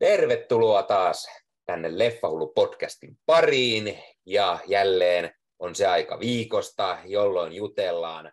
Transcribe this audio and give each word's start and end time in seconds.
Tervetuloa 0.00 0.82
taas 0.82 1.28
tänne 1.66 1.98
Leffahullu 1.98 2.52
podcastin 2.54 3.18
pariin 3.26 3.98
ja 4.26 4.58
jälleen 4.66 5.34
on 5.58 5.74
se 5.74 5.86
aika 5.86 6.20
viikosta, 6.20 6.98
jolloin 7.04 7.52
jutellaan 7.52 8.32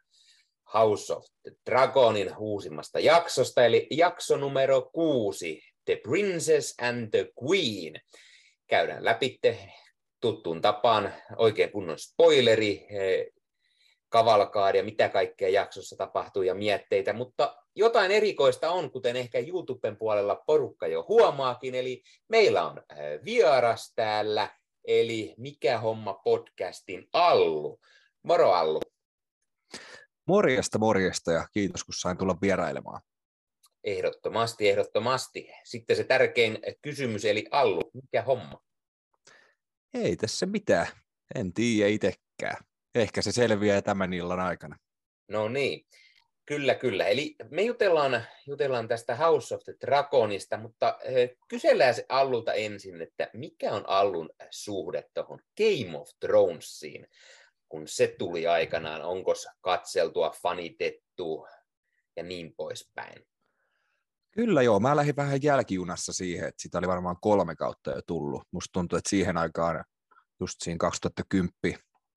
House 0.73 1.13
of 1.13 1.25
the 1.43 1.51
Dragonin 1.69 2.37
uusimmasta 2.37 2.99
jaksosta, 2.99 3.65
eli 3.65 3.87
jakso 3.91 4.37
numero 4.37 4.89
kuusi, 4.93 5.61
The 5.85 5.95
Princess 5.95 6.75
and 6.81 7.09
the 7.09 7.31
Queen. 7.43 8.01
Käydään 8.67 9.05
läpi 9.05 9.39
tuttuun 10.21 10.61
tapaan 10.61 11.13
oikein 11.37 11.71
kunnon 11.71 11.99
spoileri, 11.99 12.87
kavalkaadia, 14.09 14.83
mitä 14.83 15.09
kaikkea 15.09 15.49
jaksossa 15.49 15.95
tapahtuu 15.95 16.41
ja 16.41 16.55
mietteitä, 16.55 17.13
mutta 17.13 17.63
jotain 17.77 18.11
erikoista 18.11 18.71
on, 18.71 18.91
kuten 18.91 19.15
ehkä 19.15 19.39
YouTuben 19.39 19.97
puolella 19.97 20.35
porukka 20.35 20.87
jo 20.87 21.05
huomaakin, 21.07 21.75
eli 21.75 22.03
meillä 22.27 22.67
on 22.67 22.77
äh, 22.77 22.97
vieras 23.25 23.93
täällä, 23.95 24.57
eli 24.87 25.35
Mikä 25.37 25.79
homma 25.79 26.13
podcastin 26.13 27.09
Allu. 27.13 27.79
Moro 28.23 28.51
Allu. 28.51 28.81
Morjesta, 30.27 30.79
morjesta 30.79 31.31
ja 31.31 31.47
kiitos 31.53 31.83
kun 31.83 31.93
sain 31.93 32.17
tulla 32.17 32.35
vierailemaan. 32.41 33.01
Ehdottomasti, 33.83 34.69
ehdottomasti. 34.69 35.49
Sitten 35.63 35.95
se 35.95 36.03
tärkein 36.03 36.59
kysymys, 36.81 37.25
eli 37.25 37.45
Allu, 37.51 37.81
mikä 37.93 38.21
homma? 38.21 38.59
Ei 39.93 40.15
tässä 40.15 40.45
mitään, 40.45 40.87
en 41.35 41.53
tiedä 41.53 41.89
itsekään. 41.89 42.57
Ehkä 42.95 43.21
se 43.21 43.31
selviää 43.31 43.81
tämän 43.81 44.13
illan 44.13 44.39
aikana. 44.39 44.77
No 45.27 45.49
niin, 45.49 45.85
kyllä, 46.47 46.75
kyllä. 46.75 47.07
Eli 47.07 47.35
me 47.51 47.61
jutellaan, 47.61 48.23
jutellaan 48.47 48.87
tästä 48.87 49.15
House 49.15 49.55
of 49.55 49.63
the 49.63 49.75
Dragonista, 49.85 50.57
mutta 50.57 50.97
eh, 51.03 51.29
kysellään 51.47 51.95
se 51.95 52.05
Allulta 52.09 52.53
ensin, 52.53 53.01
että 53.01 53.29
mikä 53.33 53.71
on 53.71 53.83
Allun 53.89 54.29
suhde 54.51 55.03
tuohon 55.13 55.39
Game 55.57 55.97
of 55.97 56.09
Thronesiin, 56.19 57.07
kun 57.69 57.87
se 57.87 58.15
tuli 58.19 58.47
aikanaan, 58.47 59.01
onko 59.01 59.33
katseltua, 59.61 60.29
fanitettu 60.41 61.47
ja 62.15 62.23
niin 62.23 62.53
poispäin? 62.55 63.25
Kyllä 64.31 64.61
joo, 64.61 64.79
mä 64.79 64.95
lähdin 64.95 65.15
vähän 65.15 65.43
jälkijunassa 65.43 66.13
siihen, 66.13 66.47
että 66.47 66.61
sitä 66.61 66.77
oli 66.77 66.87
varmaan 66.87 67.17
kolme 67.21 67.55
kautta 67.55 67.91
jo 67.91 68.01
tullut. 68.07 68.43
Musta 68.51 68.69
tuntuu, 68.73 68.97
että 68.97 69.09
siihen 69.09 69.37
aikaan, 69.37 69.85
just 70.39 70.55
siinä 70.63 70.77
2010 70.77 71.51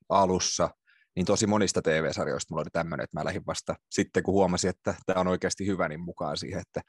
alussa, 0.09 0.71
niin 1.17 1.27
tosi 1.27 1.47
monista 1.47 1.83
TV-sarjoista 1.83 2.47
mulla 2.51 2.63
oli 2.63 2.71
tämmöinen, 2.73 3.05
että 3.05 3.19
mä 3.21 3.25
lähdin 3.25 3.47
vasta 3.47 3.75
sitten, 3.91 4.23
kun 4.23 4.35
huomasin, 4.35 4.71
että 4.71 4.95
tämä 5.07 5.21
on 5.21 5.29
oikeasti 5.29 5.67
hyvä, 5.67 5.89
niin 5.89 6.01
mukaan 6.01 6.37
siihen, 6.37 6.61
että 6.61 6.81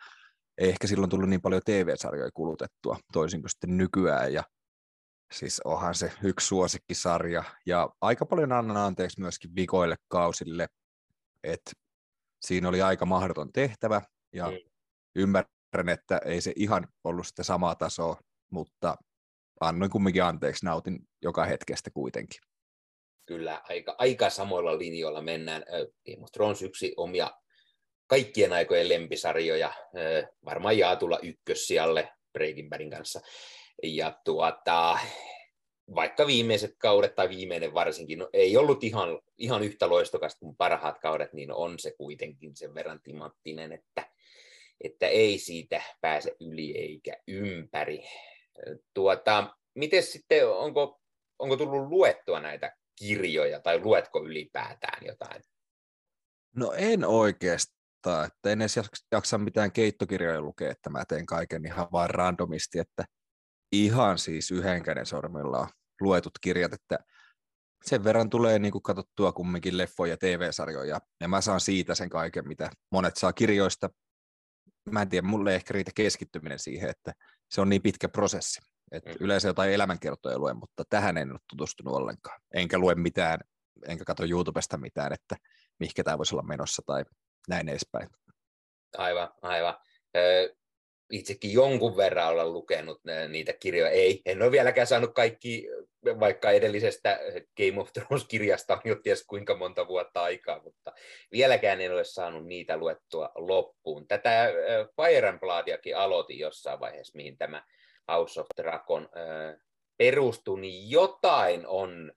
ei 0.57 0.69
ehkä 0.69 0.87
silloin 0.87 1.09
tullut 1.09 1.29
niin 1.29 1.41
paljon 1.41 1.61
TV-sarjoja 1.65 2.31
kulutettua, 2.33 2.97
toisin 3.13 3.41
kuin 3.41 3.49
sitten 3.49 3.77
nykyään, 3.77 4.33
ja 4.33 4.43
siis 5.33 5.59
onhan 5.65 5.95
se 5.95 6.11
yksi 6.23 6.47
suosikkisarja, 6.47 7.43
ja 7.65 7.89
aika 8.01 8.25
paljon 8.25 8.51
annan 8.51 8.77
anteeksi 8.77 9.19
myöskin 9.19 9.55
vikoille 9.55 9.95
kausille, 10.07 10.67
että 11.43 11.71
siinä 12.41 12.69
oli 12.69 12.81
aika 12.81 13.05
mahdoton 13.05 13.51
tehtävä, 13.51 14.01
ja 14.33 14.47
mm. 14.51 14.57
ymmärrän, 15.15 15.89
että 15.89 16.21
ei 16.25 16.41
se 16.41 16.53
ihan 16.55 16.87
ollut 17.03 17.27
sitä 17.27 17.43
samaa 17.43 17.75
tasoa, 17.75 18.21
mutta 18.51 18.97
annoin 19.61 19.91
kumminkin 19.91 20.23
anteeksi, 20.23 20.65
nautin 20.65 20.99
joka 21.21 21.45
hetkestä 21.45 21.89
kuitenkin 21.93 22.50
kyllä 23.31 23.61
aika, 23.69 23.95
aika 23.97 24.29
samoilla 24.29 24.77
linjoilla 24.77 25.21
mennään. 25.21 25.63
Game 26.05 26.23
of 26.23 26.31
Thrones 26.31 26.61
yksi 26.61 26.93
omia 26.97 27.31
kaikkien 28.07 28.53
aikojen 28.53 28.89
lempisarjoja, 28.89 29.73
varmaan 30.45 30.77
jaatulla 30.77 31.19
ykkössijalle 31.19 32.09
Breaking 32.33 32.69
Badin 32.69 32.89
kanssa. 32.89 33.21
Ja 33.83 34.19
tuota, 34.25 34.99
vaikka 35.95 36.27
viimeiset 36.27 36.75
kaudet 36.77 37.15
tai 37.15 37.29
viimeinen 37.29 37.73
varsinkin 37.73 38.19
no, 38.19 38.29
ei 38.33 38.57
ollut 38.57 38.83
ihan, 38.83 39.21
ihan 39.37 39.63
yhtä 39.63 39.89
loistokasta 39.89 40.39
kuin 40.39 40.55
parhaat 40.55 40.99
kaudet, 40.99 41.33
niin 41.33 41.51
on 41.51 41.79
se 41.79 41.91
kuitenkin 41.97 42.55
sen 42.55 42.73
verran 42.73 43.01
timanttinen, 43.01 43.71
että, 43.71 44.09
että 44.83 45.07
ei 45.07 45.37
siitä 45.37 45.81
pääse 46.01 46.35
yli 46.39 46.77
eikä 46.77 47.13
ympäri. 47.27 48.03
Tuota, 48.93 49.55
miten 49.73 50.03
sitten, 50.03 50.49
onko, 50.49 51.01
onko 51.39 51.57
tullut 51.57 51.89
luettua 51.89 52.39
näitä 52.39 52.80
kirjoja, 52.95 53.59
tai 53.59 53.79
luetko 53.79 54.25
ylipäätään 54.25 55.05
jotain? 55.05 55.41
No 56.55 56.71
en 56.71 57.05
oikeastaan, 57.05 58.27
että 58.27 58.49
en 58.51 58.61
edes 58.61 58.79
jaksa 59.11 59.37
mitään 59.37 59.71
keittokirjoja 59.71 60.41
lukea, 60.41 60.71
että 60.71 60.89
mä 60.89 61.05
teen 61.05 61.25
kaiken 61.25 61.65
ihan 61.65 61.87
vaan 61.91 62.09
randomisti, 62.09 62.79
että 62.79 63.05
ihan 63.71 64.17
siis 64.17 64.51
yhden 64.51 64.83
käden 64.83 65.05
sormilla 65.05 65.59
on 65.59 65.67
luetut 66.01 66.33
kirjat, 66.41 66.73
että 66.73 66.99
sen 67.85 68.03
verran 68.03 68.29
tulee 68.29 68.59
niin 68.59 68.71
kuin 68.71 68.81
katsottua 68.81 69.31
kumminkin 69.31 69.77
leffoja 69.77 70.13
ja 70.13 70.17
TV-sarjoja, 70.17 70.99
ja 71.19 71.27
mä 71.27 71.41
saan 71.41 71.59
siitä 71.59 71.95
sen 71.95 72.09
kaiken, 72.09 72.47
mitä 72.47 72.69
monet 72.91 73.17
saa 73.17 73.33
kirjoista. 73.33 73.89
Mä 74.91 75.01
en 75.01 75.09
tiedä, 75.09 75.27
mulle 75.27 75.55
ehkä 75.55 75.73
riitä 75.73 75.91
keskittyminen 75.95 76.59
siihen, 76.59 76.89
että 76.89 77.13
se 77.51 77.61
on 77.61 77.69
niin 77.69 77.81
pitkä 77.81 78.09
prosessi. 78.09 78.61
Et 78.91 79.05
mm. 79.05 79.13
Yleensä 79.19 79.47
jotain 79.47 79.71
elämänkertoja 79.71 80.39
luen, 80.39 80.57
mutta 80.57 80.83
tähän 80.89 81.17
en 81.17 81.31
ole 81.31 81.39
tutustunut 81.49 81.95
ollenkaan. 81.95 82.41
Enkä 82.53 82.77
lue 82.77 82.95
mitään, 82.95 83.39
enkä 83.87 84.05
katso 84.05 84.23
YouTubesta 84.23 84.77
mitään, 84.77 85.13
että 85.13 85.35
mihinkä 85.79 86.03
tämä 86.03 86.17
voisi 86.17 86.35
olla 86.35 86.43
menossa 86.43 86.81
tai 86.85 87.03
näin 87.47 87.69
edespäin. 87.69 88.09
Aivan, 88.97 89.29
aivan. 89.41 89.75
Itsekin 91.11 91.53
jonkun 91.53 91.97
verran 91.97 92.27
olen 92.27 92.53
lukenut 92.53 93.01
niitä 93.27 93.53
kirjoja. 93.53 93.91
Ei, 93.91 94.21
en 94.25 94.41
ole 94.41 94.51
vieläkään 94.51 94.87
saanut 94.87 95.13
kaikki, 95.13 95.67
vaikka 96.19 96.51
edellisestä 96.51 97.19
Game 97.57 97.81
of 97.81 97.93
Thrones-kirjasta 97.93 98.73
on 98.73 98.81
jo 98.85 98.95
ties 98.95 99.25
kuinka 99.25 99.57
monta 99.57 99.87
vuotta 99.87 100.23
aikaa, 100.23 100.63
mutta 100.63 100.93
vieläkään 101.31 101.81
en 101.81 101.93
ole 101.93 102.03
saanut 102.03 102.45
niitä 102.45 102.77
luettua 102.77 103.31
loppuun. 103.35 104.07
Tätä 104.07 104.49
Fire 104.95 105.27
and 105.27 105.39
Bloodiakin 105.39 105.97
aloitin 105.97 106.39
jossain 106.39 106.79
vaiheessa, 106.79 107.17
mihin 107.17 107.37
tämä 107.37 107.63
House 108.11 108.41
of 108.41 108.47
Dragon 108.57 109.09
perustui, 109.97 110.61
niin 110.61 110.91
jotain 110.91 111.67
on 111.67 112.11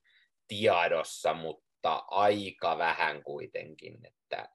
tiedossa, 0.49 1.34
mutta 1.34 2.05
aika 2.10 2.78
vähän 2.78 3.22
kuitenkin, 3.22 4.06
että 4.06 4.49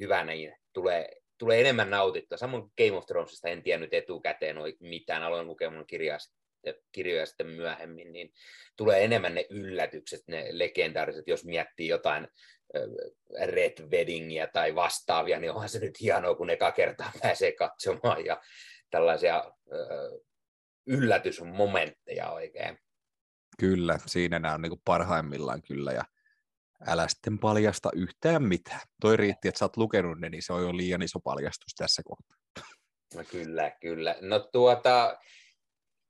hyvä 0.00 0.24
niin, 0.24 0.56
tulee, 0.72 1.08
tulee 1.38 1.60
enemmän 1.60 1.90
nautittua. 1.90 2.38
Samoin 2.38 2.62
Game 2.78 2.98
of 2.98 3.06
Thronesista 3.06 3.48
en 3.48 3.62
tiennyt 3.62 3.94
etukäteen 3.94 4.56
mitään, 4.80 5.22
aloin 5.22 5.46
lukemaan 5.46 5.86
kirjaa 5.86 6.18
kirjoja 6.92 7.26
sitten 7.26 7.46
myöhemmin, 7.46 8.12
niin 8.12 8.32
tulee 8.76 9.04
enemmän 9.04 9.34
ne 9.34 9.46
yllätykset, 9.50 10.20
ne 10.28 10.46
legendaariset, 10.50 11.28
jos 11.28 11.44
miettii 11.44 11.88
jotain 11.88 12.28
Red 13.44 13.88
Weddingia 13.90 14.46
tai 14.46 14.74
vastaavia, 14.74 15.40
niin 15.40 15.52
onhan 15.52 15.68
se 15.68 15.78
nyt 15.78 16.00
hienoa, 16.00 16.34
kun 16.34 16.50
eka 16.50 16.72
kertaa 16.72 17.12
pääsee 17.22 17.52
katsomaan 17.52 18.24
ja 18.24 18.40
tällaisia 18.90 19.44
yllätysmomentteja 20.86 22.30
oikein. 22.30 22.78
Kyllä, 23.58 23.98
siinä 24.06 24.38
nämä 24.38 24.54
on 24.54 24.62
niin 24.62 24.80
parhaimmillaan 24.84 25.62
kyllä, 25.62 25.92
ja 25.92 26.04
älä 26.86 27.08
sitten 27.08 27.38
paljasta 27.38 27.90
yhtään 27.94 28.42
mitään. 28.42 28.80
Toi 29.00 29.16
riitti, 29.16 29.48
että 29.48 29.58
sä 29.58 29.64
oot 29.64 29.76
lukenut 29.76 30.20
ne, 30.20 30.28
niin 30.28 30.42
se 30.42 30.52
on 30.52 30.62
jo 30.62 30.76
liian 30.76 31.02
iso 31.02 31.20
paljastus 31.20 31.74
tässä 31.76 32.02
kohtaa. 32.04 32.36
No 33.14 33.24
kyllä, 33.30 33.70
kyllä. 33.80 34.16
No 34.20 34.38
tuota, 34.38 35.18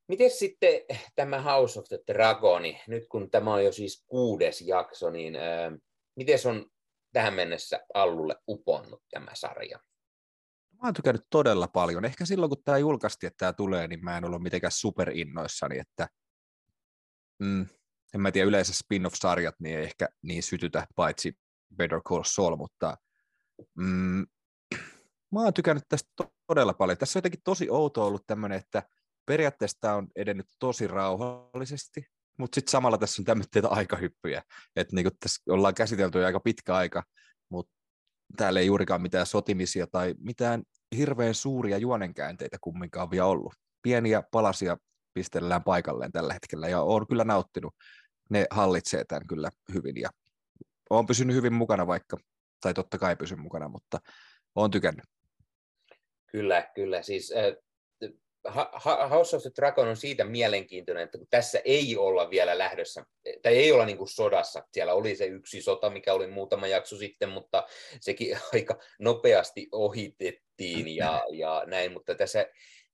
miten 0.07 0.31
sitten 0.31 0.69
tämä 1.15 1.41
House 1.41 1.79
of 1.79 1.85
the 1.85 1.99
Dragoni, 2.07 2.81
nyt 2.87 3.07
kun 3.07 3.31
tämä 3.31 3.53
on 3.53 3.65
jo 3.65 3.71
siis 3.71 4.03
kuudes 4.07 4.61
jakso, 4.61 5.09
niin 5.09 5.35
äh, 5.35 5.73
miten 6.15 6.39
on 6.45 6.65
tähän 7.13 7.33
mennessä 7.33 7.79
Allulle 7.93 8.35
uponnut 8.47 9.03
tämä 9.09 9.31
sarja? 9.33 9.79
Mä 10.81 10.87
oon 10.87 10.93
tykännyt 10.93 11.25
todella 11.29 11.67
paljon. 11.67 12.05
Ehkä 12.05 12.25
silloin, 12.25 12.49
kun 12.49 12.63
tämä 12.65 12.77
julkaistiin, 12.77 13.27
että 13.27 13.37
tämä 13.37 13.53
tulee, 13.53 13.87
niin 13.87 14.03
mä 14.03 14.17
en 14.17 14.25
ollut 14.25 14.41
mitenkään 14.41 14.71
superinnoissani, 14.71 15.79
että 15.79 16.07
mm, 17.39 17.65
en 18.13 18.21
mä 18.21 18.31
tiedä, 18.31 18.47
yleensä 18.47 18.73
spin-off-sarjat 18.73 19.55
niin 19.59 19.77
ei 19.77 19.83
ehkä 19.83 20.09
niin 20.21 20.43
sytytä, 20.43 20.87
paitsi 20.95 21.37
Better 21.75 22.01
Call 22.01 22.23
Saul, 22.25 22.55
mutta 22.55 22.97
mm, 23.75 24.25
mä 25.31 25.39
oon 25.43 25.53
tykännyt 25.53 25.83
tästä 25.89 26.09
todella 26.47 26.73
paljon. 26.73 26.97
Tässä 26.97 27.17
on 27.17 27.19
jotenkin 27.19 27.41
tosi 27.43 27.69
outo 27.69 28.07
ollut 28.07 28.27
tämmöinen, 28.27 28.57
että 28.57 28.83
periaatteessa 29.25 29.77
tämä 29.81 29.95
on 29.95 30.07
edennyt 30.15 30.47
tosi 30.59 30.87
rauhallisesti, 30.87 32.07
mutta 32.37 32.55
sitten 32.55 32.71
samalla 32.71 32.97
tässä 32.97 33.21
on 33.21 33.25
tämmöitä 33.25 33.69
aikahyppyjä, 33.69 34.43
että 34.75 34.95
niinku 34.95 35.11
tässä 35.19 35.41
ollaan 35.49 35.73
käsitelty 35.73 36.25
aika 36.25 36.39
pitkä 36.39 36.75
aika, 36.75 37.03
mutta 37.49 37.74
täällä 38.35 38.59
ei 38.59 38.65
juurikaan 38.65 39.01
mitään 39.01 39.25
sotimisia 39.25 39.87
tai 39.87 40.15
mitään 40.19 40.63
hirveän 40.97 41.33
suuria 41.33 41.77
juonenkäänteitä 41.77 42.57
kumminkaan 42.61 43.11
vielä 43.11 43.25
ollut. 43.25 43.53
Pieniä 43.81 44.23
palasia 44.31 44.77
pistellään 45.13 45.63
paikalleen 45.63 46.11
tällä 46.11 46.33
hetkellä 46.33 46.69
ja 46.69 46.81
olen 46.81 47.07
kyllä 47.07 47.23
nauttinut. 47.23 47.75
Ne 48.29 48.45
hallitsee 48.51 49.05
tämän 49.05 49.27
kyllä 49.27 49.49
hyvin 49.73 49.97
ja 49.97 50.09
olen 50.89 51.05
pysynyt 51.05 51.35
hyvin 51.35 51.53
mukana 51.53 51.87
vaikka, 51.87 52.17
tai 52.61 52.73
totta 52.73 52.97
kai 52.97 53.15
pysyn 53.15 53.39
mukana, 53.39 53.69
mutta 53.69 53.99
olen 54.55 54.71
tykännyt. 54.71 55.05
Kyllä, 56.27 56.71
kyllä. 56.75 57.01
Siis 57.01 57.33
äh, 57.37 57.63
House 59.09 59.35
of 59.35 59.41
the 59.41 59.51
Dragon 59.55 59.87
on 59.87 59.97
siitä 59.97 60.25
mielenkiintoinen, 60.25 61.03
että 61.03 61.17
kun 61.17 61.27
tässä 61.29 61.61
ei 61.65 61.97
olla 61.97 62.29
vielä 62.29 62.57
lähdössä, 62.57 63.05
tai 63.41 63.55
ei 63.57 63.71
olla 63.71 63.85
niin 63.85 63.97
kuin 63.97 64.07
sodassa. 64.07 64.63
Siellä 64.71 64.93
oli 64.93 65.15
se 65.15 65.25
yksi 65.25 65.61
sota, 65.61 65.89
mikä 65.89 66.13
oli 66.13 66.27
muutama 66.27 66.67
jakso 66.67 66.97
sitten, 66.97 67.29
mutta 67.29 67.63
sekin 67.99 68.37
aika 68.53 68.79
nopeasti 68.99 69.67
ohitettiin 69.71 70.95
ja, 70.95 71.23
ja 71.31 71.63
näin, 71.67 71.91
mutta 71.91 72.15
tässä, 72.15 72.45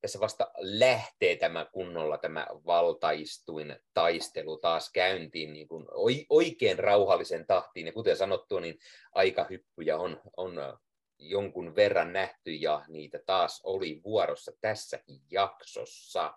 tässä 0.01 0.19
vasta 0.19 0.51
lähtee 0.57 1.35
tämä 1.35 1.65
kunnolla 1.65 2.17
tämä 2.17 2.47
valtaistuin 2.65 3.75
taistelu 3.93 4.57
taas 4.57 4.91
käyntiin 4.91 5.53
niin 5.53 5.67
kuin 5.67 5.85
oikein 6.29 6.79
rauhallisen 6.79 7.47
tahtiin. 7.47 7.87
Ja 7.87 7.93
kuten 7.93 8.17
sanottu, 8.17 8.59
niin 8.59 8.77
aikahyppyjä 9.11 9.97
on, 9.97 10.21
on 10.37 10.53
jonkun 11.21 11.75
verran 11.75 12.13
nähty 12.13 12.53
ja 12.53 12.85
niitä 12.87 13.19
taas 13.25 13.61
oli 13.63 14.01
vuorossa 14.03 14.51
tässäkin 14.61 15.21
jaksossa. 15.31 16.33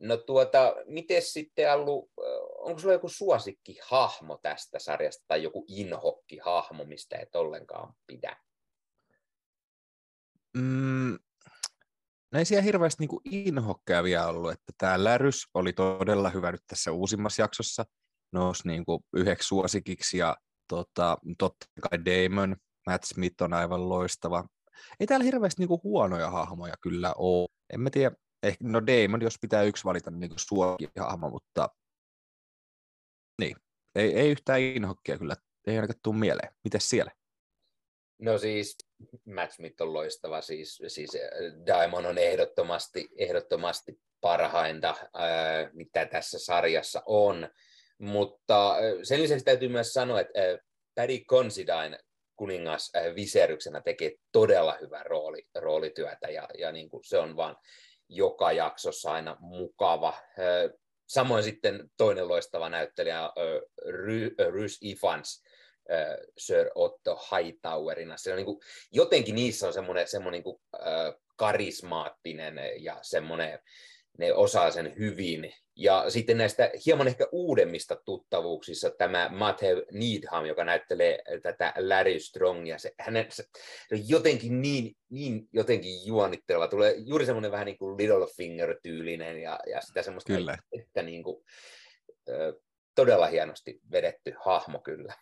No 0.00 0.16
tuota, 0.16 0.74
miten 0.86 1.22
sitten 1.22 1.72
Allu, 1.72 2.10
onko 2.58 2.78
sulla 2.78 2.94
joku 2.94 3.08
suosikkihahmo 3.08 4.38
tästä 4.42 4.78
sarjasta 4.78 5.24
tai 5.28 5.42
joku 5.42 5.64
inhokkihahmo, 5.68 6.84
mistä 6.84 7.16
et 7.18 7.36
ollenkaan 7.36 7.94
pidä? 8.06 8.36
Mm, 10.56 11.18
no 12.32 12.38
ei 12.38 12.44
siellä 12.44 12.62
hirveästi 12.62 13.06
niin 13.06 13.46
inhokkeja 13.46 14.04
vielä 14.04 14.26
ollut, 14.26 14.52
että 14.52 14.72
tämä 14.78 15.04
Lärys 15.04 15.46
oli 15.54 15.72
todella 15.72 16.30
hyvä 16.30 16.52
nyt 16.52 16.62
tässä 16.66 16.92
uusimmassa 16.92 17.42
jaksossa, 17.42 17.84
nousi 18.32 18.68
niin 18.68 18.84
kuin 18.84 19.00
yhdeksi 19.12 19.48
suosikiksi 19.48 20.18
ja 20.18 20.36
tota, 20.68 21.18
totta 21.38 21.66
kai 21.80 21.98
Damon 22.04 22.56
Matt 22.88 23.04
Smith 23.04 23.42
on 23.42 23.52
aivan 23.52 23.88
loistava. 23.88 24.44
Ei 25.00 25.06
täällä 25.06 25.24
hirveästi 25.24 25.62
niinku 25.62 25.80
huonoja 25.84 26.30
hahmoja 26.30 26.74
kyllä 26.80 27.14
ole. 27.18 27.48
En 27.72 27.80
mä 27.80 27.90
tiedä, 27.90 28.16
ehkä, 28.42 28.64
no 28.64 28.86
Damon, 28.86 29.22
jos 29.22 29.38
pitää 29.40 29.62
yksi 29.62 29.84
valita 29.84 30.10
niin 30.10 30.20
niinku 30.20 30.36
hahmo, 31.00 31.30
mutta 31.30 31.68
niin, 33.40 33.56
ei, 33.94 34.14
ei 34.14 34.30
yhtään 34.30 34.60
inhokkia 34.60 35.18
kyllä, 35.18 35.34
ei 35.66 35.76
ainakaan 35.76 36.00
tule 36.02 36.16
mieleen. 36.16 36.54
Mites 36.64 36.88
siellä? 36.90 37.12
No 38.18 38.38
siis 38.38 38.76
Matt 39.34 39.52
Smith 39.52 39.82
on 39.82 39.92
loistava, 39.92 40.40
siis, 40.40 40.82
siis 40.86 41.10
äh, 41.14 41.66
Diamond 41.66 42.06
on 42.06 42.18
ehdottomasti, 42.18 43.08
ehdottomasti 43.16 44.00
parhainta, 44.20 44.94
ää, 45.14 45.70
mitä 45.72 46.06
tässä 46.06 46.38
sarjassa 46.38 47.02
on, 47.06 47.48
mutta 47.98 48.72
äh, 48.72 48.80
sen 49.02 49.22
lisäksi 49.22 49.44
täytyy 49.44 49.68
myös 49.68 49.92
sanoa, 49.92 50.20
että 50.20 50.40
Paddy 50.94 51.18
Considine 51.18 51.98
kuningas 52.38 52.90
äh, 52.96 53.14
Viseryksenä 53.14 53.80
tekee 53.80 54.12
todella 54.32 54.76
hyvää 54.80 55.02
rooli, 55.02 55.42
roolityötä 55.54 56.28
ja, 56.28 56.48
ja 56.58 56.72
niin 56.72 56.90
kuin 56.90 57.04
se 57.04 57.18
on 57.18 57.36
vaan 57.36 57.56
joka 58.08 58.52
jaksossa 58.52 59.12
aina 59.12 59.36
mukava. 59.40 60.08
Äh, 60.08 60.78
samoin 61.06 61.44
sitten 61.44 61.90
toinen 61.96 62.28
loistava 62.28 62.68
näyttelijä 62.68 63.24
äh, 63.24 63.32
Rys 64.50 64.78
Ifans, 64.80 65.42
Sir 66.38 66.70
Otto 66.74 67.20
Hightowerina. 67.30 68.16
Se 68.16 68.30
on 68.30 68.36
niin 68.36 68.46
kuin, 68.46 68.60
jotenkin 68.92 69.34
niissä 69.34 69.66
on 69.66 69.72
semmoinen, 69.72 70.08
semmoinen 70.08 70.32
niin 70.32 70.44
kuin, 70.44 70.60
karismaattinen 71.36 72.60
ja 72.84 72.98
semmoinen 73.02 73.58
ne 74.18 74.32
osaa 74.32 74.70
sen 74.70 74.94
hyvin. 74.98 75.52
Ja 75.76 76.10
sitten 76.10 76.38
näistä 76.38 76.70
hieman 76.86 77.08
ehkä 77.08 77.26
uudemmista 77.32 77.96
tuttavuuksissa 78.04 78.90
tämä 78.90 79.30
Matthew 79.32 79.78
Needham, 79.92 80.44
joka 80.44 80.64
näyttelee 80.64 81.22
tätä 81.42 81.72
Larry 81.76 82.20
Strongia, 82.20 82.78
se, 82.78 82.92
hänen, 83.00 83.26
se, 83.30 83.44
jotenkin 83.90 84.62
niin, 84.62 84.96
niin 85.10 85.48
jotenkin 85.52 86.06
juonitteleva. 86.06 86.68
Tulee 86.68 86.94
juuri 86.96 87.26
semmoinen 87.26 87.52
vähän 87.52 87.66
niin 87.66 87.78
kuin 87.78 87.96
Littlefinger-tyylinen 87.96 89.42
ja, 89.42 89.58
ja 89.70 89.80
sitä 89.80 90.02
semmoista, 90.02 90.32
kyllä. 90.32 90.58
että 90.72 91.02
niin 91.02 91.22
kuin, 91.22 91.44
todella 92.94 93.26
hienosti 93.26 93.80
vedetty 93.92 94.34
hahmo 94.44 94.78
kyllä. 94.78 95.14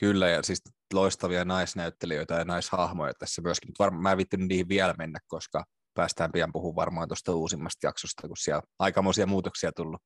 Kyllä, 0.00 0.28
ja 0.28 0.42
siis 0.42 0.62
loistavia 0.94 1.44
naisnäyttelijöitä 1.44 2.34
ja 2.34 2.44
naishahmoja 2.44 3.12
tässä 3.18 3.42
myöskin, 3.42 3.68
mutta 3.68 3.84
varmaan 3.84 4.02
mä 4.02 4.12
en 4.12 4.48
niihin 4.48 4.68
vielä 4.68 4.94
mennä, 4.98 5.18
koska 5.28 5.64
päästään 5.94 6.32
pian 6.32 6.52
puhumaan 6.52 6.76
varmaan 6.76 7.08
tuosta 7.08 7.34
uusimmasta 7.34 7.86
jaksosta, 7.86 8.28
kun 8.28 8.36
siellä 8.36 8.62
aikamoisia 8.78 9.26
muutoksia 9.26 9.72
tullut. 9.72 10.00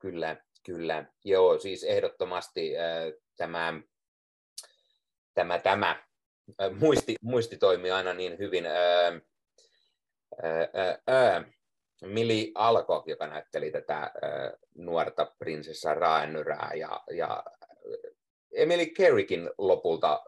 Kyllä, 0.00 0.36
kyllä. 0.66 1.04
Joo, 1.24 1.58
siis 1.58 1.84
ehdottomasti 1.84 2.78
äh, 2.78 2.84
tämä, 3.36 3.80
tämä, 5.34 5.58
tämä 5.58 5.90
äh, 5.90 6.72
muisti, 6.78 7.16
muisti 7.22 7.56
toimii 7.56 7.90
aina 7.90 8.12
niin 8.12 8.38
hyvin. 8.38 8.66
Äh, 8.66 9.20
äh, 10.44 11.34
äh, 11.36 11.44
Mili 12.02 12.52
Alko, 12.54 13.04
joka 13.06 13.26
näytteli 13.26 13.70
tätä 13.70 14.02
äh, 14.02 14.10
nuorta 14.74 15.32
prinsessa 15.38 15.94
Raenyrää 15.94 16.70
ja, 16.74 17.00
ja 17.10 17.44
Emily 18.54 18.86
Kerrikin 18.86 19.50
lopulta 19.58 20.24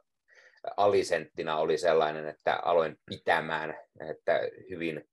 alisenttina 0.76 1.58
oli 1.58 1.78
sellainen, 1.78 2.28
että 2.28 2.56
aloin 2.56 2.98
pitämään, 3.06 3.74
että 4.10 4.40
hyvin, 4.70 5.08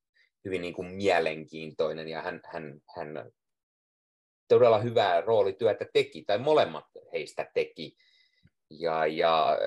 hyvin 0.46 0.62
niin 0.62 0.74
kuin 0.74 0.88
mielenkiintoinen 0.88 2.08
ja 2.08 2.22
hän, 2.22 2.42
hän, 2.46 2.82
hän 2.96 3.32
todella 4.48 4.80
hyvää 4.80 5.22
roolityötä 5.22 5.86
teki, 5.94 6.24
tai 6.24 6.38
molemmat 6.38 6.86
heistä 7.14 7.52
teki. 7.54 7.96
Ja, 8.70 9.08
ja 9.08 9.58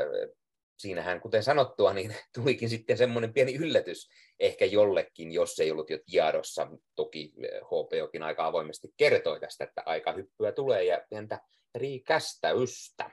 siinähän, 0.78 1.20
kuten 1.20 1.42
sanottua, 1.42 1.92
niin 1.92 2.14
tulikin 2.34 2.68
sitten 2.68 2.98
semmoinen 2.98 3.32
pieni 3.32 3.54
yllätys 3.54 4.08
ehkä 4.40 4.64
jollekin, 4.64 5.32
jos 5.32 5.60
ei 5.60 5.70
ollut 5.70 5.90
jo 5.90 5.98
tiedossa. 6.10 6.68
Toki 6.94 7.32
HPOkin 7.64 8.22
aika 8.22 8.46
avoimesti 8.46 8.88
kertoi 8.96 9.40
tästä, 9.40 9.64
että 9.64 9.82
aika 9.86 10.12
hyppyä 10.12 10.52
tulee 10.52 10.84
ja 10.84 11.02
entä 11.10 11.40
riikästäystä. 11.74 13.10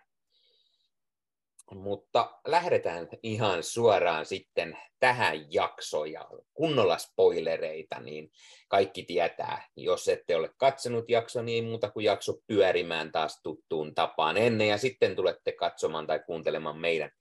Mutta 1.74 2.40
lähdetään 2.48 3.08
ihan 3.24 3.64
suoraan 3.64 4.26
sitten 4.26 4.78
tähän 5.00 5.54
jaksoon 5.54 6.12
ja 6.12 6.30
kunnolla 6.54 6.98
spoilereita, 6.98 8.00
niin 8.00 8.32
kaikki 8.68 9.04
tietää, 9.04 9.68
jos 9.76 10.08
ette 10.08 10.36
ole 10.36 10.50
katsonut 10.58 11.10
jaksoa, 11.10 11.44
niin 11.44 11.64
ei 11.64 11.70
muuta 11.70 11.92
kuin 11.92 12.04
jakso 12.04 12.34
pyörimään 12.48 13.12
taas 13.12 13.42
tuttuun 13.44 13.96
tapaan 13.96 14.38
ennen 14.38 14.68
ja 14.68 14.78
sitten 14.78 15.16
tulette 15.16 15.52
katsomaan 15.52 16.08
tai 16.08 16.20
kuuntelemaan 16.20 16.78
meidän 16.78 17.12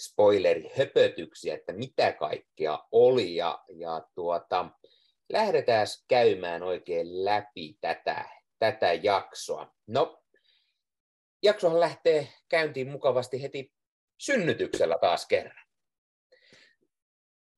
spoilerihöpötyksiä, 0.00 1.54
että 1.54 1.72
mitä 1.72 2.12
kaikkea 2.12 2.78
oli 2.92 3.36
ja, 3.36 3.64
ja 3.68 4.02
tuota, 4.14 4.70
lähdetään 5.32 5.86
käymään 6.08 6.62
oikein 6.62 7.24
läpi 7.24 7.76
tätä, 7.80 8.28
tätä 8.58 8.92
jaksoa. 8.92 9.74
No, 9.86 10.22
jaksohan 11.42 11.80
lähtee 11.80 12.28
käyntiin 12.48 12.90
mukavasti 12.90 13.42
heti 13.42 13.75
synnytyksellä 14.18 14.98
taas 15.00 15.26
kerran. 15.26 15.66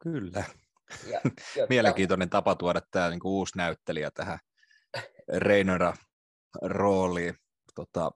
Kyllä. 0.02 0.44
Ja, 1.10 1.20
ja 1.56 1.66
Mielenkiintoinen 1.70 2.30
tapa 2.30 2.54
tuoda 2.54 2.80
tämä 2.90 3.10
niin 3.10 3.20
uusi 3.24 3.58
näyttelijä 3.58 4.10
tähän 4.10 4.38
Reinera 5.36 5.94
rooliin, 6.62 7.34
tota, 7.74 8.10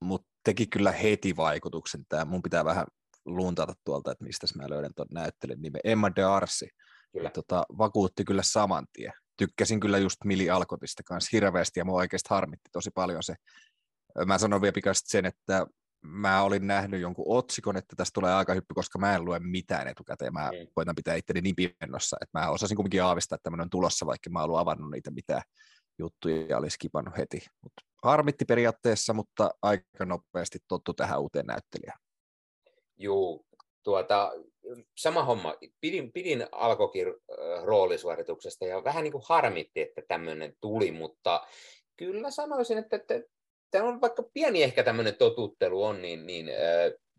mutta 0.00 0.28
teki 0.44 0.66
kyllä 0.66 0.92
heti 0.92 1.36
vaikutuksen 1.36 2.04
tämä. 2.08 2.24
Mun 2.24 2.42
pitää 2.42 2.64
vähän 2.64 2.86
luuntata 3.24 3.74
tuolta, 3.84 4.12
että 4.12 4.24
mistä 4.24 4.46
mä 4.56 4.70
löydän 4.70 4.92
tuon 4.96 5.08
näyttelijän 5.12 5.60
nimen. 5.60 5.80
Emma 5.84 6.16
Darcy. 6.16 6.66
Kyllä. 7.12 7.30
tota, 7.30 7.64
vakuutti 7.78 8.24
kyllä 8.24 8.42
saman 8.42 8.86
tien. 8.92 9.12
Tykkäsin 9.36 9.80
kyllä 9.80 9.98
just 9.98 10.16
Mili 10.24 10.50
Alkotista 10.50 11.02
kanssa 11.02 11.28
hirveästi 11.32 11.80
ja 11.80 11.84
mua 11.84 11.98
oikeasti 11.98 12.26
harmitti 12.30 12.70
tosi 12.72 12.90
paljon 12.94 13.22
se. 13.22 13.34
Mä 14.26 14.38
sanon 14.38 14.62
vielä 14.62 14.72
pikaisesti 14.72 15.10
sen, 15.10 15.26
että 15.26 15.66
mä 16.02 16.42
olin 16.42 16.66
nähnyt 16.66 17.00
jonkun 17.00 17.24
otsikon, 17.28 17.76
että 17.76 17.96
tästä 17.96 18.14
tulee 18.14 18.34
aika 18.34 18.54
hyppy, 18.54 18.74
koska 18.74 18.98
mä 18.98 19.14
en 19.14 19.24
lue 19.24 19.38
mitään 19.38 19.88
etukäteen. 19.88 20.32
Mä 20.32 20.50
mm. 20.50 20.68
koitan 20.74 20.94
pitää 20.94 21.14
itteni 21.14 21.40
niin 21.40 21.56
pimennossa, 21.56 22.16
että 22.20 22.38
mä 22.38 22.50
osasin 22.50 22.76
kuitenkin 22.76 23.02
aavistaa, 23.02 23.36
että 23.36 23.42
tämmöinen 23.42 23.64
on 23.64 23.70
tulossa, 23.70 24.06
vaikka 24.06 24.30
mä 24.30 24.42
ollut 24.42 24.58
avannut 24.58 24.90
niitä 24.90 25.10
mitään 25.10 25.42
juttuja 25.98 26.46
ja 26.48 26.58
olisi 26.58 26.78
kipannut 26.78 27.16
heti. 27.16 27.46
Mut 27.62 27.72
harmitti 28.04 28.44
periaatteessa, 28.44 29.12
mutta 29.12 29.50
aika 29.62 30.04
nopeasti 30.04 30.58
tottu 30.68 30.94
tähän 30.94 31.20
uuteen 31.20 31.46
näyttelijään. 31.46 31.98
Joo, 32.96 33.44
tuota, 33.82 34.32
sama 34.96 35.24
homma. 35.24 35.54
Pidin, 35.80 36.12
pidin 36.12 36.46
alkokin 36.52 37.06
roolisuorituksesta 37.64 38.64
ja 38.64 38.84
vähän 38.84 39.04
niin 39.04 39.12
kuin 39.12 39.24
harmitti, 39.26 39.80
että 39.80 40.02
tämmöinen 40.08 40.52
tuli, 40.60 40.92
mutta 40.92 41.46
kyllä 41.96 42.30
sanoisin, 42.30 42.78
että, 42.78 42.96
että 42.96 43.14
tämä 43.70 43.88
on 43.88 44.00
vaikka 44.00 44.22
pieni 44.22 44.62
ehkä 44.62 44.82
tämmöinen 44.82 45.14
totuttelu 45.14 45.82
on, 45.84 46.02
niin, 46.02 46.26
niin 46.26 46.50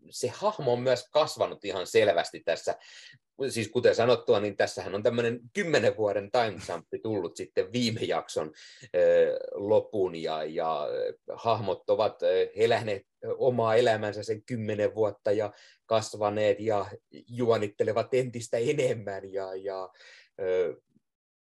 se 0.09 0.27
hahmo 0.27 0.73
on 0.73 0.81
myös 0.81 1.09
kasvanut 1.11 1.65
ihan 1.65 1.87
selvästi 1.87 2.39
tässä. 2.39 2.75
Siis 3.49 3.67
kuten 3.67 3.95
sanottua, 3.95 4.39
niin 4.39 4.57
tässähän 4.57 4.95
on 4.95 5.03
tämmöinen 5.03 5.39
kymmenen 5.53 5.97
vuoden 5.97 6.29
timejumpi 6.31 6.99
tullut 6.99 7.35
sitten 7.35 7.71
viime 7.71 8.01
jakson 8.01 8.51
lopun 9.51 10.15
ja, 10.15 10.43
ja 10.43 10.87
hahmot 11.33 11.89
ovat 11.89 12.19
eläneet 12.55 13.05
omaa 13.37 13.75
elämänsä 13.75 14.23
sen 14.23 14.43
kymmenen 14.43 14.95
vuotta 14.95 15.31
ja 15.31 15.53
kasvaneet 15.85 16.59
ja 16.59 16.85
juonittelevat 17.27 18.13
entistä 18.13 18.57
enemmän 18.57 19.33
ja, 19.33 19.55
ja 19.55 19.89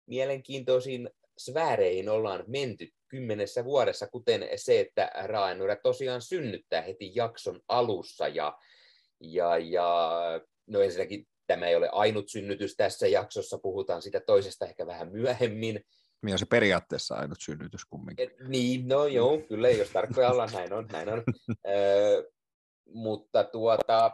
mielenkiintoisiin 0.07 1.11
sfääreihin 1.39 2.09
ollaan 2.09 2.45
menty 2.47 2.89
kymmenessä 3.14 3.64
vuodessa, 3.64 4.06
kuten 4.06 4.49
se, 4.56 4.80
että 4.80 5.11
Raaenura 5.25 5.76
tosiaan 5.76 6.23
synnyttää 6.23 6.83
heti 6.83 7.12
jakson 7.14 7.61
alussa. 7.68 8.28
Ja, 8.28 8.59
ja, 9.21 9.59
ja 9.59 10.11
no 10.66 10.80
ensinnäkin 10.80 11.26
tämä 11.47 11.66
ei 11.66 11.76
ole 11.76 11.88
ainut 11.92 12.28
synnytys 12.28 12.76
tässä 12.76 13.06
jaksossa, 13.06 13.59
puhutaan 13.59 14.02
sitä 14.02 14.21
toisesta 14.21 14.66
ehkä 14.66 14.87
vähän 14.87 15.12
myöhemmin. 15.12 15.85
Niin 16.23 16.35
on 16.35 16.38
se 16.38 16.47
periaatteessa 16.47 17.14
ainut 17.14 17.38
synnytys 17.40 17.85
kumminkin. 17.85 18.30
Et, 18.30 18.49
niin, 18.49 18.88
no 18.88 19.06
joo, 19.06 19.38
kyllä, 19.38 19.71
jos 19.71 19.90
tarkkoja 19.90 20.30
ollaan, 20.30 20.52
näin 20.52 20.73
on, 20.73 20.87
näin 20.92 21.09
on. 21.09 21.23
Ö, 21.68 22.30
mutta 22.87 23.44
tuota, 23.44 24.12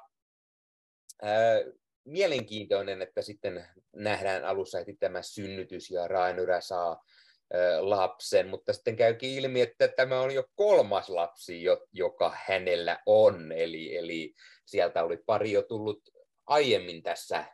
ö, 1.23 1.73
mielenkiintoinen, 2.05 3.03
että 3.03 3.23
sitten 3.23 3.67
nähdään 3.97 4.45
alussa 4.45 4.79
heti 4.79 4.97
tämä 5.01 5.23
synnytys 5.23 5.91
ja 5.91 6.09
Raenyrä 6.09 6.61
saa 6.61 7.05
lapsen, 7.81 8.49
mutta 8.49 8.73
sitten 8.73 8.97
käykin 8.97 9.31
ilmi, 9.31 9.61
että 9.61 9.89
tämä 9.89 10.21
on 10.21 10.35
jo 10.35 10.45
kolmas 10.55 11.09
lapsi, 11.09 11.63
joka 11.93 12.33
hänellä 12.47 12.99
on, 13.07 13.53
eli, 13.53 13.97
eli 13.97 14.35
sieltä 14.67 15.05
oli 15.05 15.17
pari 15.27 15.53
jo 15.53 15.63
tullut 15.63 16.01
aiemmin 16.47 17.03
tässä, 17.03 17.45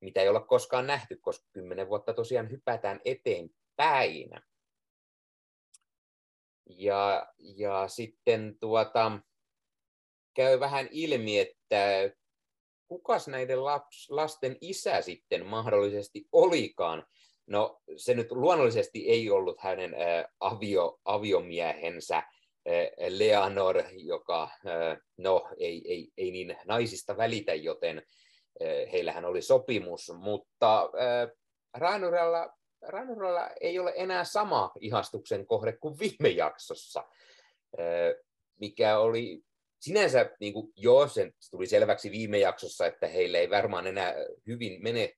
mitä 0.00 0.20
ei 0.20 0.28
olla 0.28 0.40
koskaan 0.40 0.86
nähty, 0.86 1.18
koska 1.20 1.46
kymmenen 1.52 1.88
vuotta 1.88 2.14
tosiaan 2.14 2.50
hypätään 2.50 3.00
eteenpäin. 3.04 4.30
Ja, 6.70 7.32
ja 7.38 7.88
sitten 7.88 8.56
tuota, 8.60 9.20
käy 10.34 10.60
vähän 10.60 10.88
ilmi, 10.90 11.38
että 11.38 12.10
kukas 12.88 13.28
näiden 13.28 13.64
laps, 13.64 14.10
lasten 14.10 14.56
isä 14.60 15.02
sitten 15.02 15.46
mahdollisesti 15.46 16.28
olikaan. 16.32 17.06
No 17.46 17.80
se 17.96 18.14
nyt 18.14 18.32
luonnollisesti 18.32 19.08
ei 19.08 19.30
ollut 19.30 19.60
hänen 19.60 19.94
avio, 20.40 21.00
aviomiehensä 21.04 22.22
Leonor, 23.08 23.82
joka 23.92 24.50
no, 25.16 25.48
ei, 25.58 25.82
ei, 25.92 26.12
ei 26.16 26.30
niin 26.30 26.56
naisista 26.64 27.16
välitä, 27.16 27.54
joten 27.54 27.98
äh, 27.98 28.92
heillähän 28.92 29.24
oli 29.24 29.42
sopimus, 29.42 30.12
mutta 30.18 30.90
Ranuralla 32.82 33.50
ei 33.60 33.78
ole 33.78 33.92
enää 33.96 34.24
sama 34.24 34.72
ihastuksen 34.80 35.46
kohde 35.46 35.72
kuin 35.72 35.98
viime 35.98 36.28
jaksossa, 36.28 37.04
mikä 38.60 38.98
oli 38.98 39.42
sinänsä, 39.80 40.30
niin 40.40 40.52
kuin, 40.52 40.72
joo, 40.76 41.08
se 41.08 41.32
tuli 41.50 41.66
selväksi 41.66 42.10
viime 42.10 42.38
jaksossa, 42.38 42.86
että 42.86 43.06
heille 43.06 43.38
ei 43.38 43.50
varmaan 43.50 43.86
enää 43.86 44.14
hyvin 44.46 44.82
mene 44.82 45.12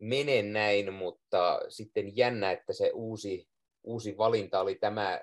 mene 0.00 0.42
näin, 0.42 0.94
mutta 0.94 1.60
sitten 1.68 2.16
jännä, 2.16 2.52
että 2.52 2.72
se 2.72 2.90
uusi, 2.94 3.48
uusi 3.82 4.18
valinta 4.18 4.60
oli 4.60 4.74
tämä, 4.74 5.20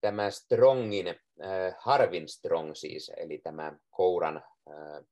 tämä 0.00 0.30
Strongin, 0.30 1.08
äh, 1.08 1.74
Harvin 1.78 2.28
Strong 2.28 2.74
siis, 2.74 3.12
eli 3.16 3.38
tämä 3.38 3.72
Kouran 3.90 4.36
äh, 4.36 5.04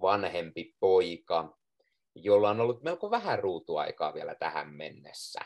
vanhempi 0.00 0.74
poika, 0.80 1.58
jolla 2.14 2.50
on 2.50 2.60
ollut 2.60 2.82
melko 2.82 3.10
vähän 3.10 3.38
ruutuaikaa 3.38 4.14
vielä 4.14 4.34
tähän 4.34 4.74
mennessä. 4.74 5.40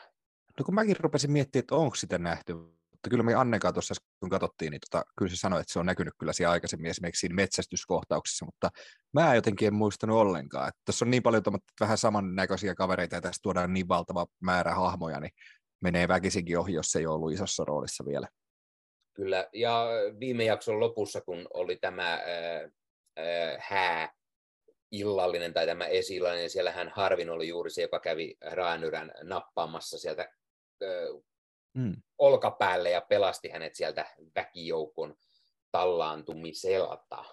No 0.58 0.64
kun 0.64 0.75
mäkin 0.75 0.97
rupesin 1.00 1.30
miettimään, 1.30 1.62
että 1.62 1.75
onko 1.75 1.94
sitä 1.94 2.18
nähty, 2.18 2.54
mutta 2.98 3.10
kyllä 3.10 3.22
me 3.22 3.34
Annekaan 3.34 3.74
tuossa, 3.74 3.94
kun 4.20 4.30
katsottiin, 4.30 4.70
niin 4.70 4.80
tota, 4.90 5.04
kyllä 5.18 5.30
se 5.30 5.36
sanoi, 5.36 5.60
että 5.60 5.72
se 5.72 5.78
on 5.78 5.86
näkynyt 5.86 6.14
kyllä 6.18 6.32
siellä 6.32 6.52
aikaisemmin 6.52 6.90
esimerkiksi 6.90 7.20
siinä 7.20 7.34
metsästyskohtauksessa, 7.34 8.44
mutta 8.44 8.70
mä 9.12 9.34
jotenkin 9.34 9.68
en 9.68 9.74
muistanut 9.74 10.16
ollenkaan. 10.16 10.68
Että 10.68 10.80
tässä 10.84 11.04
on 11.04 11.10
niin 11.10 11.22
paljon 11.22 11.42
vähän 11.80 11.98
samannäköisiä 11.98 12.74
kavereita 12.74 13.14
ja 13.14 13.20
tässä 13.20 13.42
tuodaan 13.42 13.72
niin 13.72 13.88
valtava 13.88 14.26
määrä 14.40 14.74
hahmoja, 14.74 15.20
niin 15.20 15.30
menee 15.82 16.08
väkisinkin 16.08 16.58
ohi, 16.58 16.72
jos 16.72 16.96
ei 16.96 17.06
ollut 17.06 17.32
isossa 17.32 17.64
roolissa 17.64 18.04
vielä. 18.04 18.28
Kyllä, 19.14 19.48
ja 19.52 19.86
viime 20.20 20.44
jakson 20.44 20.80
lopussa, 20.80 21.20
kun 21.20 21.46
oli 21.54 21.76
tämä 21.76 22.14
äh, 22.14 22.20
äh, 23.18 23.56
hää, 23.60 24.12
illallinen 24.92 25.54
tai 25.54 25.66
tämä 25.66 25.86
esillallinen, 25.86 26.42
niin 26.42 26.50
siellähän 26.50 26.92
Harvin 26.94 27.30
oli 27.30 27.48
juuri 27.48 27.70
se, 27.70 27.82
joka 27.82 28.00
kävi 28.00 28.34
Raanyrän 28.52 29.12
nappaamassa 29.22 29.98
sieltä 29.98 30.28
mm. 31.75 31.96
olkapäälle 32.18 32.90
ja 32.90 33.00
pelasti 33.00 33.48
hänet 33.48 33.75
sieltä 33.75 34.06
väkijoukon 34.34 35.14
tallaantumiselta. 35.72 37.25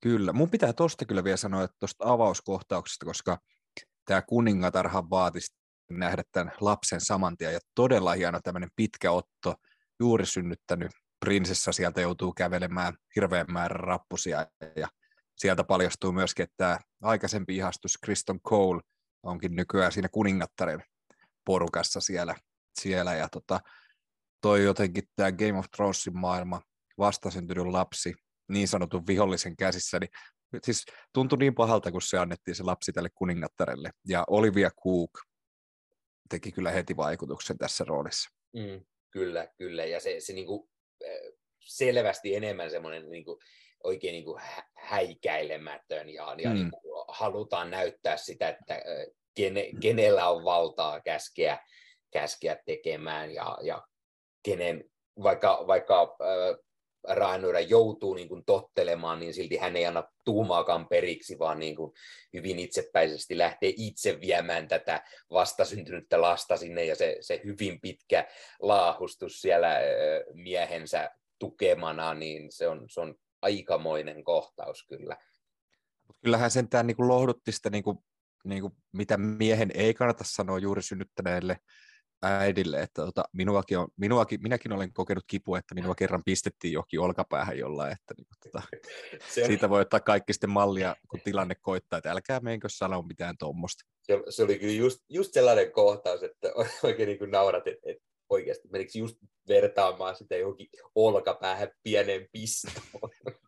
Kyllä, 0.00 0.32
mun 0.32 0.50
pitää 0.50 0.72
tuosta 0.72 1.04
kyllä 1.04 1.24
vielä 1.24 1.36
sanoa, 1.36 1.62
että 1.62 1.76
tuosta 1.80 2.12
avauskohtauksesta, 2.12 3.06
koska 3.06 3.38
tämä 4.04 4.22
kuningatarhan 4.22 5.10
vaatisi 5.10 5.56
nähdä 5.90 6.22
tämän 6.32 6.52
lapsen 6.60 7.00
samantia 7.00 7.50
ja 7.50 7.60
todella 7.74 8.12
hieno 8.12 8.40
tämmöinen 8.42 8.70
pitkä 8.76 9.12
otto, 9.12 9.54
juuri 10.00 10.26
synnyttänyt 10.26 10.90
prinsessa. 11.20 11.72
Sieltä 11.72 12.00
joutuu 12.00 12.32
kävelemään 12.32 12.94
hirveän 13.16 13.46
määrän 13.48 13.80
rappusia. 13.80 14.46
Ja 14.76 14.88
sieltä 15.36 15.64
paljastuu 15.64 16.12
myöskin, 16.12 16.42
että 16.42 16.54
tämä 16.56 16.78
aikaisempi 17.02 17.56
ihastus 17.56 17.98
Kristen 18.04 18.40
Cole 18.40 18.80
onkin 19.22 19.56
nykyään 19.56 19.92
siinä 19.92 20.08
kuningattaren 20.08 20.82
porukassa 21.44 22.00
siellä 22.00 22.34
siellä 22.80 23.14
ja 23.14 23.28
tota, 23.28 23.60
toi 24.42 24.64
jotenkin 24.64 25.04
tämä 25.16 25.32
Game 25.32 25.58
of 25.58 25.66
Thronesin 25.76 26.18
maailma, 26.18 26.62
vastasyntynyt 26.98 27.66
lapsi, 27.66 28.14
niin 28.48 28.68
sanotun 28.68 29.06
vihollisen 29.06 29.56
käsissä, 29.56 29.98
niin 29.98 30.10
siis 30.62 30.84
tuntui 31.12 31.38
niin 31.38 31.54
pahalta, 31.54 31.92
kun 31.92 32.02
se 32.02 32.18
annettiin 32.18 32.54
se 32.54 32.62
lapsi 32.62 32.92
tälle 32.92 33.08
kuningattarelle. 33.14 33.90
Ja 34.08 34.24
Olivia 34.28 34.70
Cook 34.70 35.10
teki 36.28 36.52
kyllä 36.52 36.70
heti 36.70 36.96
vaikutuksen 36.96 37.58
tässä 37.58 37.84
roolissa. 37.84 38.30
Mm, 38.52 38.84
kyllä, 39.10 39.48
kyllä. 39.56 39.84
Ja 39.84 40.00
se, 40.00 40.20
se 40.20 40.32
niinku, 40.32 40.70
selvästi 41.60 42.34
enemmän 42.34 42.70
semmoinen 42.70 43.10
niinku, 43.10 43.38
oikein 43.84 44.12
niinku 44.12 44.38
häikäilemätön 44.76 46.08
ja, 46.08 46.34
ja 46.38 46.50
mm. 46.50 46.54
niinku, 46.54 47.04
halutaan 47.08 47.70
näyttää 47.70 48.16
sitä, 48.16 48.48
että 48.48 48.82
kene, 49.34 49.70
kenellä 49.82 50.28
on 50.28 50.44
valtaa 50.44 51.00
käskeä 51.00 51.58
käskeä 52.14 52.56
tekemään 52.66 53.34
ja, 53.34 53.58
ja 53.62 53.82
kenen, 54.42 54.84
vaikka, 55.22 55.64
vaikka 55.66 56.02
äh, 56.02 56.64
Raenura 57.16 57.60
joutuu 57.60 58.14
niin 58.14 58.28
kuin 58.28 58.44
tottelemaan, 58.44 59.20
niin 59.20 59.34
silti 59.34 59.56
hän 59.56 59.76
ei 59.76 59.86
anna 59.86 60.04
tuumaakaan 60.24 60.88
periksi, 60.88 61.38
vaan 61.38 61.58
niin 61.58 61.76
kuin 61.76 61.92
hyvin 62.32 62.58
itsepäisesti 62.58 63.38
lähtee 63.38 63.72
itse 63.76 64.20
viemään 64.20 64.68
tätä 64.68 65.04
vastasyntynyttä 65.30 66.20
lasta 66.20 66.56
sinne, 66.56 66.84
ja 66.84 66.96
se, 66.96 67.16
se 67.20 67.40
hyvin 67.44 67.80
pitkä 67.80 68.26
laahustus 68.62 69.40
siellä 69.40 69.76
äh, 69.76 69.82
miehensä 70.32 71.10
tukemana, 71.38 72.14
niin 72.14 72.52
se 72.52 72.68
on, 72.68 72.84
se 72.88 73.00
on 73.00 73.14
aikamoinen 73.42 74.24
kohtaus 74.24 74.86
kyllä. 74.86 75.16
Mutta 76.06 76.20
kyllähän 76.22 76.50
sentään 76.50 76.86
niin 76.86 76.96
kuin 76.96 77.08
lohdutti 77.08 77.52
sitä, 77.52 77.70
niin 77.70 77.84
kuin, 77.84 77.98
niin 78.44 78.60
kuin, 78.60 78.72
mitä 78.92 79.16
miehen 79.16 79.70
ei 79.74 79.94
kannata 79.94 80.24
sanoa 80.26 80.58
juuri 80.58 80.82
synnyttäneelle 80.82 81.58
äidille, 82.24 82.82
että 82.82 83.02
tota, 83.02 83.24
minuakin 83.32 83.78
on, 83.78 83.88
minuakin, 83.96 84.42
minäkin 84.42 84.72
olen 84.72 84.92
kokenut 84.92 85.24
kipua, 85.26 85.58
että 85.58 85.74
minua 85.74 85.94
kerran 85.94 86.22
pistettiin 86.24 86.72
johonkin 86.72 87.00
olkapäähän 87.00 87.58
jollain, 87.58 87.92
että 87.92 88.14
niin, 88.16 88.26
tota, 88.44 88.62
se, 89.34 89.46
siitä 89.46 89.70
voi 89.70 89.80
ottaa 89.80 90.00
kaikki 90.00 90.32
sitten 90.32 90.50
mallia, 90.50 90.96
kun 91.08 91.20
tilanne 91.24 91.54
koittaa, 91.54 91.96
että 91.96 92.10
älkää 92.10 92.40
meinkö 92.40 92.68
sanoa 92.70 93.02
mitään 93.02 93.38
tuommoista. 93.38 93.84
Se, 94.02 94.22
se, 94.28 94.42
oli 94.42 94.58
kyllä 94.58 94.72
just, 94.72 95.00
just 95.08 95.32
sellainen 95.32 95.72
kohtaus, 95.72 96.22
että 96.22 96.52
oikein 96.84 97.06
niin 97.06 97.18
kuin 97.18 97.30
naurat, 97.30 97.66
että, 97.66 97.90
että 97.90 98.04
oikeasti 98.28 98.68
menikö 98.68 98.98
just 98.98 99.16
vertaamaan 99.48 100.16
sitä 100.16 100.36
johonkin 100.36 100.68
olkapäähän 100.94 101.68
pieneen 101.82 102.28
pistoon. 102.32 103.10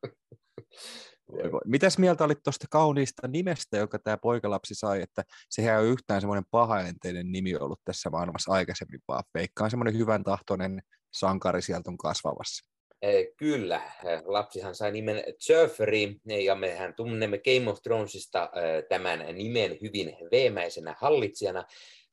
Mitäs 1.65 1.99
mieltä 1.99 2.25
olit 2.25 2.43
tuosta 2.43 2.67
kauniista 2.71 3.29
nimestä, 3.29 3.77
joka 3.77 3.99
tämä 3.99 4.17
poikalapsi 4.17 4.75
sai, 4.75 5.03
että 5.03 5.23
sehän 5.51 5.81
on 5.81 5.87
yhtään 5.87 6.21
semmoinen 6.21 6.45
pahaenteinen 6.51 7.33
nimi 7.33 7.57
ollut 7.57 7.81
tässä 7.85 8.11
maailmassa 8.11 8.53
aikaisemmin, 8.53 9.01
vaan 9.09 9.25
Veikka 9.35 9.65
on 9.65 9.71
semmoinen 9.71 9.99
hyvän 9.99 10.25
tahtoinen 10.25 10.83
sankari 11.15 11.63
sieltä 11.63 11.91
on 11.91 11.99
kasvavassa. 11.99 12.71
Kyllä, 13.37 13.81
lapsihan 14.25 14.75
sai 14.75 14.93
nimen 14.93 15.25
Joffrey, 15.49 16.15
ja 16.45 16.55
mehän 16.55 16.95
tunnemme 16.95 17.39
Game 17.39 17.71
of 17.71 17.83
Thronesista 17.83 18.51
tämän 18.89 19.27
nimen 19.33 19.79
hyvin 19.83 20.17
veemäisenä 20.33 20.95
hallitsijana, 20.99 21.65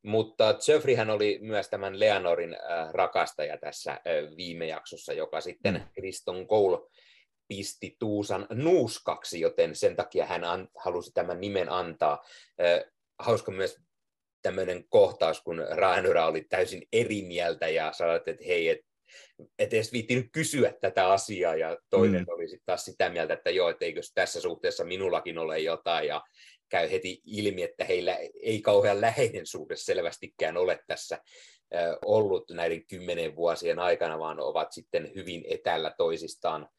mutta 0.06 0.56
Joffreyhän 0.68 1.10
oli 1.10 1.40
myös 1.42 1.70
tämän 1.70 2.00
Leonorin 2.00 2.58
rakastaja 2.92 3.58
tässä 3.58 4.00
viime 4.38 4.68
jaksossa, 4.68 5.14
joka 5.14 5.42
sitten 5.42 5.74
mm. 5.74 5.82
Kriston 5.94 6.48
Cole 6.48 6.90
pisti 7.48 7.96
Tuusan 8.00 8.48
nuuskaksi, 8.50 9.40
joten 9.40 9.76
sen 9.76 9.96
takia 9.96 10.26
hän 10.26 10.44
an, 10.44 10.68
halusi 10.76 11.12
tämän 11.14 11.42
nimen 11.42 11.70
antaa. 11.70 12.24
Hauska 13.20 13.52
myös 13.52 13.78
tämmöinen 14.42 14.86
kohtaus, 14.90 15.42
kun 15.42 15.66
Raenura 15.70 16.28
oli 16.28 16.42
täysin 16.42 16.88
eri 16.94 17.22
mieltä 17.22 17.68
ja 17.68 17.94
sanoi, 17.94 18.16
että 18.16 18.44
hei, 18.48 18.70
et, 18.70 18.80
et 19.60 19.74
edes 19.74 19.92
viittinyt 19.92 20.28
kysyä 20.32 20.74
tätä 20.82 21.08
asiaa, 21.08 21.56
ja 21.56 21.78
toinen 21.90 22.22
mm. 22.22 22.34
oli 22.34 22.48
sitten 22.48 22.66
taas 22.66 22.86
sitä 22.86 23.10
mieltä, 23.10 23.34
että 23.34 23.50
joo, 23.50 23.70
että 23.70 23.86
eikö 23.86 24.02
tässä 24.14 24.42
suhteessa 24.42 24.84
minullakin 24.84 25.38
ole 25.38 25.60
jotain, 25.60 26.08
ja 26.08 26.24
käy 26.70 26.92
heti 26.92 27.22
ilmi, 27.26 27.64
että 27.64 27.86
heillä 27.86 28.18
ei 28.44 28.62
kauhean 28.62 29.02
läheinen 29.02 29.46
suhde 29.46 29.76
selvästikään 29.76 30.58
ole 30.58 30.80
tässä 30.88 31.18
ollut 32.06 32.50
näiden 32.52 32.88
kymmenen 32.88 33.36
vuosien 33.36 33.80
aikana, 33.80 34.20
vaan 34.20 34.40
ovat 34.40 34.72
sitten 34.72 35.12
hyvin 35.16 35.46
etällä 35.50 35.94
toisistaan 35.98 36.70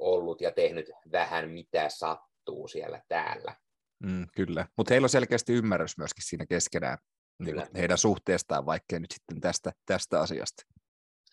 ollut 0.00 0.40
ja 0.40 0.50
tehnyt 0.50 0.90
vähän 1.12 1.50
mitä 1.50 1.88
sattuu 1.88 2.68
siellä 2.68 3.02
täällä. 3.08 3.56
Mm, 4.04 4.26
kyllä, 4.36 4.66
mutta 4.76 4.94
heillä 4.94 5.04
on 5.04 5.10
selkeästi 5.10 5.52
ymmärrys 5.52 5.98
myöskin 5.98 6.24
siinä 6.24 6.46
keskenään 6.46 6.98
niin 7.40 7.62
heidän 7.76 7.98
suhteestaan, 7.98 8.66
vaikkei 8.66 9.00
nyt 9.00 9.10
sitten 9.10 9.40
tästä, 9.40 9.72
tästä 9.86 10.20
asiasta. 10.20 10.62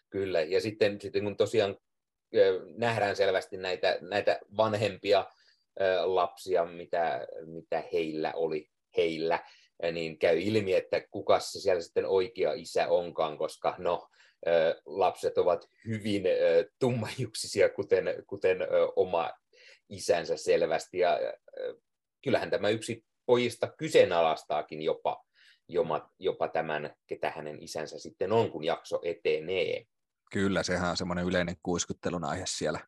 Kyllä, 0.10 0.42
ja 0.42 0.62
sitten, 0.62 1.02
sitten 1.02 1.24
kun 1.24 1.38
tosiaan 1.38 1.78
nähdään 2.78 3.16
selvästi 3.16 3.58
näitä, 3.58 3.98
näitä 4.02 4.40
vanhempia 4.58 5.26
lapsia, 6.04 6.66
mitä, 6.66 7.28
mitä 7.46 7.84
heillä 7.94 8.34
oli 8.36 8.70
heillä, 8.98 9.40
niin 9.92 10.20
käy 10.20 10.40
ilmi, 10.40 10.74
että 10.74 11.02
kuka 11.12 11.40
se 11.40 11.60
siellä 11.60 11.82
sitten 11.82 12.06
oikea 12.06 12.54
isä 12.54 12.88
onkaan, 12.88 13.38
koska 13.38 13.76
no, 13.78 14.08
lapset 14.86 15.38
ovat 15.38 15.70
hyvin 15.88 16.24
tummajuksisia, 16.80 17.70
kuten, 17.70 18.06
kuten 18.28 18.58
oma 18.96 19.32
isänsä 19.90 20.38
selvästi. 20.38 20.98
Ja 20.98 21.20
kyllähän 22.24 22.50
tämä 22.50 22.70
yksi 22.70 23.06
pojista 23.26 23.68
kyseenalaistaakin 23.78 24.82
jopa, 24.82 25.24
jopa, 25.68 26.12
jopa 26.20 26.48
tämän, 26.48 26.96
ketä 27.08 27.30
hänen 27.30 27.64
isänsä 27.64 28.00
sitten 28.00 28.32
on, 28.32 28.52
kun 28.52 28.64
jakso 28.64 29.00
etenee. 29.04 29.84
Kyllä, 30.32 30.64
sehän 30.64 30.90
on 30.90 30.98
semmoinen 30.98 31.26
yleinen 31.26 31.56
kuiskuttelun 31.64 32.24
aihe 32.24 32.44
siellä, 32.48 32.80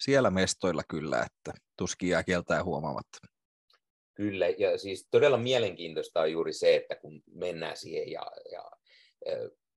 siellä 0.00 0.30
mestoilla 0.30 0.82
kyllä, 0.88 1.26
että 1.26 1.60
tuskin 1.76 2.08
jää 2.08 2.22
kieltää 2.22 2.64
huomaamatta. 2.64 3.18
Kyllä, 4.14 4.48
ja 4.48 4.78
siis 4.78 5.08
todella 5.10 5.36
mielenkiintoista 5.36 6.20
on 6.20 6.32
juuri 6.32 6.52
se, 6.52 6.76
että 6.76 6.96
kun 6.96 7.22
mennään 7.34 7.76
siihen 7.76 8.10
ja, 8.10 8.26
ja 8.52 8.70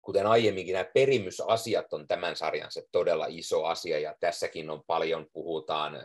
kuten 0.08 0.28
aiemminkin, 0.28 0.74
nämä 0.74 0.90
perimysasiat 0.94 1.94
on 1.94 2.08
tämän 2.08 2.36
sarjan 2.36 2.72
se 2.72 2.84
todella 2.92 3.26
iso 3.30 3.64
asia, 3.64 4.00
ja 4.00 4.16
tässäkin 4.20 4.70
on 4.70 4.84
paljon, 4.88 5.28
puhutaan 5.34 6.04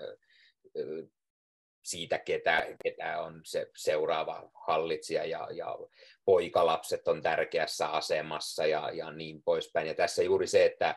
siitä, 1.83 2.19
ketä, 2.19 2.67
ketä 2.85 3.21
on 3.21 3.41
se 3.45 3.71
seuraava 3.77 4.51
hallitsija, 4.67 5.25
ja, 5.25 5.49
ja 5.53 5.79
poikalapset 6.25 7.09
on 7.09 7.23
tärkeässä 7.23 7.87
asemassa, 7.87 8.67
ja, 8.67 8.91
ja 8.91 9.13
niin 9.13 9.43
poispäin. 9.43 9.87
Ja 9.87 9.95
tässä 9.95 10.23
juuri 10.23 10.47
se, 10.47 10.65
että 10.65 10.97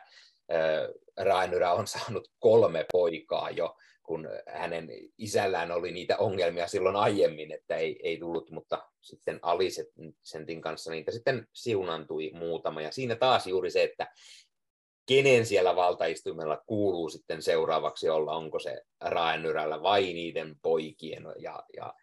Rainyrä 1.16 1.72
on 1.72 1.86
saanut 1.86 2.28
kolme 2.38 2.86
poikaa 2.92 3.50
jo, 3.50 3.76
kun 4.02 4.28
hänen 4.46 4.88
isällään 5.18 5.72
oli 5.72 5.92
niitä 5.92 6.16
ongelmia 6.16 6.66
silloin 6.66 6.96
aiemmin, 6.96 7.52
että 7.52 7.76
ei, 7.76 8.00
ei 8.02 8.18
tullut, 8.18 8.50
mutta 8.50 8.82
sitten 9.00 9.38
Alisentin 9.42 10.60
kanssa 10.60 10.90
niitä 10.90 11.10
sitten 11.10 11.46
siunantui 11.52 12.30
muutama. 12.34 12.82
Ja 12.82 12.92
siinä 12.92 13.16
taas 13.16 13.46
juuri 13.46 13.70
se, 13.70 13.82
että 13.82 14.06
kenen 15.06 15.46
siellä 15.46 15.76
valtaistumella 15.76 16.62
kuuluu 16.66 17.08
sitten 17.08 17.42
seuraavaksi 17.42 18.08
olla, 18.08 18.32
onko 18.32 18.58
se 18.58 18.82
Raenyrällä 19.00 19.82
vai 19.82 20.02
niiden 20.02 20.56
poikien. 20.62 21.24
Ja, 21.38 21.62
ja 21.76 21.94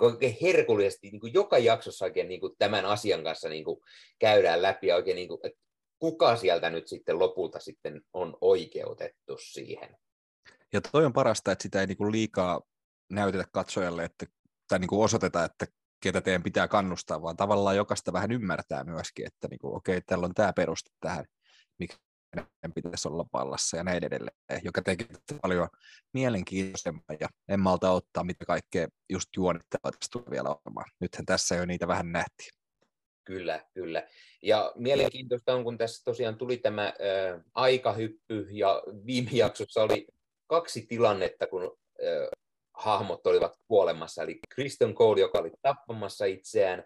oikein 0.00 0.36
herkullisesti 0.42 1.10
niin 1.10 1.20
kuin 1.20 1.34
joka 1.34 1.58
jaksossa 1.58 2.04
oikein 2.04 2.28
niin 2.28 2.40
kuin 2.40 2.54
tämän 2.58 2.84
asian 2.84 3.24
kanssa 3.24 3.48
niin 3.48 3.64
kuin 3.64 3.80
käydään 4.18 4.62
läpi 4.62 4.92
oikein, 4.92 5.16
niin 5.16 5.28
kuin, 5.28 5.40
että 5.42 5.60
kuka 6.02 6.36
sieltä 6.36 6.70
nyt 6.70 6.88
sitten 6.88 7.18
lopulta 7.18 7.60
sitten 7.60 8.02
on 8.12 8.36
oikeutettu 8.40 9.38
siihen. 9.38 9.96
Ja 10.72 10.80
toi 10.80 11.04
on 11.04 11.12
parasta, 11.12 11.52
että 11.52 11.62
sitä 11.62 11.80
ei 11.80 11.86
niinku 11.86 12.12
liikaa 12.12 12.60
näytetä 13.10 13.44
katsojalle, 13.52 14.04
että, 14.04 14.26
tai 14.68 14.78
niinku 14.78 15.02
osoiteta, 15.02 15.44
että 15.44 15.66
ketä 16.02 16.20
teidän 16.20 16.42
pitää 16.42 16.68
kannustaa, 16.68 17.22
vaan 17.22 17.36
tavallaan 17.36 17.76
jokaista 17.76 18.12
vähän 18.12 18.32
ymmärtää 18.32 18.84
myöskin, 18.84 19.26
että 19.26 19.48
niinku, 19.48 19.74
okei, 19.74 19.96
okay, 19.96 20.04
täällä 20.06 20.24
on 20.24 20.34
tämä 20.34 20.52
peruste 20.52 20.90
tähän, 21.00 21.24
miksi 21.78 21.98
meidän 22.36 22.72
pitäisi 22.74 23.08
olla 23.08 23.26
vallassa 23.32 23.76
ja 23.76 23.84
näin 23.84 24.04
edelleen, 24.04 24.36
joka 24.64 24.82
tekee 24.82 25.06
paljon 25.42 25.68
mielenkiintoisempaa 26.12 27.16
ja 27.20 27.28
en 27.48 27.60
malta 27.60 27.90
ottaa, 27.90 28.24
mitä 28.24 28.44
kaikkea 28.44 28.88
just 29.10 29.28
juonittavaa 29.36 29.92
tästä 29.92 30.12
tulee 30.12 30.30
vielä 30.30 30.48
olemaan. 30.48 30.90
Nythän 31.00 31.26
tässä 31.26 31.54
jo 31.54 31.66
niitä 31.66 31.88
vähän 31.88 32.12
nähtiin. 32.12 32.61
Kyllä, 33.24 33.64
kyllä. 33.74 34.08
Ja 34.42 34.72
mielenkiintoista 34.76 35.54
on, 35.54 35.64
kun 35.64 35.78
tässä 35.78 36.04
tosiaan 36.04 36.38
tuli 36.38 36.56
tämä 36.56 36.86
ä, 36.86 36.92
aikahyppy 37.54 38.48
ja 38.50 38.82
viime 39.06 39.30
jaksossa 39.32 39.82
oli 39.82 40.06
kaksi 40.46 40.86
tilannetta, 40.88 41.46
kun 41.46 41.76
äh, 42.02 42.28
hahmot 42.74 43.26
olivat 43.26 43.52
kuolemassa. 43.68 44.22
Eli 44.22 44.38
Kristen 44.54 44.94
Cole, 44.94 45.20
joka 45.20 45.38
oli 45.38 45.50
tappamassa 45.62 46.24
itseään, 46.24 46.84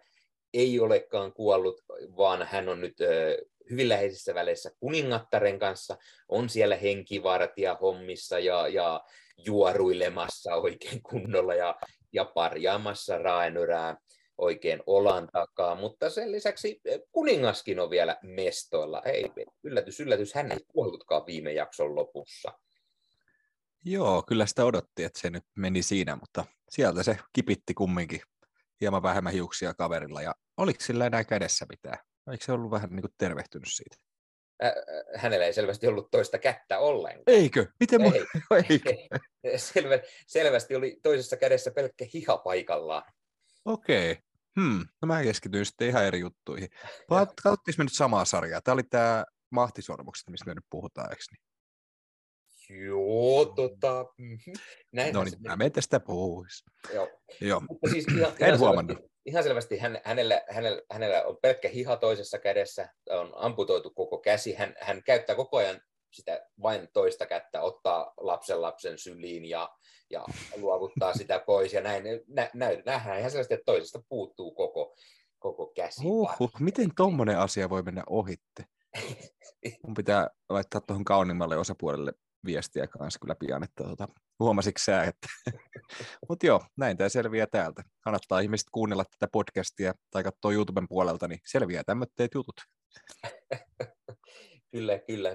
ei 0.54 0.80
olekaan 0.80 1.32
kuollut, 1.32 1.80
vaan 2.16 2.46
hän 2.50 2.68
on 2.68 2.80
nyt 2.80 3.00
äh, 3.00 3.46
hyvin 3.70 3.88
läheisissä 3.88 4.34
väleissä 4.34 4.70
kuningattaren 4.80 5.58
kanssa, 5.58 5.96
on 6.28 6.48
siellä 6.48 6.76
henkivartija 6.76 7.74
hommissa 7.74 8.38
ja, 8.38 8.68
ja 8.68 9.00
juoruilemassa 9.46 10.54
oikein 10.54 11.02
kunnolla 11.02 11.54
ja, 11.54 11.76
ja 12.12 12.24
parjaamassa 12.24 13.18
raenyrää 13.18 13.96
oikein 14.38 14.82
olan 14.86 15.28
takaa, 15.32 15.74
mutta 15.74 16.10
sen 16.10 16.32
lisäksi 16.32 16.80
kuningaskin 17.12 17.80
on 17.80 17.90
vielä 17.90 18.16
mestoilla. 18.22 19.02
Ei, 19.02 19.32
yllätys, 19.62 20.00
yllätys, 20.00 20.34
hän 20.34 20.52
ei 20.52 20.58
kuollutkaan 20.68 21.26
viime 21.26 21.52
jakson 21.52 21.94
lopussa. 21.96 22.52
Joo, 23.84 24.22
kyllä 24.22 24.46
sitä 24.46 24.64
odotti, 24.64 25.04
että 25.04 25.20
se 25.20 25.30
nyt 25.30 25.44
meni 25.56 25.82
siinä, 25.82 26.16
mutta 26.16 26.44
sieltä 26.70 27.02
se 27.02 27.18
kipitti 27.32 27.74
kumminkin 27.74 28.20
hieman 28.80 29.02
vähemmän 29.02 29.32
hiuksia 29.32 29.74
kaverilla. 29.74 30.22
Ja 30.22 30.34
oliko 30.56 30.80
sillä 30.80 31.06
enää 31.06 31.24
kädessä 31.24 31.66
mitään? 31.68 31.98
Eikö 32.30 32.44
se 32.44 32.52
ollut 32.52 32.70
vähän 32.70 32.90
niin 32.90 33.00
kuin 33.00 33.14
tervehtynyt 33.18 33.68
siitä? 33.72 33.96
Äh, 34.64 34.72
hänellä 35.14 35.46
ei 35.46 35.52
selvästi 35.52 35.86
ollut 35.86 36.10
toista 36.10 36.38
kättä 36.38 36.78
ollenkaan. 36.78 37.22
Eikö? 37.26 37.66
Miten 37.80 38.00
ei, 38.00 38.26
Eikö? 38.70 38.90
Selvä, 39.56 39.98
selvästi 40.26 40.76
oli 40.76 41.00
toisessa 41.02 41.36
kädessä 41.36 41.70
pelkkä 41.70 42.06
hiha 42.14 42.36
paikallaan. 42.36 43.02
Okei. 43.66 44.12
Okay. 44.12 44.22
Hmm. 44.60 44.86
No 45.02 45.06
mä 45.06 45.22
keskityin 45.22 45.66
sitten 45.66 45.88
ihan 45.88 46.04
eri 46.04 46.20
juttuihin. 46.20 46.68
Katsottiinko 47.08 47.78
me 47.78 47.84
nyt 47.84 47.92
samaa 47.92 48.24
sarjaa? 48.24 48.60
Tämä 48.60 48.72
oli 48.72 48.82
tämä 48.82 49.24
mahtisormukset, 49.50 50.28
mistä 50.30 50.46
me 50.46 50.54
nyt 50.54 50.64
puhutaan, 50.70 51.10
eikö 51.10 51.22
niin? 51.30 51.46
Joo, 52.86 53.44
tota... 53.44 54.04
Mhm. 54.18 54.56
Näin 54.92 55.14
no 55.14 55.24
niin, 55.24 55.42
mä 55.42 55.56
menen 55.56 55.72
tästä 55.72 56.00
pois. 56.00 56.64
Joo. 56.94 57.08
Joo. 57.40 57.60
Mutta 57.60 57.90
siis 57.90 58.04
ihan, 58.18 58.32
en 58.40 58.46
ihan 58.46 58.58
huomannut. 58.58 58.96
Selvästi, 58.96 59.20
ihan 59.26 59.42
selvästi 59.42 59.78
hän, 59.78 60.00
hänellä, 60.04 60.42
hänellä, 60.50 60.82
hänellä 60.90 61.24
on 61.24 61.36
pelkkä 61.42 61.68
hiha 61.68 61.96
toisessa 61.96 62.38
kädessä, 62.38 62.88
on 63.10 63.32
amputoitu 63.36 63.90
koko 63.90 64.18
käsi, 64.18 64.54
hän, 64.54 64.74
hän 64.80 65.02
käyttää 65.02 65.36
koko 65.36 65.56
ajan 65.56 65.80
sitä 66.12 66.46
vain 66.62 66.88
toista 66.92 67.26
kättä, 67.26 67.62
ottaa 67.62 68.14
lapsen 68.16 68.62
lapsen 68.62 68.98
syliin 68.98 69.44
ja, 69.44 69.76
ja 70.10 70.24
luovuttaa 70.56 71.14
sitä 71.14 71.38
pois 71.46 71.72
ja 71.72 71.80
näin. 71.80 72.04
Nä, 72.28 72.50
nä, 72.54 72.68
nähdään 72.86 73.18
ihan 73.18 73.30
selvästi, 73.30 73.54
että 73.54 73.64
toisesta 73.64 74.02
puuttuu 74.08 74.54
koko, 74.54 74.96
koko 75.38 75.66
käsi. 75.66 76.00
Uhuh, 76.04 76.50
miten 76.60 76.90
tuommoinen 76.96 77.38
asia 77.38 77.70
voi 77.70 77.82
mennä 77.82 78.02
ohitte? 78.06 78.64
Mun 79.86 79.94
pitää 79.94 80.30
laittaa 80.48 80.80
tuohon 80.80 81.04
kauniimmalle 81.04 81.56
osapuolelle 81.56 82.12
viestiä 82.46 82.86
kanssa 82.86 83.18
kyllä 83.18 83.34
pian, 83.34 83.62
että 83.62 83.84
tuota, 83.84 84.08
huomasitko 84.38 84.78
sä, 84.84 85.02
että... 85.02 85.28
Mutta 86.28 86.46
joo, 86.46 86.64
näin 86.76 86.96
tämä 86.96 87.08
selviää 87.08 87.46
täältä. 87.46 87.82
Kannattaa 88.00 88.40
ihmiset 88.40 88.66
kuunnella 88.72 89.04
tätä 89.04 89.28
podcastia 89.32 89.94
tai 90.10 90.22
katsoa 90.22 90.52
YouTuben 90.52 90.88
puolelta, 90.88 91.28
niin 91.28 91.40
selviää 91.46 91.82
tämmöitteet 91.86 92.34
jutut. 92.34 92.56
kyllä, 94.72 94.98
kyllä. 94.98 95.30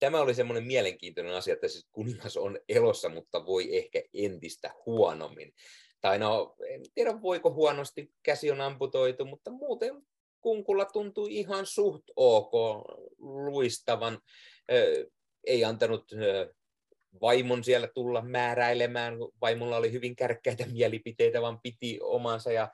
Tämä 0.00 0.20
oli 0.20 0.34
semmoinen 0.34 0.64
mielenkiintoinen 0.64 1.34
asia, 1.34 1.54
että 1.54 1.68
siis 1.68 1.88
kuningas 1.92 2.36
on 2.36 2.58
elossa, 2.68 3.08
mutta 3.08 3.46
voi 3.46 3.76
ehkä 3.76 4.02
entistä 4.14 4.70
huonommin. 4.86 5.54
Tai 6.00 6.18
no, 6.18 6.56
en 6.68 6.82
tiedä 6.94 7.22
voiko 7.22 7.52
huonosti, 7.52 8.12
käsi 8.22 8.50
on 8.50 8.60
amputoitu, 8.60 9.24
mutta 9.24 9.50
muuten 9.50 10.02
kunkulla 10.40 10.84
tuntui 10.84 11.34
ihan 11.34 11.66
suht 11.66 12.04
ok 12.16 12.52
luistavan 13.18 14.18
ei 15.46 15.64
antanut 15.64 16.12
vaimon 17.20 17.64
siellä 17.64 17.88
tulla 17.88 18.22
määräilemään. 18.22 19.14
Vaimolla 19.40 19.76
oli 19.76 19.92
hyvin 19.92 20.16
kärkkäitä 20.16 20.66
mielipiteitä, 20.66 21.42
vaan 21.42 21.60
piti 21.60 21.98
omansa 22.02 22.52
ja 22.52 22.68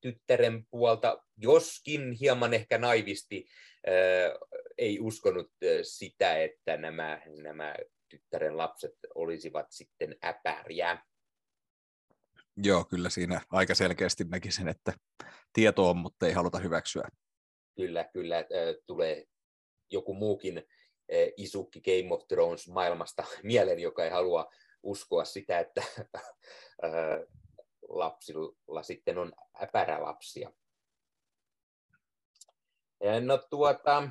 tyttären 0.00 0.66
puolta, 0.70 1.22
joskin 1.36 2.12
hieman 2.12 2.54
ehkä 2.54 2.78
naivisti 2.78 3.46
ei 4.82 5.00
uskonut 5.00 5.52
sitä, 5.82 6.42
että 6.42 6.76
nämä, 6.76 7.20
nämä 7.42 7.74
tyttären 8.08 8.56
lapset 8.56 8.94
olisivat 9.14 9.66
sitten 9.70 10.16
äpäriä. 10.24 10.98
Joo, 12.56 12.84
kyllä 12.84 13.10
siinä 13.10 13.40
aika 13.50 13.74
selkeästi 13.74 14.24
näki 14.24 14.50
sen, 14.50 14.68
että 14.68 14.92
tieto 15.52 15.90
on, 15.90 15.96
mutta 15.96 16.26
ei 16.26 16.32
haluta 16.32 16.58
hyväksyä. 16.58 17.08
Kyllä, 17.76 18.04
kyllä 18.04 18.44
tulee 18.86 19.24
joku 19.90 20.14
muukin 20.14 20.62
isukki 21.36 21.80
Game 21.80 22.14
of 22.14 22.28
Thrones 22.28 22.68
maailmasta 22.68 23.24
mieleen, 23.42 23.78
joka 23.78 24.04
ei 24.04 24.10
halua 24.10 24.50
uskoa 24.82 25.24
sitä, 25.24 25.58
että 25.58 25.82
lapsilla 27.88 28.82
sitten 28.82 29.18
on 29.18 29.32
äpärälapsia. 29.62 30.52
No 33.20 33.38
tuota, 33.50 34.08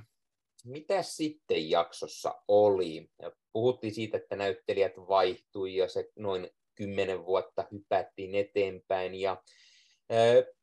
mitä 0.63 1.01
sitten 1.01 1.69
jaksossa 1.69 2.41
oli? 2.47 3.11
Puhuttiin 3.53 3.93
siitä, 3.93 4.17
että 4.17 4.35
näyttelijät 4.35 4.97
vaihtui 4.97 5.75
ja 5.75 5.89
se 5.89 6.09
noin 6.15 6.49
kymmenen 6.75 7.25
vuotta 7.25 7.65
hypättiin 7.71 8.35
eteenpäin. 8.35 9.15
Ja 9.15 9.31
äh, 10.11 10.53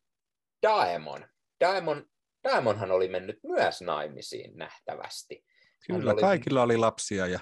Daemon. 0.62 1.26
Daemon. 1.60 2.06
Daemonhan 2.44 2.90
oli 2.90 3.08
mennyt 3.08 3.38
myös 3.42 3.82
naimisiin 3.82 4.56
nähtävästi. 4.56 5.44
Kyllä, 5.86 6.12
oli, 6.12 6.20
kaikilla 6.20 6.62
oli 6.62 6.76
lapsia. 6.76 7.26
Ja... 7.26 7.40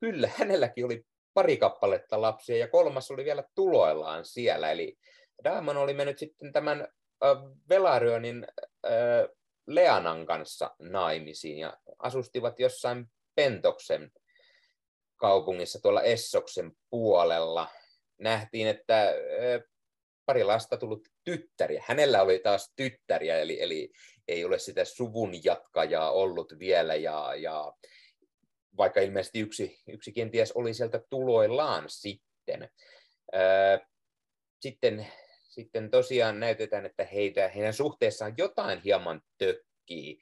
Kyllä, 0.00 0.30
hänelläkin 0.36 0.84
oli 0.84 1.04
pari 1.34 1.56
kappaletta 1.56 2.20
lapsia 2.20 2.56
ja 2.56 2.68
kolmas 2.68 3.10
oli 3.10 3.24
vielä 3.24 3.44
tuloillaan 3.54 4.24
siellä. 4.24 4.70
Eli 4.70 4.98
Daemon 5.44 5.76
oli 5.76 5.94
mennyt 5.94 6.18
sitten 6.18 6.52
tämän 6.52 6.80
äh, 7.24 7.36
Velarionin 7.68 8.46
äh, 8.86 8.92
Leanan 9.66 10.26
kanssa 10.26 10.70
naimisiin 10.78 11.58
ja 11.58 11.76
asustivat 11.98 12.60
jossain 12.60 13.06
Pentoksen 13.34 14.10
kaupungissa 15.16 15.80
tuolla 15.82 16.02
Essoksen 16.02 16.72
puolella. 16.90 17.68
Nähtiin, 18.18 18.68
että 18.68 19.14
pari 20.26 20.44
lasta 20.44 20.76
tullut 20.76 21.08
tyttäriä. 21.24 21.84
Hänellä 21.86 22.22
oli 22.22 22.38
taas 22.38 22.72
tyttäriä, 22.76 23.38
eli, 23.38 23.62
eli 23.62 23.92
ei 24.28 24.44
ole 24.44 24.58
sitä 24.58 24.84
suvun 24.84 25.44
jatkajaa 25.44 26.10
ollut 26.10 26.58
vielä. 26.58 26.94
Ja, 26.94 27.34
ja 27.34 27.72
vaikka 28.76 29.00
ilmeisesti 29.00 29.40
yksi, 29.40 29.82
yksi 29.88 30.12
kenties 30.12 30.52
oli 30.52 30.74
sieltä 30.74 31.00
tuloillaan 31.10 31.84
sitten. 31.88 32.68
Sitten 34.60 35.06
sitten 35.52 35.90
tosiaan 35.90 36.40
näytetään, 36.40 36.86
että 36.86 37.04
heitä, 37.04 37.48
heidän 37.48 37.72
suhteessaan 37.72 38.34
jotain 38.38 38.80
hieman 38.84 39.22
tökkii. 39.38 40.20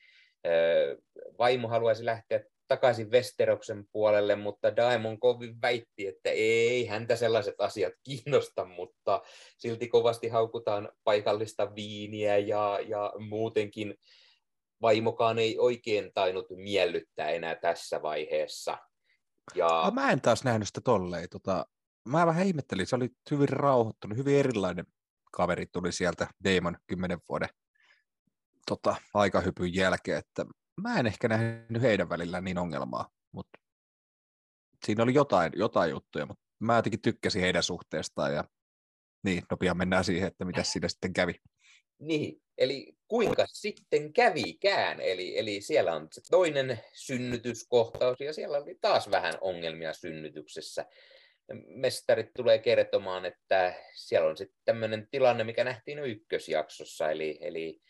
Vaimo 1.39 1.69
haluaisi 1.69 2.05
lähteä 2.05 2.41
takaisin 2.69 3.11
Westeroksen 3.11 3.85
puolelle, 3.93 4.37
mutta 4.37 4.77
Daemon 4.77 5.21
kovin 5.21 5.61
väitti, 5.63 6.07
että 6.07 6.31
ei 6.31 6.87
häntä 6.87 7.17
sellaiset 7.17 7.55
asiat 7.59 7.93
kiinnosta, 8.03 8.65
mutta 8.65 9.23
silti 9.59 9.89
kovasti 9.89 10.29
haukutaan 10.29 10.89
paikallista 11.05 11.75
viiniä 11.75 12.39
ja, 12.39 12.79
ja 12.87 13.13
muutenkin 13.29 13.95
vaimokaan 14.83 15.39
ei 15.39 15.59
oikein 15.59 16.11
tainnut 16.15 16.47
miellyttää 16.51 17.31
enää 17.31 17.55
tässä 17.55 18.03
vaiheessa. 18.03 18.79
Ja... 19.55 19.83
No, 19.85 19.91
mä 19.91 20.11
en 20.11 20.21
taas 20.21 20.45
nähnyt 20.45 20.69
sitä 20.69 20.81
tolleen. 20.81 21.29
Tota, 21.31 21.67
mä 22.09 22.27
vähän 22.27 22.47
ihmettelin, 22.47 22.87
se 22.87 22.97
oli 22.97 23.09
hyvin 23.31 23.49
rauhoittunut, 23.49 24.19
hyvin 24.19 24.37
erilainen 24.37 24.87
kaveri 25.31 25.67
tuli 25.67 25.93
sieltä 25.93 26.29
Damon 26.45 26.77
kymmenen 26.87 27.19
vuoden 27.29 27.49
tota, 28.67 28.97
aikahypyn 29.15 29.75
jälkeen, 29.75 30.19
että 30.19 30.47
mä 30.83 31.01
en 31.01 31.07
ehkä 31.07 31.29
nähnyt 31.29 31.83
heidän 31.83 32.09
välillään 32.09 32.45
niin 32.45 32.59
ongelmaa, 32.59 33.11
mutta 33.33 33.59
siinä 34.87 35.03
oli 35.03 35.15
jotain, 35.15 35.53
jotain 35.57 35.91
juttuja, 35.91 36.27
mutta 36.27 36.45
mä 36.59 36.77
jotenkin 36.77 37.03
tykkäsin 37.03 37.43
heidän 37.43 37.63
suhteestaan 37.63 38.35
ja 38.35 38.45
niin, 39.23 39.43
no 39.51 39.57
pian 39.57 39.77
mennään 39.77 40.05
siihen, 40.05 40.29
että 40.29 40.45
mitä 40.45 40.63
siinä 40.63 40.89
sitten 40.89 41.13
kävi. 41.13 41.35
Niin, 41.99 42.43
eli 42.59 42.97
kuinka 43.09 43.47
sitten 43.47 44.13
kävikään, 44.13 45.01
eli, 45.01 45.39
eli 45.39 45.61
siellä 45.61 45.95
on 45.95 46.09
se 46.13 46.21
toinen 46.31 46.81
synnytyskohtaus 46.93 48.21
ja 48.21 48.33
siellä 48.33 48.59
oli 48.59 48.79
taas 48.81 49.11
vähän 49.11 49.35
ongelmia 49.41 49.93
synnytyksessä 49.93 50.87
mestarit 51.67 52.31
tulee 52.37 52.59
kertomaan, 52.59 53.25
että 53.25 53.75
siellä 53.95 54.29
on 54.29 54.37
sitten 54.37 54.61
tämmöinen 54.65 55.09
tilanne, 55.11 55.45
mikä 55.45 55.65
nähtiin 55.65 55.99
jo 55.99 56.05
ykkösjaksossa, 56.05 57.11
eli, 57.11 57.39
eli 57.41 57.81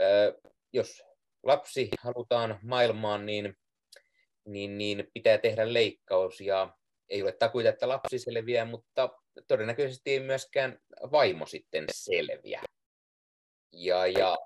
ö, 0.00 0.38
jos 0.72 1.02
lapsi 1.42 1.88
halutaan 2.00 2.58
maailmaan, 2.62 3.26
niin, 3.26 3.54
niin, 4.44 4.78
niin 4.78 5.08
pitää 5.14 5.38
tehdä 5.38 5.72
leikkaus, 5.72 6.40
ja 6.40 6.76
ei 7.08 7.22
ole 7.22 7.32
takuita, 7.32 7.68
että 7.68 7.88
lapsi 7.88 8.18
selviää, 8.18 8.64
mutta 8.64 9.08
todennäköisesti 9.48 10.10
ei 10.10 10.20
myöskään 10.20 10.78
vaimo 11.12 11.46
sitten 11.46 11.84
selviä. 11.92 12.62
Ja, 13.72 14.06
ja 14.06 14.36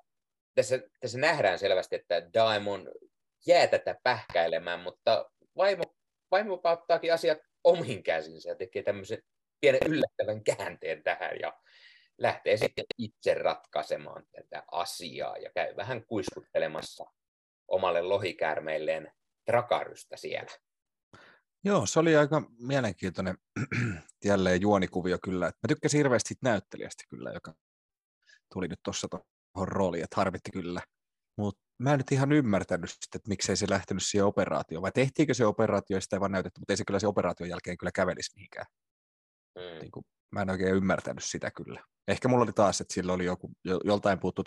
tässä, 0.54 0.80
tässä 1.00 1.18
nähdään 1.18 1.58
selvästi, 1.58 1.96
että 1.96 2.30
Daimon 2.34 2.88
jää 3.46 3.66
tätä 3.66 3.96
pähkäilemään, 4.02 4.80
mutta 4.80 5.30
vaimo, 5.56 5.84
vaimo 6.30 6.60
ottaakin 6.64 7.14
asiat 7.14 7.38
omiin 7.64 8.02
käsinsä 8.02 8.48
ja 8.48 8.54
tekee 8.54 8.82
tämmöisen 8.82 9.22
pienen 9.60 9.80
yllättävän 9.86 10.44
käänteen 10.44 11.02
tähän 11.02 11.40
ja 11.40 11.60
lähtee 12.18 12.56
sitten 12.56 12.84
itse 12.98 13.34
ratkaisemaan 13.34 14.24
tätä 14.32 14.64
asiaa 14.72 15.36
ja 15.36 15.50
käy 15.54 15.76
vähän 15.76 16.06
kuiskuttelemassa 16.06 17.04
omalle 17.68 18.02
lohikäärmeilleen 18.02 19.12
trakarystä 19.46 20.16
siellä. 20.16 20.50
Joo, 21.64 21.86
se 21.86 22.00
oli 22.00 22.16
aika 22.16 22.42
mielenkiintoinen 22.58 23.38
jälleen 24.24 24.60
juonikuvio 24.60 25.18
kyllä. 25.24 25.46
Mä 25.46 25.68
tykkäsin 25.68 25.98
hirveästi 25.98 26.34
näyttelijästä 26.42 27.04
kyllä, 27.08 27.30
joka 27.30 27.54
tuli 28.52 28.68
nyt 28.68 28.80
tuossa 28.82 29.08
tuohon 29.08 29.68
rooliin, 29.68 30.04
että 30.04 30.16
harvitti 30.16 30.50
kyllä. 30.50 30.80
Mutta 31.38 31.62
mä 31.80 31.92
en 31.92 31.98
nyt 31.98 32.12
ihan 32.12 32.32
ymmärtänyt 32.32 32.90
sitä, 32.90 33.16
että 33.16 33.28
miksei 33.28 33.56
se 33.56 33.66
lähtenyt 33.70 34.02
siihen 34.02 34.26
operaatioon, 34.26 34.82
vai 34.82 34.92
tehtiinkö 34.92 35.34
se 35.34 35.46
operaatio 35.46 35.96
ja 35.96 36.00
sitä 36.00 36.16
ei 36.16 36.20
vaan 36.20 36.32
näytetty, 36.32 36.60
mutta 36.60 36.72
ei 36.72 36.76
se 36.76 36.84
kyllä 36.84 37.00
se 37.00 37.06
operaation 37.06 37.48
jälkeen 37.48 37.78
kyllä 37.78 37.92
kävelisi 37.92 38.30
mihinkään. 38.34 38.66
Mm. 39.54 39.80
Niin 39.80 39.90
kuin, 39.90 40.04
mä 40.32 40.42
en 40.42 40.50
oikein 40.50 40.74
ymmärtänyt 40.74 41.24
sitä 41.24 41.50
kyllä. 41.50 41.84
Ehkä 42.08 42.28
mulla 42.28 42.42
oli 42.42 42.52
taas, 42.52 42.80
että 42.80 42.94
sillä 42.94 43.12
oli 43.12 43.24
joku, 43.24 43.50
joltain 43.84 44.20
puuttu 44.20 44.42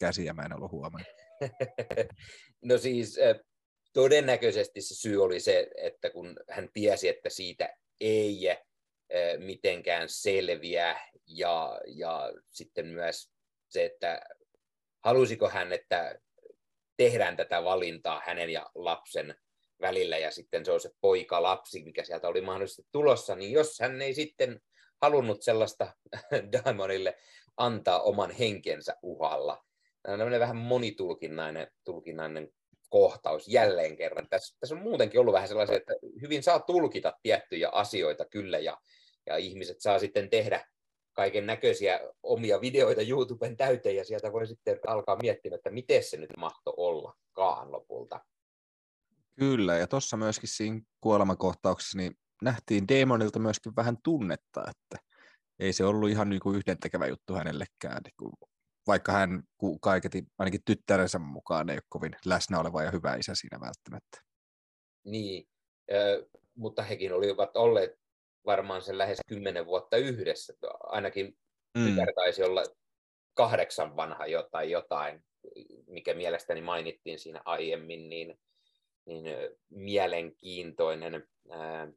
käsi 0.00 0.24
ja 0.24 0.34
mä 0.34 0.42
en 0.42 0.56
ollut 0.56 0.72
huomannut. 0.72 1.08
no 2.64 2.78
siis 2.78 3.18
todennäköisesti 3.92 4.80
se 4.80 4.94
syy 4.94 5.22
oli 5.22 5.40
se, 5.40 5.70
että 5.76 6.10
kun 6.10 6.36
hän 6.50 6.68
tiesi, 6.72 7.08
että 7.08 7.28
siitä 7.28 7.68
ei 8.00 8.48
mitenkään 9.38 10.08
selviä 10.08 11.00
ja, 11.26 11.80
ja 11.86 12.32
sitten 12.50 12.86
myös 12.86 13.30
se, 13.68 13.84
että 13.84 14.20
halusiko 15.04 15.48
hän, 15.48 15.72
että 15.72 16.18
tehdään 16.96 17.36
tätä 17.36 17.64
valintaa 17.64 18.22
hänen 18.26 18.50
ja 18.50 18.70
lapsen 18.74 19.34
välillä 19.80 20.18
ja 20.18 20.30
sitten 20.30 20.64
se 20.64 20.72
on 20.72 20.80
se 20.80 20.90
poika-lapsi, 21.00 21.84
mikä 21.84 22.04
sieltä 22.04 22.28
oli 22.28 22.40
mahdollisesti 22.40 22.86
tulossa, 22.92 23.34
niin 23.34 23.52
jos 23.52 23.80
hän 23.80 24.02
ei 24.02 24.14
sitten 24.14 24.60
halunnut 25.02 25.42
sellaista 25.42 25.92
Diamondille 26.52 27.18
antaa 27.56 28.02
oman 28.02 28.30
henkensä 28.30 28.96
uhalla. 29.02 29.64
Tämä 30.02 30.24
on 30.24 30.30
vähän 30.30 30.56
monitulkinnainen 30.56 31.66
tulkinnainen 31.84 32.48
kohtaus 32.88 33.48
jälleen 33.48 33.96
kerran. 33.96 34.28
Tässä, 34.30 34.56
tässä 34.60 34.74
on 34.74 34.82
muutenkin 34.82 35.20
ollut 35.20 35.34
vähän 35.34 35.48
sellaisia, 35.48 35.76
että 35.76 35.92
hyvin 36.22 36.42
saa 36.42 36.60
tulkita 36.60 37.18
tiettyjä 37.22 37.68
asioita 37.68 38.24
kyllä, 38.24 38.58
ja, 38.58 38.78
ja 39.26 39.36
ihmiset 39.36 39.80
saa 39.80 39.98
sitten 39.98 40.30
tehdä 40.30 40.66
kaiken 41.14 41.46
näköisiä 41.46 42.00
omia 42.22 42.60
videoita 42.60 43.02
YouTuben 43.02 43.56
täyteen 43.56 43.96
ja 43.96 44.04
sieltä 44.04 44.32
voi 44.32 44.46
sitten 44.46 44.78
alkaa 44.86 45.16
miettiä, 45.22 45.54
että 45.54 45.70
miten 45.70 46.04
se 46.04 46.16
nyt 46.16 46.30
mahto 46.36 46.74
ollakaan 46.76 47.72
lopulta. 47.72 48.20
Kyllä, 49.38 49.76
ja 49.76 49.86
tuossa 49.86 50.16
myöskin 50.16 50.48
siinä 50.48 50.80
kuolemakohtauksessa 51.00 51.98
niin 51.98 52.16
nähtiin 52.42 52.88
Demonilta 52.88 53.38
myöskin 53.38 53.76
vähän 53.76 53.96
tunnetta, 54.04 54.60
että 54.60 55.06
ei 55.58 55.72
se 55.72 55.84
ollut 55.84 56.10
ihan 56.10 56.30
niin 56.30 56.40
kuin 56.40 56.56
yhdentekevä 56.56 57.06
juttu 57.06 57.34
hänellekään, 57.34 58.02
niin 58.04 58.14
kuin, 58.18 58.32
vaikka 58.86 59.12
hän 59.12 59.42
kaiketi 59.80 60.24
ainakin 60.38 60.60
tyttärensä 60.64 61.18
mukaan 61.18 61.70
ei 61.70 61.76
ole 61.76 61.82
kovin 61.88 62.12
läsnä 62.24 62.60
oleva 62.60 62.82
ja 62.82 62.90
hyvä 62.90 63.14
isä 63.14 63.34
siinä 63.34 63.60
välttämättä. 63.60 64.20
Niin, 65.04 65.48
mutta 66.54 66.82
hekin 66.82 67.12
olivat 67.12 67.56
olleet 67.56 68.03
varmaan 68.46 68.82
sen 68.82 68.98
lähes 68.98 69.18
kymmenen 69.26 69.66
vuotta 69.66 69.96
yhdessä. 69.96 70.54
Ainakin 70.82 71.38
mm. 71.78 71.86
tytär 71.86 72.12
taisi 72.14 72.42
olla 72.42 72.64
kahdeksan 73.34 73.96
vanha 73.96 74.26
jotain, 74.26 74.70
jotain, 74.70 75.24
mikä 75.86 76.14
mielestäni 76.14 76.60
mainittiin 76.60 77.18
siinä 77.18 77.42
aiemmin, 77.44 78.08
niin, 78.08 78.40
niin 79.06 79.24
mielenkiintoinen. 79.70 81.28
Ää, 81.50 81.88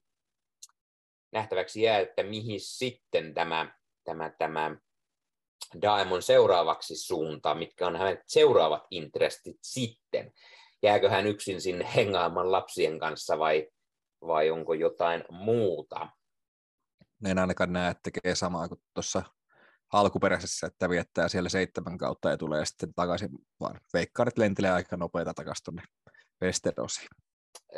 nähtäväksi 1.32 1.82
jää, 1.82 2.00
että 2.00 2.24
mihin 2.24 2.60
sitten 2.60 3.34
tämä, 3.34 3.76
tämä, 4.04 4.30
tämä 4.30 4.76
Daemon 5.82 6.22
seuraavaksi 6.22 6.96
suuntaa, 6.96 7.56
mitkä 7.56 7.88
on 7.88 7.96
hänen 7.96 8.24
seuraavat 8.28 8.84
intressit 8.92 9.58
sitten. 9.62 10.34
Jääkö 10.84 11.10
hän 11.10 11.28
yksin 11.28 11.62
sinne 11.62 11.88
hengaamaan 11.96 12.52
lapsien 12.52 13.00
kanssa 13.00 13.40
vai, 13.40 13.68
vai 14.22 14.50
onko 14.50 14.74
jotain 14.74 15.24
muuta? 15.30 16.10
En 17.26 17.40
ainakaan 17.40 17.74
näe, 17.74 17.92
että 17.92 18.02
tekee 18.04 18.36
samaa 18.36 18.68
kuin 18.68 18.82
tuossa 18.94 19.24
alkuperäisessä, 19.94 20.68
että 20.68 20.90
viettää 20.90 21.28
siellä 21.28 21.50
seitsemän 21.50 21.98
kautta 21.98 22.30
ja 22.30 22.38
tulee 22.38 22.66
sitten 22.66 22.94
takaisin, 22.94 23.30
vaan 23.60 23.80
veikkaan, 23.94 24.28
että 24.28 24.42
lentelee 24.42 24.72
aika 24.72 24.98
nopeita 24.98 25.34
takaisin 25.34 25.64
tuonne 25.64 25.84
Westerosiin. 26.42 27.08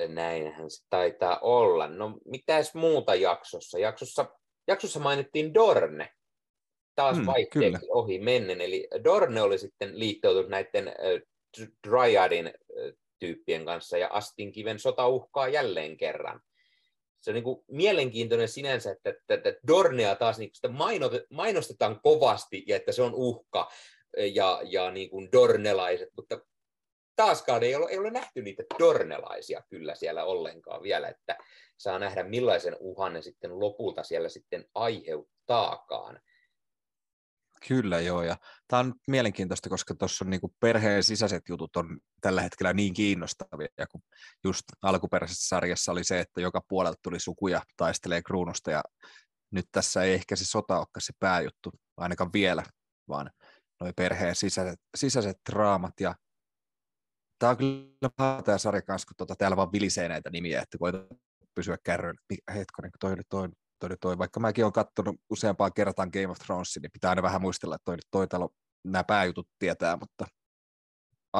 Näinhän 0.07 0.69
se 0.69 0.85
taitaa 0.89 1.39
olla. 1.39 1.87
No 1.87 2.17
mitäs 2.25 2.73
muuta 2.73 3.15
jaksossa? 3.15 3.79
Jaksossa, 3.79 4.25
jaksossa 4.67 4.99
mainittiin 4.99 5.53
Dorne. 5.53 6.09
taas 6.95 7.17
hmm, 7.17 7.25
vaihteeksi 7.25 7.87
ohi 7.89 8.19
mennen. 8.19 8.61
Eli 8.61 8.87
Dorne 9.03 9.41
oli 9.41 9.57
sitten 9.57 9.99
liittoutunut 9.99 10.49
näiden 10.49 10.87
äh, 10.87 10.93
Dryadin 11.87 12.47
äh, 12.47 12.53
tyyppien 13.19 13.65
kanssa 13.65 13.97
ja 13.97 14.07
Astinkiven 14.11 14.79
sota 14.79 15.07
uhkaa 15.07 15.47
jälleen 15.47 15.97
kerran. 15.97 16.41
Se 17.21 17.31
on 17.31 17.33
niin 17.33 17.43
kuin 17.43 17.63
mielenkiintoinen 17.67 18.47
sinänsä, 18.47 18.91
että, 18.91 19.09
että, 19.09 19.33
että 19.33 19.61
Dornea 19.67 20.15
taas 20.15 20.37
niin 20.37 20.49
sitä 20.53 20.69
mainostetaan 21.29 21.99
kovasti 22.01 22.63
ja 22.67 22.75
että 22.75 22.91
se 22.91 23.01
on 23.01 23.13
uhka 23.13 23.71
ja, 24.33 24.61
ja 24.63 24.91
niin 24.91 25.09
kuin 25.09 25.31
dornelaiset, 25.31 26.09
mutta 26.15 26.39
taaskaan 27.15 27.63
ei 27.63 27.75
ole, 27.75 27.89
ei 27.89 27.97
ole 27.97 28.11
nähty 28.11 28.41
niitä 28.41 28.63
dornelaisia 28.79 29.63
kyllä 29.69 29.95
siellä 29.95 30.25
ollenkaan 30.25 30.83
vielä, 30.83 31.07
että 31.07 31.37
saa 31.77 31.99
nähdä 31.99 32.23
millaisen 32.23 32.77
uhan 32.79 33.13
ne 33.13 33.21
sitten 33.21 33.59
lopulta 33.59 34.03
siellä 34.03 34.29
sitten 34.29 34.65
aiheuttaakaan. 34.75 36.19
Kyllä 37.67 37.99
joo, 37.99 38.23
ja 38.23 38.37
tämä 38.67 38.79
on 38.79 38.93
mielenkiintoista, 39.07 39.69
koska 39.69 39.95
tuossa 39.95 40.25
on 40.25 40.29
niinku 40.29 40.53
perheen 40.59 41.03
sisäiset 41.03 41.49
jutut 41.49 41.75
on 41.75 41.99
tällä 42.21 42.41
hetkellä 42.41 42.73
niin 42.73 42.93
kiinnostavia, 42.93 43.67
ja 43.77 43.87
kun 43.87 44.01
just 44.43 44.63
alkuperäisessä 44.81 45.47
sarjassa 45.47 45.91
oli 45.91 46.03
se, 46.03 46.19
että 46.19 46.41
joka 46.41 46.61
puolelta 46.67 46.99
tuli 47.03 47.19
sukuja 47.19 47.61
taistelee 47.77 48.21
kruunusta, 48.21 48.71
ja 48.71 48.83
nyt 49.51 49.65
tässä 49.71 50.03
ei 50.03 50.13
ehkä 50.13 50.35
se 50.35 50.45
sota 50.45 50.77
olekaan 50.77 51.01
se 51.01 51.13
pääjuttu, 51.19 51.71
ainakaan 51.97 52.33
vielä, 52.33 52.63
vaan 53.07 53.31
noin 53.79 53.93
perheen 53.95 54.35
sisäiset, 54.35 54.79
sisäiset 54.97 55.37
draamat, 55.51 55.99
ja 55.99 56.15
tämä 57.39 57.49
on 57.49 57.57
kyllä 57.57 58.41
tämä 58.45 58.57
sarja 58.57 58.81
kanssa, 58.81 59.05
kun 59.05 59.15
tuota, 59.17 59.35
täällä 59.35 59.57
vaan 59.57 59.71
vilisee 59.71 60.07
näitä 60.07 60.29
nimiä, 60.29 60.61
että 60.61 60.77
koita 60.77 61.05
pysyä 61.55 61.77
kärryyn. 61.83 62.15
Hetkonen, 62.53 62.91
kun 62.91 62.99
toi 62.99 63.13
oli 63.13 63.21
toi, 63.29 63.49
toi, 63.79 63.89
toi, 64.01 64.17
vaikka 64.17 64.39
mäkin 64.39 64.65
olen 64.65 64.73
katsonut 64.73 65.15
useampaan 65.29 65.73
kertaan 65.73 66.09
Game 66.13 66.27
of 66.27 66.37
Thrones, 66.37 66.79
niin 66.81 66.91
pitää 66.91 67.09
aina 67.09 67.21
vähän 67.21 67.41
muistella, 67.41 67.75
että 67.75 67.85
toi, 67.85 67.97
toi 68.11 68.27
talo 68.27 68.49
nämä 68.83 69.03
pääjutut 69.03 69.47
tietää, 69.59 69.97
mutta 69.97 70.25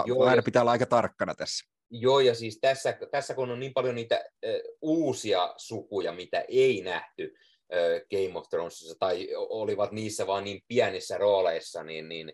Joo, 0.05 0.23
aina 0.23 0.35
ja... 0.35 0.43
pitää 0.43 0.61
olla 0.61 0.71
aika 0.71 0.85
tarkkana 0.85 1.35
tässä. 1.35 1.69
Joo, 1.91 2.19
ja 2.19 2.35
siis 2.35 2.59
tässä, 2.61 2.97
tässä 3.11 3.33
kun 3.33 3.51
on 3.51 3.59
niin 3.59 3.73
paljon 3.73 3.95
niitä 3.95 4.15
äh, 4.15 4.51
uusia 4.81 5.53
sukuja, 5.57 6.11
mitä 6.11 6.45
ei 6.47 6.81
nähty 6.81 7.35
äh, 7.73 8.01
Game 8.11 8.39
of 8.39 8.49
Thronesissa, 8.49 8.95
tai 8.99 9.27
olivat 9.35 9.91
niissä 9.91 10.27
vaan 10.27 10.43
niin 10.43 10.61
pienissä 10.67 11.17
rooleissa, 11.17 11.83
niin, 11.83 12.09
niin 12.09 12.33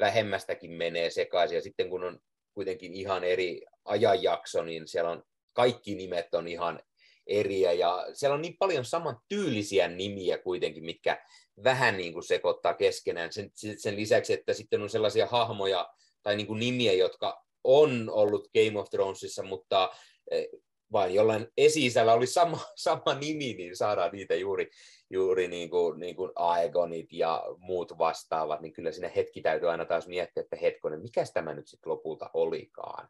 vähemmästäkin 0.00 0.70
menee 0.70 1.10
sekaisin. 1.10 1.56
Ja 1.56 1.62
sitten 1.62 1.88
kun 1.90 2.04
on 2.04 2.18
kuitenkin 2.54 2.94
ihan 2.94 3.24
eri 3.24 3.60
ajanjakso, 3.84 4.64
niin 4.64 4.88
siellä 4.88 5.10
on 5.10 5.22
kaikki 5.52 5.94
nimet 5.94 6.34
on 6.34 6.48
ihan 6.48 6.80
eriä 7.26 7.72
ja 7.72 8.06
siellä 8.12 8.34
on 8.34 8.42
niin 8.42 8.56
paljon 8.58 8.84
saman 8.84 9.18
tyylisiä 9.28 9.88
nimiä 9.88 10.38
kuitenkin, 10.38 10.84
mitkä 10.84 11.24
vähän 11.64 11.96
niin 11.96 12.12
kuin 12.12 12.22
sekoittaa 12.22 12.74
keskenään. 12.74 13.32
Sen, 13.32 13.50
sen 13.76 13.96
lisäksi, 13.96 14.32
että 14.32 14.52
sitten 14.52 14.82
on 14.82 14.90
sellaisia 14.90 15.26
hahmoja 15.26 15.88
tai 16.22 16.36
niin 16.36 16.46
kuin 16.46 16.60
nimiä, 16.60 16.92
jotka 16.92 17.44
on 17.64 18.10
ollut 18.10 18.48
Game 18.54 18.80
of 18.80 18.90
Thronesissa, 18.90 19.42
mutta 19.42 19.90
eh, 20.30 20.48
vain 20.92 21.14
jollain 21.14 21.46
esi 21.56 21.80
oli 22.14 22.26
sama, 22.26 22.60
sama 22.76 23.14
nimi, 23.20 23.54
niin 23.54 23.76
saadaan 23.76 24.10
niitä 24.12 24.34
juuri, 24.34 24.70
juuri 25.10 25.48
niin 25.48 25.70
kuin, 25.70 26.00
niin 26.00 26.16
kuin 26.16 26.32
Aegonit 26.36 27.12
ja 27.12 27.44
muut 27.58 27.98
vastaavat, 27.98 28.60
niin 28.60 28.72
kyllä 28.72 28.92
siinä 28.92 29.08
hetki 29.08 29.42
täytyy 29.42 29.70
aina 29.70 29.84
taas 29.84 30.06
miettiä, 30.06 30.42
että 30.42 30.56
hetkonen, 30.56 31.02
mikä 31.02 31.24
tämä 31.34 31.54
nyt 31.54 31.68
sitten 31.68 31.90
lopulta 31.90 32.30
olikaan. 32.34 33.08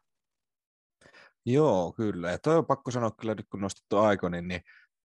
Joo, 1.45 1.93
kyllä. 1.93 2.31
Ja 2.31 2.37
toi 2.39 2.57
on 2.57 2.65
pakko 2.65 2.91
sanoa 2.91 3.11
kyllä 3.11 3.35
nyt 3.35 3.45
kun 3.49 3.61
nostettu 3.61 3.97
Aikonin, 3.97 4.47
niin 4.47 4.61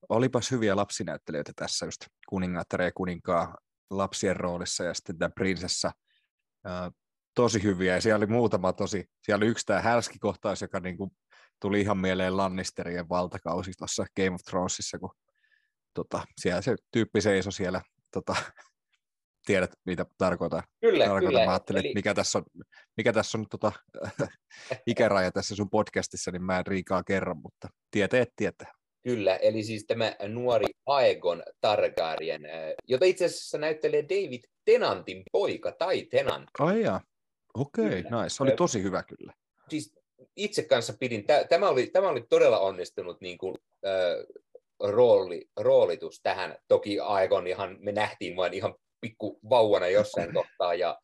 olipas 0.09 0.51
hyviä 0.51 0.77
lapsinäyttelijöitä 0.77 1.53
tässä 1.57 1.87
just 1.87 2.01
kuningattare 2.29 2.85
ja 2.85 2.93
kuninkaa 2.93 3.59
lapsien 3.91 4.37
roolissa 4.37 4.85
ja 4.85 4.95
sitten 4.95 5.19
tämä 5.19 5.31
prinsessa. 5.31 5.93
tosi 7.35 7.63
hyviä 7.63 7.95
ja 7.95 8.01
siellä 8.01 8.17
oli 8.17 8.27
muutama 8.27 8.73
tosi, 8.73 9.05
siellä 9.23 9.43
oli 9.43 9.51
yksi 9.51 9.67
tämä 9.67 9.81
härskikohtaus, 9.81 10.63
joka 10.63 10.81
niin 10.81 10.97
kuin 10.97 11.11
tuli 11.61 11.81
ihan 11.81 11.99
mieleen 11.99 12.37
Lannisterien 12.37 13.09
valtakausi 13.09 13.73
tuossa 13.79 14.05
Game 14.17 14.35
of 14.35 14.41
Thronesissa, 14.41 14.99
kun 14.99 15.11
tota, 15.95 16.25
siellä 16.41 16.63
se 16.63 16.77
tyyppi 16.91 17.21
seisoi 17.21 17.53
siellä 17.53 17.83
tota, 18.13 18.37
tiedät, 19.47 19.71
mitä 19.87 20.07
tarkoitan. 20.19 20.63
Kyllä, 20.81 21.05
tarkoitan. 21.05 21.29
kyllä. 21.29 21.45
Mä 21.45 21.51
ajattelin, 21.51 21.87
Eli... 21.87 21.95
mikä 21.95 22.15
tässä 22.15 22.39
on, 22.39 22.45
mikä 22.97 23.13
tässä 23.13 23.39
on 23.39 23.47
tota, 23.51 23.73
ikäraja 24.87 25.33
tässä 25.33 25.57
sun 25.57 25.71
podcastissa, 25.71 26.31
niin 26.31 26.43
mä 26.43 26.59
en 26.59 26.67
riikaa 26.67 27.03
kerran, 27.05 27.37
mutta 27.37 27.69
tieteet 27.91 28.29
tietää. 28.37 28.73
Kyllä, 29.03 29.37
eli 29.37 29.63
siis 29.63 29.85
tämä 29.87 30.17
nuori 30.29 30.67
Aegon 30.87 31.43
Targaryen, 31.61 32.43
jota 32.89 33.05
itse 33.05 33.25
asiassa 33.25 33.59
näyttelee 33.59 34.03
David 34.03 34.41
Tenantin 34.65 35.23
poika 35.33 35.73
tai 35.73 36.03
Tenant. 36.03 36.49
Ai 36.59 36.83
jaa. 36.83 37.01
okei, 37.55 37.85
okay, 37.85 38.03
nice. 38.03 38.29
Se 38.29 38.43
oli 38.43 38.53
tosi 38.53 38.83
hyvä 38.83 39.03
kyllä. 39.03 39.33
Siis 39.69 39.93
itse 40.37 40.63
kanssa 40.63 40.95
pidin, 41.01 41.25
tämä 41.49 41.69
oli, 41.69 41.87
tämä 41.87 42.09
oli 42.09 42.25
todella 42.29 42.59
onnistunut 42.59 43.21
niin 43.21 43.39
kuin, 43.39 43.55
äh, 43.87 44.43
rooli, 44.81 45.45
roolitus 45.61 46.21
tähän. 46.23 46.57
Toki 46.69 47.01
Aegon 47.01 47.47
ihan, 47.47 47.77
me 47.81 47.93
nähtiin 47.93 48.37
vain 48.37 48.55
ihan 48.55 48.75
pikku 49.01 49.41
vauvana 49.51 49.89
jossain 49.89 50.35
kohtaa 50.35 50.75
ja, 50.75 50.99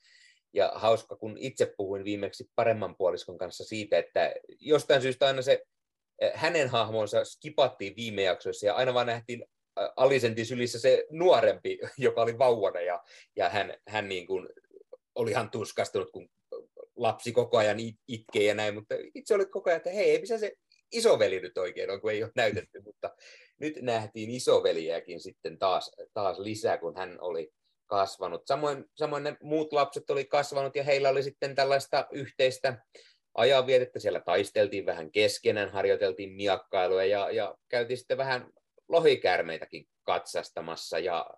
ja 0.52 0.72
hauska, 0.74 1.16
kun 1.16 1.36
itse 1.38 1.74
puhuin 1.76 2.04
viimeksi 2.04 2.50
paremman 2.54 2.96
puoliskon 2.96 3.38
kanssa 3.38 3.64
siitä, 3.64 3.98
että 3.98 4.34
jostain 4.60 5.02
syystä 5.02 5.26
aina 5.26 5.42
se 5.42 5.62
eh, 6.20 6.32
hänen 6.34 6.68
hahmonsa 6.68 7.24
skipattiin 7.24 7.96
viime 7.96 8.22
jaksoissa 8.22 8.66
ja 8.66 8.74
aina 8.74 8.94
vaan 8.94 9.06
nähtiin 9.06 9.44
Alisentin 9.96 10.46
sylissä 10.46 10.80
se 10.80 11.06
nuorempi, 11.10 11.78
joka 11.98 12.22
oli 12.22 12.38
vauvana 12.38 12.80
ja, 12.80 13.02
ja 13.36 13.48
hän, 13.48 13.74
hän 13.88 14.08
niin 14.08 14.26
kuin 14.26 14.48
oli 15.14 15.30
ihan 15.30 15.50
tuskastunut, 15.50 16.10
kun 16.10 16.28
lapsi 16.96 17.32
koko 17.32 17.58
ajan 17.58 17.76
itkee 18.08 18.42
ja 18.42 18.54
näin, 18.54 18.74
mutta 18.74 18.94
itse 19.14 19.34
oli 19.34 19.46
koko 19.46 19.70
ajan, 19.70 19.76
että 19.76 19.90
hei, 19.90 20.10
ei 20.10 20.20
missä 20.20 20.38
se 20.38 20.52
isoveli 20.92 21.40
nyt 21.40 21.58
oikein 21.58 21.90
on, 21.90 22.00
kun 22.00 22.10
ei 22.10 22.22
ole 22.22 22.32
näytetty, 22.36 22.80
mutta 22.80 23.14
nyt 23.60 23.82
nähtiin 23.82 24.30
isoveliäkin 24.30 25.20
sitten 25.20 25.58
taas, 25.58 25.90
taas 26.14 26.38
lisää, 26.38 26.78
kun 26.78 26.96
hän 26.96 27.20
oli 27.20 27.52
kasvanut. 27.86 28.46
Samoin, 28.46 28.84
samoin 28.94 29.22
ne 29.22 29.36
muut 29.42 29.72
lapset 29.72 30.10
oli 30.10 30.24
kasvanut 30.24 30.76
ja 30.76 30.84
heillä 30.84 31.08
oli 31.08 31.22
sitten 31.22 31.54
tällaista 31.54 32.06
yhteistä 32.10 32.78
ajanvietettä. 33.34 33.98
Siellä 33.98 34.20
taisteltiin 34.20 34.86
vähän 34.86 35.10
keskenään, 35.10 35.72
harjoiteltiin 35.72 36.32
miakkailua 36.32 37.04
ja, 37.04 37.30
ja 37.30 37.54
käytiin 37.68 37.98
sitten 37.98 38.18
vähän 38.18 38.52
lohikäärmeitäkin 38.88 39.88
katsastamassa 40.02 40.98
ja 40.98 41.30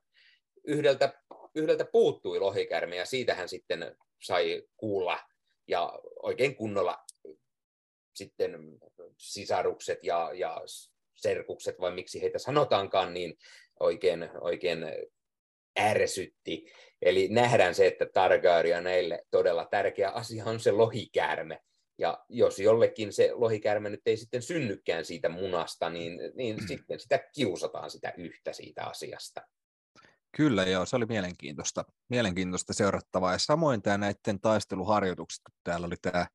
yhdeltä, 0.64 1.22
yhdeltä 1.54 1.84
puuttui 1.84 2.40
lohikärme 2.40 2.96
ja 2.96 3.06
siitä 3.06 3.34
hän 3.34 3.48
sitten 3.48 3.96
sai 4.22 4.62
kuulla 4.76 5.20
ja 5.66 5.98
oikein 6.22 6.56
kunnolla 6.56 6.98
sitten 8.14 8.78
sisarukset 9.16 10.04
ja, 10.04 10.30
ja 10.34 10.60
serkukset, 11.14 11.80
vai 11.80 11.92
miksi 11.92 12.22
heitä 12.22 12.38
sanotaankaan, 12.38 13.14
niin 13.14 13.38
oikein, 13.80 14.30
oikein 14.40 14.78
ärsytti. 15.80 16.66
Eli 17.02 17.28
nähdään 17.28 17.74
se, 17.74 17.86
että 17.86 18.06
Targaryeneille 18.14 19.22
todella 19.30 19.68
tärkeä 19.70 20.10
asia 20.10 20.44
on 20.44 20.60
se 20.60 20.72
lohikäärme. 20.72 21.60
Ja 21.98 22.24
jos 22.28 22.58
jollekin 22.58 23.12
se 23.12 23.30
lohikäärme 23.32 23.90
nyt 23.90 24.00
ei 24.06 24.16
sitten 24.16 24.42
synnykään 24.42 25.04
siitä 25.04 25.28
munasta, 25.28 25.90
niin, 25.90 26.20
niin 26.34 26.56
mm. 26.56 26.66
sitten 26.66 27.00
sitä 27.00 27.20
kiusataan 27.34 27.90
sitä 27.90 28.12
yhtä 28.16 28.52
siitä 28.52 28.84
asiasta. 28.84 29.40
Kyllä 30.36 30.64
joo, 30.64 30.86
se 30.86 30.96
oli 30.96 31.06
mielenkiintoista, 31.06 31.84
mielenkiintoista 32.08 32.72
seurattavaa. 32.72 33.32
Ja 33.32 33.38
samoin 33.38 33.82
tämä 33.82 33.98
näiden 33.98 34.40
taisteluharjoitukset, 34.40 35.40
kun 35.44 35.54
täällä 35.64 35.86
oli 35.86 35.96
tämä 36.02 36.26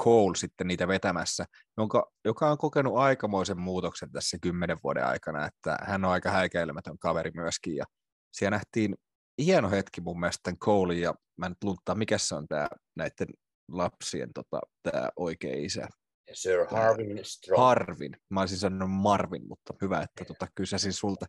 Cole 0.00 0.36
sitten 0.36 0.66
niitä 0.66 0.88
vetämässä, 0.88 1.44
jonka, 1.76 2.12
joka 2.24 2.50
on 2.50 2.58
kokenut 2.58 2.96
aikamoisen 2.96 3.60
muutoksen 3.60 4.12
tässä 4.12 4.38
kymmenen 4.42 4.78
vuoden 4.84 5.06
aikana, 5.06 5.46
että 5.46 5.76
hän 5.82 6.04
on 6.04 6.10
aika 6.10 6.30
häikäilemätön 6.30 6.98
kaveri 6.98 7.30
myöskin, 7.34 7.76
ja 7.76 7.84
siellä 8.32 8.56
nähtiin 8.56 8.94
hieno 9.38 9.70
hetki 9.70 10.00
mun 10.00 10.20
mielestä 10.20 10.40
tämän 10.42 10.58
Colein, 10.58 11.00
ja 11.00 11.14
mä 11.36 11.48
nyt 11.48 11.58
mikä 11.94 12.18
se 12.18 12.34
on 12.34 12.48
tämä 12.48 12.68
näiden 12.96 13.28
lapsien 13.68 14.32
tota, 14.32 14.60
tämä 14.82 15.08
oikea 15.16 15.54
isä. 15.56 15.88
Sir 16.32 16.66
Harvin 16.70 17.24
Strong. 17.24 17.62
Harvin. 17.62 18.16
Mä 18.30 18.40
olisin 18.40 18.58
sanonut 18.58 18.90
Marvin, 18.90 19.48
mutta 19.48 19.74
hyvä, 19.82 20.02
että 20.02 20.24
tota, 20.24 20.46
kysäsin 20.54 20.92
sulta, 20.92 21.26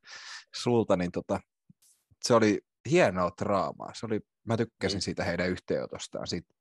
sulta 0.55 0.97
niin 0.97 1.11
tota, 1.11 1.39
se 2.23 2.33
oli 2.33 2.59
hienoa 2.89 3.31
draamaa. 3.41 3.91
Se 3.93 4.05
oli, 4.05 4.19
mä 4.47 4.57
tykkäsin 4.57 4.97
mm. 4.97 5.01
siitä 5.01 5.23
heidän 5.23 5.49
yhteenotostaan. 5.49 6.27
Siitä, 6.27 6.53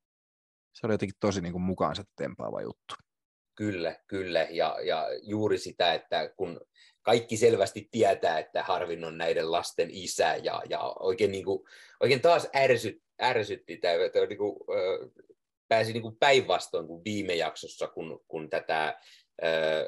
se 0.73 0.87
oli 0.87 0.93
jotenkin 0.93 1.15
tosi 1.19 1.41
niin 1.41 1.51
kuin 1.51 1.61
mukaansa 1.61 2.03
tempaava 2.15 2.61
juttu. 2.61 2.95
Kyllä, 3.59 3.95
kyllä. 4.07 4.47
Ja, 4.49 4.77
ja 4.83 5.07
juuri 5.21 5.57
sitä, 5.57 5.93
että 5.93 6.33
kun 6.37 6.61
kaikki 7.01 7.37
selvästi 7.37 7.87
tietää, 7.91 8.39
että 8.39 8.63
Harvin 8.63 9.05
on 9.05 9.17
näiden 9.17 9.51
lasten 9.51 9.89
isä 9.91 10.35
ja, 10.43 10.61
ja 10.69 10.79
oikein, 10.99 11.31
niin 11.31 11.45
kuin, 11.45 11.63
oikein 11.99 12.21
taas 12.21 12.49
ärsyt, 12.55 13.03
ärsytti 13.21 13.77
tämä, 13.77 13.93
että 14.05 14.25
niin 14.25 14.37
kuin, 14.37 14.59
pääsi 15.67 15.93
niin 15.93 16.01
kuin 16.01 16.15
päinvastoin 16.19 16.87
kuin 16.87 17.03
viime 17.05 17.35
jaksossa, 17.35 17.87
kun, 17.87 18.25
kun 18.27 18.49
tätä 18.49 18.87
äh, 19.43 19.87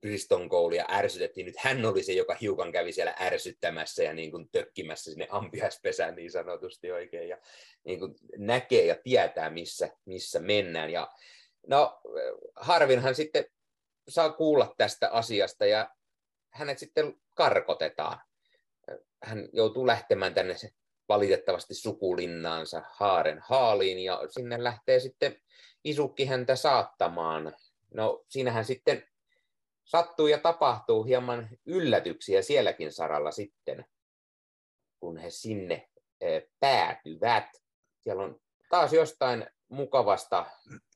Kriston 0.00 0.48
Cole 0.48 0.84
ärsytettiin. 0.90 1.46
Nyt 1.46 1.56
hän 1.58 1.86
oli 1.86 2.02
se, 2.02 2.12
joka 2.12 2.36
hiukan 2.40 2.72
kävi 2.72 2.92
siellä 2.92 3.14
ärsyttämässä 3.20 4.02
ja 4.02 4.14
niin 4.14 4.30
kuin 4.30 4.48
tökkimässä 4.52 5.10
sinne 5.10 5.26
ampiaispesään 5.30 6.16
niin 6.16 6.30
sanotusti 6.30 6.90
oikein. 6.92 7.28
Ja 7.28 7.38
niin 7.84 7.98
kuin 7.98 8.14
näkee 8.36 8.86
ja 8.86 8.96
tietää, 9.04 9.50
missä, 9.50 9.90
missä 10.04 10.40
mennään. 10.40 10.90
Ja 10.90 11.08
no, 11.68 12.00
Harvinhan 12.56 13.14
sitten 13.14 13.44
saa 14.08 14.32
kuulla 14.32 14.74
tästä 14.76 15.10
asiasta 15.10 15.66
ja 15.66 15.90
hänet 16.50 16.78
sitten 16.78 17.20
karkotetaan. 17.34 18.20
Hän 19.22 19.48
joutuu 19.52 19.86
lähtemään 19.86 20.34
tänne 20.34 20.54
valitettavasti 21.08 21.74
sukulinnaansa 21.74 22.82
Haaren 22.90 23.38
haaliin 23.42 23.98
ja 23.98 24.20
sinne 24.28 24.64
lähtee 24.64 25.00
sitten 25.00 25.40
isukki 25.84 26.26
häntä 26.26 26.56
saattamaan. 26.56 27.56
No 27.94 28.24
siinähän 28.28 28.64
sitten 28.64 29.08
sattuu 29.84 30.26
ja 30.26 30.38
tapahtuu 30.38 31.04
hieman 31.04 31.48
yllätyksiä 31.66 32.42
sielläkin 32.42 32.92
saralla 32.92 33.30
sitten, 33.30 33.86
kun 35.00 35.16
he 35.16 35.30
sinne 35.30 35.88
eh, 36.20 36.42
päätyvät. 36.60 37.44
Siellä 38.00 38.22
on 38.22 38.40
taas 38.70 38.92
jostain 38.92 39.46
mukavasta, 39.68 40.46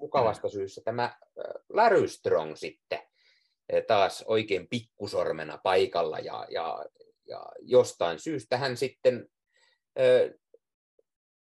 mukavasta 0.01 0.49
syystä 0.49 0.81
tämä 0.85 1.17
Larrystrong 1.69 2.57
sitten 2.57 3.03
taas 3.87 4.25
oikein 4.27 4.69
pikkusormena 4.69 5.59
paikalla 5.59 6.19
ja, 6.19 6.47
ja, 6.51 6.85
ja 7.29 7.47
jostain 7.61 8.19
syystä 8.19 8.57
hän 8.57 8.77
sitten 8.77 9.29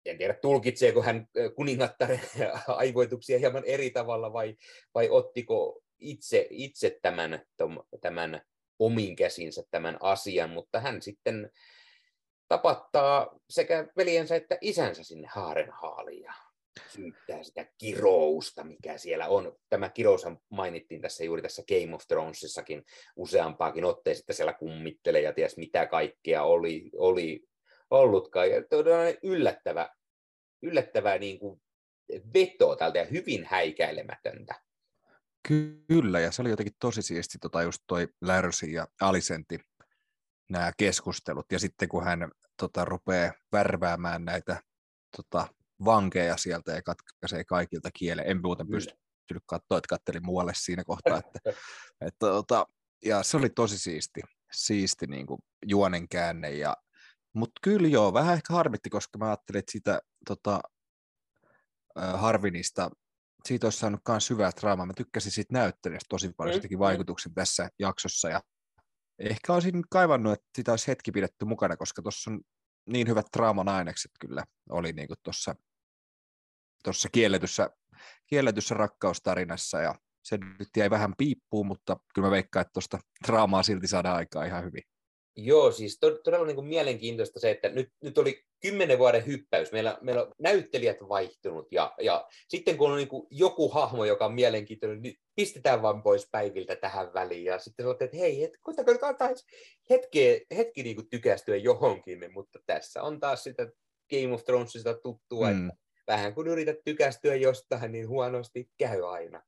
en 0.04 0.18
tiedä 0.18 0.34
tulkitseeko 0.34 1.02
hän 1.02 1.28
kuningattaren 1.54 2.20
aivoituksia 2.66 3.38
hieman 3.38 3.64
eri 3.66 3.90
tavalla 3.90 4.32
vai, 4.32 4.56
vai 4.94 5.08
ottiko 5.10 5.82
itse, 5.98 6.46
itse 6.50 6.98
tämän, 7.02 7.46
tämän 8.00 8.42
omin 8.78 9.16
käsinsä 9.16 9.62
tämän 9.70 9.96
asian, 10.00 10.50
mutta 10.50 10.80
hän 10.80 11.02
sitten 11.02 11.50
tapattaa 12.48 13.38
sekä 13.50 13.88
veljensä 13.96 14.36
että 14.36 14.58
isänsä 14.60 15.04
sinne 15.04 15.28
Haarenhaaliin 15.30 16.22
ja 16.22 16.34
syyttää 16.88 17.42
sitä 17.42 17.66
kirousta, 17.78 18.64
mikä 18.64 18.98
siellä 18.98 19.28
on. 19.28 19.56
Tämä 19.68 19.88
kirous 19.88 20.22
mainittiin 20.50 21.00
tässä 21.00 21.24
juuri 21.24 21.42
tässä 21.42 21.62
Game 21.68 21.94
of 21.94 22.02
Thronesissakin 22.08 22.84
useampaakin 23.16 23.84
otteeseen, 23.84 24.22
että 24.22 24.32
siellä 24.32 24.52
kummittelee 24.52 25.20
ja 25.20 25.32
ties 25.32 25.56
mitä 25.56 25.86
kaikkea 25.86 26.42
oli, 26.42 26.90
oli 26.96 27.44
ollutkaan. 27.90 28.50
Ja 28.50 28.64
todella 28.70 29.18
yllättävä, 29.22 29.88
yllättävää 30.62 31.18
niin 31.18 31.38
kuin 31.38 31.62
veto 32.34 32.76
tältä 32.76 32.98
ja 32.98 33.04
hyvin 33.04 33.46
häikäilemätöntä. 33.50 34.54
Kyllä, 35.48 36.20
ja 36.20 36.32
se 36.32 36.42
oli 36.42 36.50
jotenkin 36.50 36.76
tosi 36.80 37.02
siisti 37.02 37.38
tota 37.38 37.62
just 37.62 37.82
toi 37.86 38.08
Lärsi 38.20 38.72
ja 38.72 38.86
Alisentti 39.00 39.58
nämä 40.50 40.72
keskustelut, 40.76 41.52
ja 41.52 41.58
sitten 41.58 41.88
kun 41.88 42.04
hän 42.04 42.30
tota, 42.56 42.84
rupeaa 42.84 43.32
värväämään 43.52 44.24
näitä 44.24 44.62
tota, 45.16 45.48
vankeja 45.84 46.36
sieltä 46.36 46.72
ja 46.72 46.82
katkaisee 46.82 47.44
kaikilta 47.44 47.90
kielen, 47.94 48.24
en 48.28 48.40
muuten 48.42 48.68
pystynyt 48.68 49.44
katsoa, 49.46 49.78
että 49.78 49.88
kattelin 49.88 50.24
muualle 50.24 50.52
siinä 50.56 50.84
kohtaa, 50.84 51.18
että, 51.18 51.38
että 52.06 52.26
tota, 52.26 52.66
ja 53.04 53.22
se 53.22 53.36
oli 53.36 53.50
tosi 53.50 53.78
siisti, 53.78 54.20
siisti 54.52 55.06
niin 55.06 55.26
kuin 55.26 55.40
juonen 55.66 56.08
käänne, 56.08 56.50
ja 56.50 56.76
mutta 57.32 57.60
kyllä 57.62 57.88
joo, 57.88 58.12
vähän 58.12 58.34
ehkä 58.34 58.54
harmitti, 58.54 58.90
koska 58.90 59.18
mä 59.18 59.26
ajattelin, 59.26 59.58
että 59.58 59.72
sitä 59.72 60.00
tota, 60.26 60.60
Harvinista, 62.14 62.90
siitä 63.44 63.66
olisi 63.66 63.78
saanut 63.78 64.00
myös 64.08 64.30
hyvää 64.30 64.50
draamaa. 64.60 64.86
Mä 64.86 64.92
tykkäsin 64.96 65.32
siitä 65.32 65.52
näyttelijästä 65.52 66.06
tosi 66.08 66.32
paljon, 66.36 66.54
se 66.54 66.60
teki 66.60 66.74
mm, 66.74 66.78
mm. 66.78 66.84
vaikutuksen 66.84 67.34
tässä 67.34 67.68
jaksossa 67.78 68.28
ja 68.28 68.40
ehkä 69.18 69.52
olisin 69.52 69.82
kaivannut, 69.90 70.32
että 70.32 70.46
sitä 70.56 70.72
olisi 70.72 70.88
hetki 70.88 71.12
pidetty 71.12 71.44
mukana, 71.44 71.76
koska 71.76 72.02
tuossa 72.02 72.30
on 72.30 72.40
niin 72.86 73.08
hyvät 73.08 73.26
draaman 73.36 73.68
ainekset 73.68 74.10
kyllä 74.20 74.44
oli 74.70 74.92
niin 74.92 75.08
tuossa 75.22 75.54
tuossa 76.82 77.08
kielletyssä, 77.12 77.70
kielletyssä 78.26 78.74
rakkaustarinassa 78.74 79.80
ja 79.80 79.94
se 80.22 80.38
nyt 80.58 80.68
jäi 80.76 80.90
vähän 80.90 81.14
piippuun, 81.18 81.66
mutta 81.66 81.96
kyllä 82.14 82.26
mä 82.26 82.32
veikkaan, 82.32 82.60
että 82.60 82.72
tuosta 82.72 82.98
draamaa 83.26 83.62
silti 83.62 83.86
saadaan 83.86 84.16
aikaa 84.16 84.44
ihan 84.44 84.64
hyvin. 84.64 84.82
Joo, 85.36 85.72
siis 85.72 85.98
to, 86.00 86.18
todella 86.24 86.46
niin 86.46 86.54
kuin 86.54 86.66
mielenkiintoista 86.66 87.40
se, 87.40 87.50
että 87.50 87.68
nyt, 87.68 87.88
nyt 88.02 88.18
oli 88.18 88.42
kymmenen 88.60 88.98
vuoden 88.98 89.26
hyppäys. 89.26 89.72
Meillä, 89.72 89.98
meillä 90.00 90.22
on 90.22 90.32
näyttelijät 90.38 90.96
vaihtunut 91.08 91.68
ja, 91.70 91.94
ja 92.00 92.28
sitten 92.48 92.76
kun 92.76 92.90
on 92.90 92.96
niin 92.96 93.08
kuin 93.08 93.26
joku 93.30 93.68
hahmo, 93.68 94.04
joka 94.04 94.24
on 94.26 94.34
mielenkiintoinen, 94.34 95.02
niin 95.02 95.14
pistetään 95.34 95.82
vaan 95.82 96.02
pois 96.02 96.28
päiviltä 96.30 96.76
tähän 96.76 97.14
väliin. 97.14 97.44
Ja 97.44 97.58
sitten 97.58 97.84
sanotaan, 97.84 98.04
että 98.04 98.16
hei, 98.16 98.44
et, 98.44 98.50
koittakaa 98.60 99.14
taas 99.14 99.46
hetki, 99.90 100.46
hetki 100.56 100.82
niin 100.82 100.96
kuin 100.96 101.08
tykästyä 101.10 101.56
johonkin, 101.56 102.32
mutta 102.32 102.58
tässä 102.66 103.02
on 103.02 103.20
taas 103.20 103.44
sitä 103.44 103.66
Game 104.10 104.34
of 104.34 104.44
Thronesista 104.44 104.94
tuttua, 104.94 105.50
mm. 105.50 105.68
että 105.68 105.82
vähän 106.12 106.34
kun 106.34 106.46
yrität 106.46 106.76
tykästyä 106.84 107.34
jostain, 107.34 107.92
niin 107.92 108.08
huonosti 108.08 108.70
käy 108.78 109.12
aina. 109.14 109.42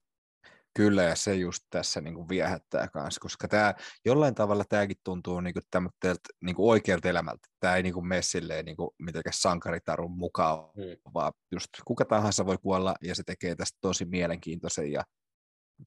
Kyllä, 0.77 1.03
ja 1.03 1.15
se 1.15 1.35
just 1.35 1.65
tässä 1.71 2.01
niin 2.01 2.15
kuin 2.15 2.29
viehättää 2.29 2.89
kanssa, 2.89 3.21
koska 3.21 3.49
tämä, 3.49 3.75
jollain 4.05 4.35
tavalla 4.35 4.65
tämäkin 4.69 4.97
tuntuu 5.05 5.41
niin 5.41 5.55
kuin 5.55 6.03
niin 6.41 6.57
kuin 6.57 6.71
oikealta 6.71 7.09
elämältä. 7.09 7.49
Tämä 7.61 7.77
ei 7.77 7.83
niin 7.83 7.95
kuin 7.95 8.07
mene 8.07 8.23
silleen 8.23 8.65
niin 8.65 8.77
kuin 8.77 8.91
mitenkään 8.99 9.35
sankaritarun 9.37 10.11
mukaan, 10.11 10.59
hmm. 10.59 11.13
vaan 11.15 11.33
just 11.53 11.69
kuka 11.85 12.05
tahansa 12.05 12.47
voi 12.47 12.59
kuolla, 12.59 12.95
ja 13.03 13.15
se 13.15 13.23
tekee 13.27 13.55
tästä 13.55 13.79
tosi 13.81 14.05
mielenkiintoisen 14.05 14.93
ja 14.93 15.05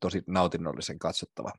tosi 0.02 0.22
nautinnollisen 0.28 1.00
katsottava. 1.00 1.52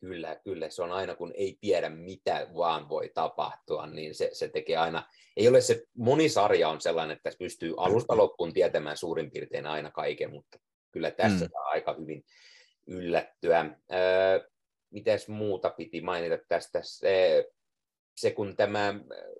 Kyllä, 0.00 0.36
kyllä. 0.44 0.70
Se 0.70 0.82
on 0.82 0.92
aina, 0.92 1.14
kun 1.14 1.32
ei 1.34 1.58
tiedä, 1.60 1.88
mitä 1.88 2.46
vaan 2.56 2.88
voi 2.88 3.10
tapahtua, 3.14 3.86
niin 3.86 4.14
se, 4.14 4.30
se 4.32 4.48
tekee 4.48 4.76
aina... 4.76 5.08
Ei 5.36 5.48
ole 5.48 5.60
se... 5.60 5.82
Moni 5.94 6.28
sarja 6.28 6.68
on 6.68 6.80
sellainen, 6.80 7.16
että 7.16 7.30
pystyy 7.38 7.74
alusta 7.76 8.16
loppuun 8.16 8.52
tietämään 8.52 8.96
suurin 8.96 9.30
piirtein 9.30 9.66
aina 9.66 9.90
kaiken, 9.90 10.30
mutta 10.30 10.58
kyllä 10.90 11.10
tässä 11.10 11.44
mm. 11.44 11.50
saa 11.52 11.64
aika 11.64 11.96
hyvin 12.00 12.24
yllättyä. 12.86 13.78
Öö, 13.92 14.48
mitäs 14.90 15.28
muuta 15.28 15.70
piti 15.70 16.00
mainita 16.00 16.38
tästä? 16.48 16.80
Se, 16.82 17.44
se 18.16 18.30
kun 18.30 18.56
tämä 18.56 18.94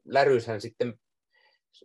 Läryshän 0.05 0.61
sitten 0.61 1.01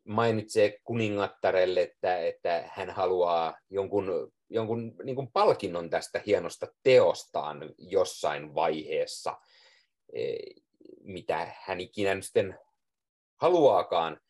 mainitsee 0.03 0.79
kuningattarelle, 0.83 1.81
että, 1.81 2.19
että 2.19 2.69
hän 2.73 2.89
haluaa 2.89 3.57
jonkun, 3.69 4.33
jonkun 4.49 4.95
niin 5.03 5.15
kuin 5.15 5.31
palkinnon 5.31 5.89
tästä 5.89 6.21
hienosta 6.25 6.67
teostaan 6.83 7.73
jossain 7.77 8.55
vaiheessa, 8.55 9.37
e, 10.13 10.35
mitä 11.03 11.55
hän 11.61 11.79
ikinä 11.79 12.21
sitten 12.21 12.59
haluaakaan, 13.35 14.21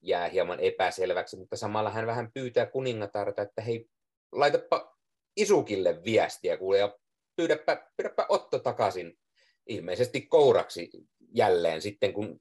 jää 0.00 0.28
hieman 0.28 0.60
epäselväksi, 0.60 1.36
mutta 1.36 1.56
samalla 1.56 1.90
hän 1.90 2.06
vähän 2.06 2.32
pyytää 2.34 2.66
kuningatarta, 2.66 3.42
että 3.42 3.62
hei, 3.62 3.88
laitapa 4.32 4.96
Isukille 5.36 6.04
viestiä 6.04 6.56
kuule, 6.56 6.78
ja 6.78 6.98
pyydäpä, 7.36 7.90
pyydäpä 7.96 8.26
Otto 8.28 8.58
takaisin 8.58 9.18
ilmeisesti 9.66 10.20
kouraksi 10.20 10.90
jälleen 11.34 11.82
sitten, 11.82 12.12
kun 12.12 12.40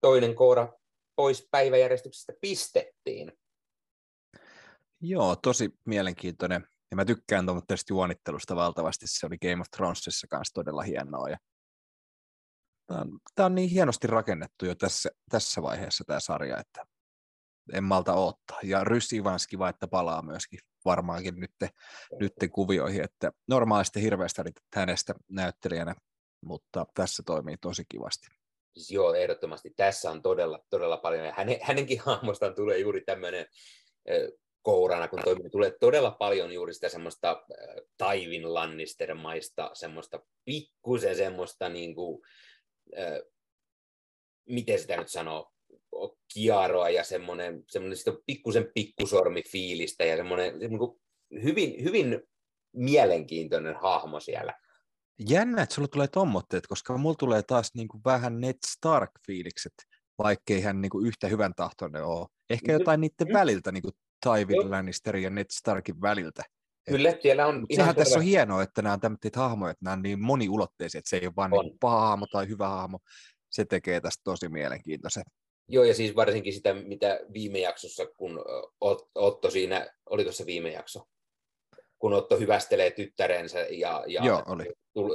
toinen 0.00 0.34
koura 0.34 0.72
pois 1.16 1.48
päiväjärjestyksestä 1.50 2.32
pistettiin. 2.40 3.32
Joo, 5.00 5.36
tosi 5.36 5.70
mielenkiintoinen. 5.84 6.66
Ja 6.90 6.96
mä 6.96 7.04
tykkään 7.04 7.46
tuommoista 7.46 7.74
juonittelusta 7.88 8.56
valtavasti. 8.56 9.06
Se 9.06 9.26
oli 9.26 9.38
Game 9.38 9.60
of 9.60 9.66
Thronesissa 9.76 10.26
kanssa 10.26 10.54
todella 10.54 10.82
hienoa. 10.82 11.28
Ja 11.28 11.38
tämä, 12.86 13.00
on, 13.00 13.20
tämä 13.34 13.46
on 13.46 13.54
niin 13.54 13.70
hienosti 13.70 14.06
rakennettu 14.06 14.66
jo 14.66 14.74
tässä, 14.74 15.10
tässä 15.30 15.62
vaiheessa 15.62 16.04
tämä 16.04 16.20
sarja, 16.20 16.58
että 16.58 16.86
en 17.72 17.84
malta 17.84 18.14
odottaa. 18.14 18.58
Ja 18.62 18.84
Rys 18.84 19.12
Ivanski 19.12 19.56
että 19.68 19.88
palaa 19.88 20.22
myöskin 20.22 20.58
varmaankin 20.84 21.40
nyt, 21.40 21.52
nyt 22.20 22.32
kuvioihin, 22.52 23.04
että 23.04 23.32
normaalisti 23.48 24.02
hirveästi 24.02 24.42
hänestä 24.74 25.14
näyttelijänä, 25.28 25.94
mutta 26.44 26.86
tässä 26.94 27.22
toimii 27.26 27.56
tosi 27.56 27.84
kivasti. 27.88 28.41
Siis 28.74 28.90
joo, 28.90 29.14
ehdottomasti. 29.14 29.72
Tässä 29.76 30.10
on 30.10 30.22
todella, 30.22 30.64
todella 30.70 30.96
paljon. 30.96 31.26
Ja 31.26 31.32
hänen, 31.36 31.58
hänenkin 31.62 32.00
hahmostaan 32.06 32.54
tulee 32.54 32.78
juuri 32.78 33.00
tämmöinen 33.00 33.46
kourana, 34.62 35.08
kun 35.08 35.22
toimii, 35.24 35.50
tulee 35.50 35.76
todella 35.80 36.10
paljon 36.10 36.52
juuri 36.52 36.74
sitä 36.74 36.88
semmoista 36.88 37.44
Taivin 37.96 38.54
Lannister-maista, 38.54 39.70
semmoista 39.74 40.20
pikkusen 40.44 41.16
semmoista, 41.16 41.68
niin 41.68 41.94
kuin, 41.94 42.22
äh, 42.98 43.20
miten 44.48 44.78
sitä 44.78 44.96
nyt 44.96 45.08
sanoo, 45.08 45.52
kiaroa 46.34 46.90
ja 46.90 47.04
semmoinen, 47.04 47.64
semmoinen 47.70 47.98
pikkusen 48.26 48.70
pikkusormi 48.74 49.42
fiilistä 49.42 50.04
ja 50.04 50.16
semmoinen 50.16 50.58
niin 50.58 50.78
kuin 50.78 51.00
hyvin, 51.42 51.84
hyvin 51.84 52.22
mielenkiintoinen 52.72 53.76
hahmo 53.76 54.20
siellä. 54.20 54.54
Jännä, 55.28 55.62
että 55.62 55.74
sulla 55.74 55.88
tulee 55.88 56.08
tommotteet, 56.08 56.66
koska 56.66 56.98
mulla 56.98 57.14
tulee 57.14 57.42
taas 57.42 57.70
niin 57.74 57.88
kuin 57.88 58.00
vähän 58.04 58.40
Ned 58.40 58.56
Stark-fiilikset, 58.66 59.74
vaikkei 60.18 60.60
hän 60.60 60.80
niin 60.80 60.90
kuin 60.90 61.06
yhtä 61.06 61.28
hyvän 61.28 61.54
tahtoinen 61.54 62.04
ole. 62.04 62.26
Ehkä 62.50 62.72
jotain 62.72 63.00
niiden 63.00 63.32
väliltä, 63.32 63.72
niin 63.72 63.82
kuin 63.82 63.94
Tywin 64.24 64.70
Lannister 64.70 65.16
ja 65.16 65.30
Ned 65.30 65.46
Starkin 65.52 66.00
väliltä. 66.00 66.42
Kyllä, 66.88 67.14
siellä 67.22 67.46
on 67.46 67.66
ihan 67.68 67.84
Sehän 67.84 67.96
tässä 67.96 68.18
on 68.18 68.24
hienoa, 68.24 68.62
että 68.62 68.82
nämä 68.82 68.92
on 68.92 69.00
tämmöisiä 69.00 69.30
hahmoja, 69.36 69.70
että 69.70 69.84
nämä 69.84 69.92
on 69.92 70.02
niin 70.02 70.20
moniulotteisia, 70.20 70.98
että 70.98 71.08
se 71.10 71.16
ei 71.16 71.26
ole 71.26 71.32
vain 71.36 71.50
niin 71.50 71.78
paha 71.80 72.00
hahmo 72.00 72.26
tai 72.32 72.48
hyvä 72.48 72.68
hahmo. 72.68 72.98
Se 73.50 73.64
tekee 73.64 74.00
tästä 74.00 74.20
tosi 74.24 74.48
mielenkiintoisen. 74.48 75.24
Joo, 75.68 75.84
ja 75.84 75.94
siis 75.94 76.16
varsinkin 76.16 76.52
sitä, 76.52 76.74
mitä 76.74 77.20
viime 77.32 77.58
jaksossa, 77.58 78.06
kun 78.16 78.44
Otto 79.14 79.50
siinä, 79.50 79.86
oliko 80.10 80.32
se 80.32 80.46
viime 80.46 80.70
jakso? 80.70 81.04
Kun 81.98 82.12
Otto 82.12 82.38
hyvästelee 82.38 82.90
tyttärensä 82.90 83.58
ja, 83.58 84.04
ja 84.06 84.24
Joo, 84.24 84.42
oli. 84.46 84.64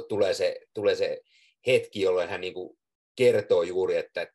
Tulee, 0.08 0.34
se, 0.34 0.60
tulee 0.74 0.94
se 0.94 1.22
hetki, 1.66 2.00
jolloin 2.00 2.28
hän 2.28 2.40
niin 2.40 2.54
kuin 2.54 2.78
kertoo 3.16 3.62
juuri, 3.62 3.96
että 3.96 4.26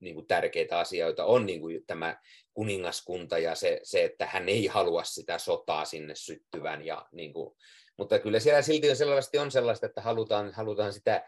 niin 0.00 0.14
kuin 0.14 0.26
tärkeitä 0.26 0.78
asioita 0.78 1.24
on 1.24 1.46
niin 1.46 1.60
kuin 1.60 1.86
tämä 1.86 2.20
kuningaskunta 2.54 3.38
ja 3.38 3.54
se, 3.54 3.80
se, 3.82 4.04
että 4.04 4.26
hän 4.26 4.48
ei 4.48 4.66
halua 4.66 5.04
sitä 5.04 5.38
sotaa 5.38 5.84
sinne 5.84 6.14
syttyvän. 6.14 6.86
Ja, 6.86 7.08
niin 7.12 7.32
kuin, 7.32 7.56
mutta 7.96 8.18
kyllä 8.18 8.40
siellä 8.40 8.62
silti 8.62 8.90
on 8.90 8.96
selvästi 8.96 9.38
on 9.38 9.50
sellaista, 9.50 9.86
että 9.86 10.00
halutaan, 10.00 10.52
halutaan 10.52 10.92
sitä 10.92 11.24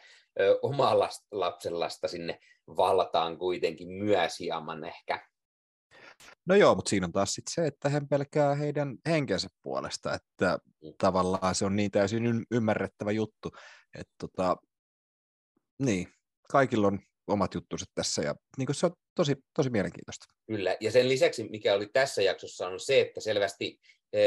omaa 0.63 0.99
last, 0.99 1.27
lapsenlasta 1.31 2.09
sinne 2.09 2.39
valtaan 2.77 3.39
kuitenkin 3.39 3.89
myös 3.89 4.41
hieman 4.41 4.85
ehkä. 4.85 5.32
No 6.47 6.55
joo, 6.55 6.75
mutta 6.75 6.89
siinä 6.89 7.07
on 7.07 7.13
taas 7.13 7.35
sit 7.35 7.45
se, 7.51 7.67
että 7.67 7.89
hän 7.89 8.09
pelkää 8.09 8.55
heidän 8.55 8.97
henkensä 9.09 9.49
puolesta, 9.63 10.15
että 10.15 10.59
tavallaan 10.99 11.55
se 11.55 11.65
on 11.65 11.77
niin 11.77 11.91
täysin 11.91 12.27
y- 12.27 12.45
ymmärrettävä 12.51 13.11
juttu, 13.13 13.51
että 13.99 14.15
tota, 14.21 14.57
niin, 15.79 16.09
kaikilla 16.53 16.87
on 16.87 16.99
omat 17.27 17.55
juttuset 17.55 17.89
tässä 17.95 18.23
ja 18.23 18.35
niin 18.59 18.75
se 18.75 18.87
on 18.87 18.93
tosi, 19.15 19.37
tosi 19.55 19.71
mielenkiintoista. 19.71 20.27
Kyllä, 20.47 20.77
ja 20.81 20.91
sen 20.91 21.09
lisäksi 21.09 21.49
mikä 21.49 21.75
oli 21.75 21.87
tässä 21.93 22.23
jaksossa 22.23 22.69
on 22.69 22.81
se, 22.81 23.01
että 23.01 23.21
selvästi 23.21 23.81
e, 24.13 24.23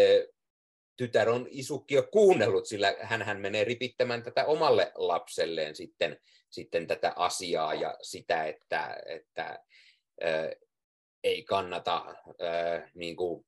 tytär 0.97 1.29
on 1.29 1.47
isukki 1.49 1.95
jo 1.95 2.03
kuunnellut, 2.11 2.65
sillä 2.65 2.95
hän 3.01 3.41
menee 3.41 3.63
ripittämään 3.63 4.23
tätä 4.23 4.45
omalle 4.45 4.91
lapselleen 4.95 5.75
sitten, 5.75 6.19
sitten 6.49 6.87
tätä 6.87 7.13
asiaa 7.15 7.73
ja 7.73 7.97
sitä, 8.01 8.45
että, 8.45 8.97
että 9.05 9.59
ei 11.25 11.43
kannata 11.43 12.15
e, 12.39 12.45
niin 12.95 13.15
kuin, 13.15 13.45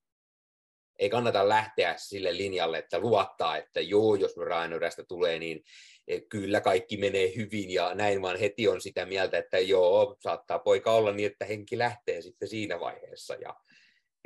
ei 1.00 1.10
kannata 1.10 1.50
lähteä 1.50 1.96
sille 1.98 2.38
linjalle, 2.38 2.78
että 2.78 3.00
luottaa, 3.00 3.58
että 3.58 3.82
joo, 3.82 4.16
jos 4.16 4.38
Ryanyrasta 4.38 5.04
tulee, 5.06 5.40
niin 5.40 5.64
e, 6.08 6.22
kyllä 6.22 6.62
kaikki 6.62 6.98
menee 6.98 7.36
hyvin 7.36 7.72
ja 7.72 7.96
näin, 7.96 8.22
vaan 8.22 8.40
heti 8.40 8.68
on 8.68 8.82
sitä 8.82 9.06
mieltä, 9.06 9.38
että 9.38 9.60
joo, 9.60 10.16
saattaa 10.20 10.60
poika 10.60 10.92
olla 10.92 11.12
niin, 11.12 11.32
että 11.32 11.46
henki 11.46 11.78
lähtee 11.78 12.22
sitten 12.22 12.48
siinä 12.48 12.80
vaiheessa. 12.80 13.34
Ja, 13.34 13.56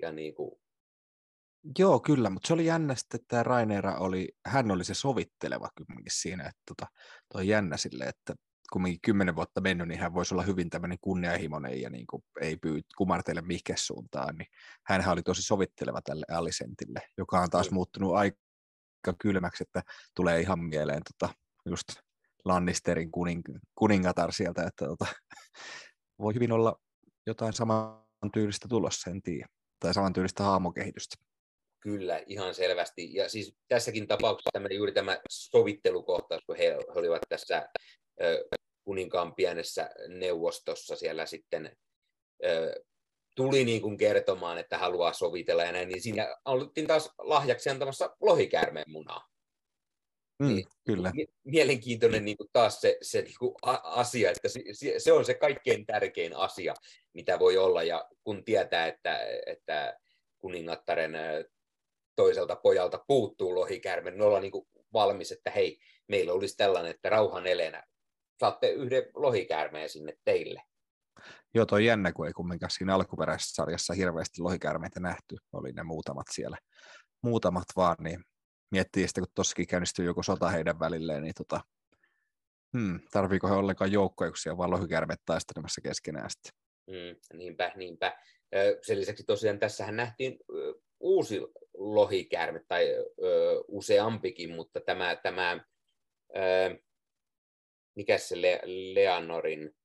ja 0.02 0.12
niin 0.12 0.36
kuin... 0.36 0.62
Joo, 1.80 1.99
kyllä, 1.99 2.30
mutta 2.30 2.47
se 2.47 2.54
oli 2.54 2.66
jännä 2.66 2.93
että 2.93 3.18
tämä 3.28 3.43
Rainera 3.43 3.97
oli, 3.97 4.28
hän 4.45 4.72
oli 4.72 4.84
se 4.84 4.93
sovitteleva 4.93 5.70
kylläkin 5.76 6.12
siinä, 6.12 6.43
että 6.43 6.62
tota, 6.68 6.88
toi 7.34 7.47
jännä 7.47 7.78
sille, 7.78 8.04
että 8.04 8.36
kumminkin 8.74 9.01
kymmenen 9.01 9.36
vuotta 9.36 9.61
mennyt, 9.61 9.88
niin 9.88 9.99
hän 9.99 10.13
voisi 10.13 10.34
olla 10.34 10.43
hyvin 10.43 10.69
tämmöinen 10.69 10.97
kunnianhimoinen 11.01 11.82
ja 11.82 11.89
niin 11.89 12.07
kuin 12.07 12.24
ei 12.41 12.57
pyy 12.57 12.82
kumartele 12.97 13.41
mihinkä 13.41 13.74
suuntaan, 13.78 14.36
niin 14.36 14.47
hän 14.86 15.09
oli 15.09 15.22
tosi 15.22 15.41
sovitteleva 15.41 16.01
tälle 16.01 16.26
Alicentille, 16.32 17.01
joka 17.17 17.39
on 17.39 17.49
taas 17.49 17.72
muuttunut 17.72 18.15
aika 18.15 19.13
kylmäksi, 19.19 19.63
että 19.63 19.84
tulee 20.15 20.39
ihan 20.39 20.59
mieleen 20.59 21.01
tota, 21.03 21.34
just 21.65 21.88
Lannisterin 22.45 23.11
kuning, 23.11 23.41
kuningatar 23.76 24.34
sieltä, 24.34 24.63
että 24.63 24.86
tota, 24.86 25.05
voi 26.19 26.34
hyvin 26.34 26.51
olla 26.51 26.80
jotain 27.28 27.53
samantyylistä 27.53 28.67
tulossa, 28.67 29.11
en 29.11 29.22
tiedä, 29.22 29.47
tai 29.80 29.93
samantyylistä 29.93 30.43
haamokehitystä. 30.43 31.15
Kyllä, 31.80 32.24
ihan 32.28 32.55
selvästi. 32.55 33.13
Ja 33.13 33.30
siis 33.30 33.55
tässäkin 33.67 34.07
tapauksessa 34.07 34.49
tämä, 34.53 34.67
juuri 34.72 34.91
tämä 34.91 35.19
sovittelukohtaus, 35.30 36.43
kun 36.45 36.55
he, 36.55 36.65
he 36.65 36.99
olivat 36.99 37.22
tässä 37.30 37.69
kuninkaan 38.84 39.36
pienessä 39.36 39.90
neuvostossa 40.08 40.96
siellä 40.96 41.26
sitten 41.26 41.78
tuli 43.36 43.66
niin 43.66 43.82
kuin 43.82 43.98
kertomaan, 43.98 44.58
että 44.58 44.78
haluaa 44.78 45.14
sovitella 45.14 45.64
ja 45.64 45.72
näin, 45.72 45.90
niin 45.90 46.02
siinä 46.02 46.38
oltiin 46.46 46.88
taas 46.88 47.10
lahjaksi 47.18 47.70
antamassa 47.70 48.16
lohikäärmeen 48.20 48.92
munaa. 48.92 49.28
Mm, 50.40 50.48
niin, 50.48 50.68
kyllä. 50.86 51.12
Mielenkiintoinen 51.44 52.26
niin 52.26 52.38
kuin 52.38 52.50
taas 52.54 52.82
se, 52.82 52.98
se 53.02 53.22
niin 53.22 53.36
kuin 53.40 53.56
asia, 53.84 54.32
että 54.32 54.50
se, 54.50 54.62
se 54.98 55.14
on 55.14 55.26
se 55.26 55.34
kaikkein 55.34 55.86
tärkein 55.86 56.36
asia, 56.36 56.74
mitä 57.14 57.40
voi 57.40 57.58
olla, 57.58 57.84
ja 57.84 58.10
kun 58.24 58.44
tietää, 58.44 58.88
että, 58.88 59.20
että 59.46 59.98
kuningattaren 60.40 61.14
toiselta 62.16 62.56
pojalta 62.56 63.04
puuttuu 63.08 63.56
lohikäärme, 63.56 64.12
niin 64.12 64.22
ollaan 64.22 64.42
niin 64.42 64.52
kuin 64.52 64.68
valmis, 64.94 65.32
että 65.32 65.52
hei, 65.52 65.80
meillä 66.08 66.34
olisi 66.34 66.58
tällainen, 66.58 66.92
että 66.92 67.10
rauhan 67.10 67.48
elenä 67.48 67.84
saatte 68.42 68.70
yhden 68.70 69.04
lohikäärmeen 69.14 69.89
sinne 69.89 70.14
teille. 70.26 70.62
Joo, 71.54 71.66
toi 71.66 71.86
jännä, 71.86 72.12
kun 72.12 72.28
ei 72.28 72.34
kumminkaan 72.34 72.72
siinä 72.72 72.96
alkuperäisessä 72.96 73.56
sarjassa 73.56 73.94
hirveästi 73.94 74.42
lohikäärmeitä 74.42 75.00
nähty, 75.00 75.38
oli 75.54 75.72
ne 75.72 75.84
muutamat 75.84 76.28
siellä, 76.32 76.58
muutamat 77.22 77.68
vaan, 77.76 77.96
niin 78.00 78.24
miettii 78.72 79.08
sitten, 79.08 79.24
kun 79.24 79.32
tossakin 79.36 79.68
käynnistyy 79.68 80.06
joku 80.06 80.24
sota 80.24 80.50
heidän 80.50 80.80
välilleen, 80.80 81.24
niin 81.24 81.34
tota, 81.38 81.62
hmm, 82.78 83.00
tarviiko 83.12 83.48
he 83.48 83.54
ollenkaan 83.54 83.92
joukkoja, 83.92 84.32
kun 84.32 84.38
siellä 84.38 84.58
vaan 84.58 84.72
lohikäärmeet 84.72 85.22
taistelemassa 85.26 85.82
keskenään 85.82 86.30
sitten. 86.30 86.52
Hmm, 86.92 87.38
niinpä, 87.38 87.72
niinpä. 87.76 88.18
Sen 88.82 89.00
lisäksi 89.00 89.24
tosiaan 89.24 89.60
tässähän 89.60 89.96
nähtiin 89.96 90.39
uusi 91.00 91.42
lohikäärme, 91.74 92.62
tai 92.68 92.96
ö, 93.24 93.64
useampikin, 93.68 94.56
mutta 94.56 94.82
tämä, 94.82 95.16
tämä 95.16 95.66
ö, 96.36 96.80
mikä 97.96 98.18
se 98.18 98.42
Le- 98.42 98.62
Leanorin... 98.94 99.76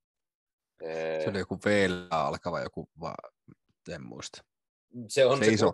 Se 1.23 1.29
oli 1.29 1.39
joku 1.39 1.59
v 1.65 1.89
alkava 2.09 2.61
joku, 2.61 2.89
vaan 2.99 3.31
en 3.89 4.03
muista. 4.03 4.43
Se 5.07 5.25
on 5.25 5.39
se, 5.39 5.45
se, 5.45 5.51
iso. 5.51 5.73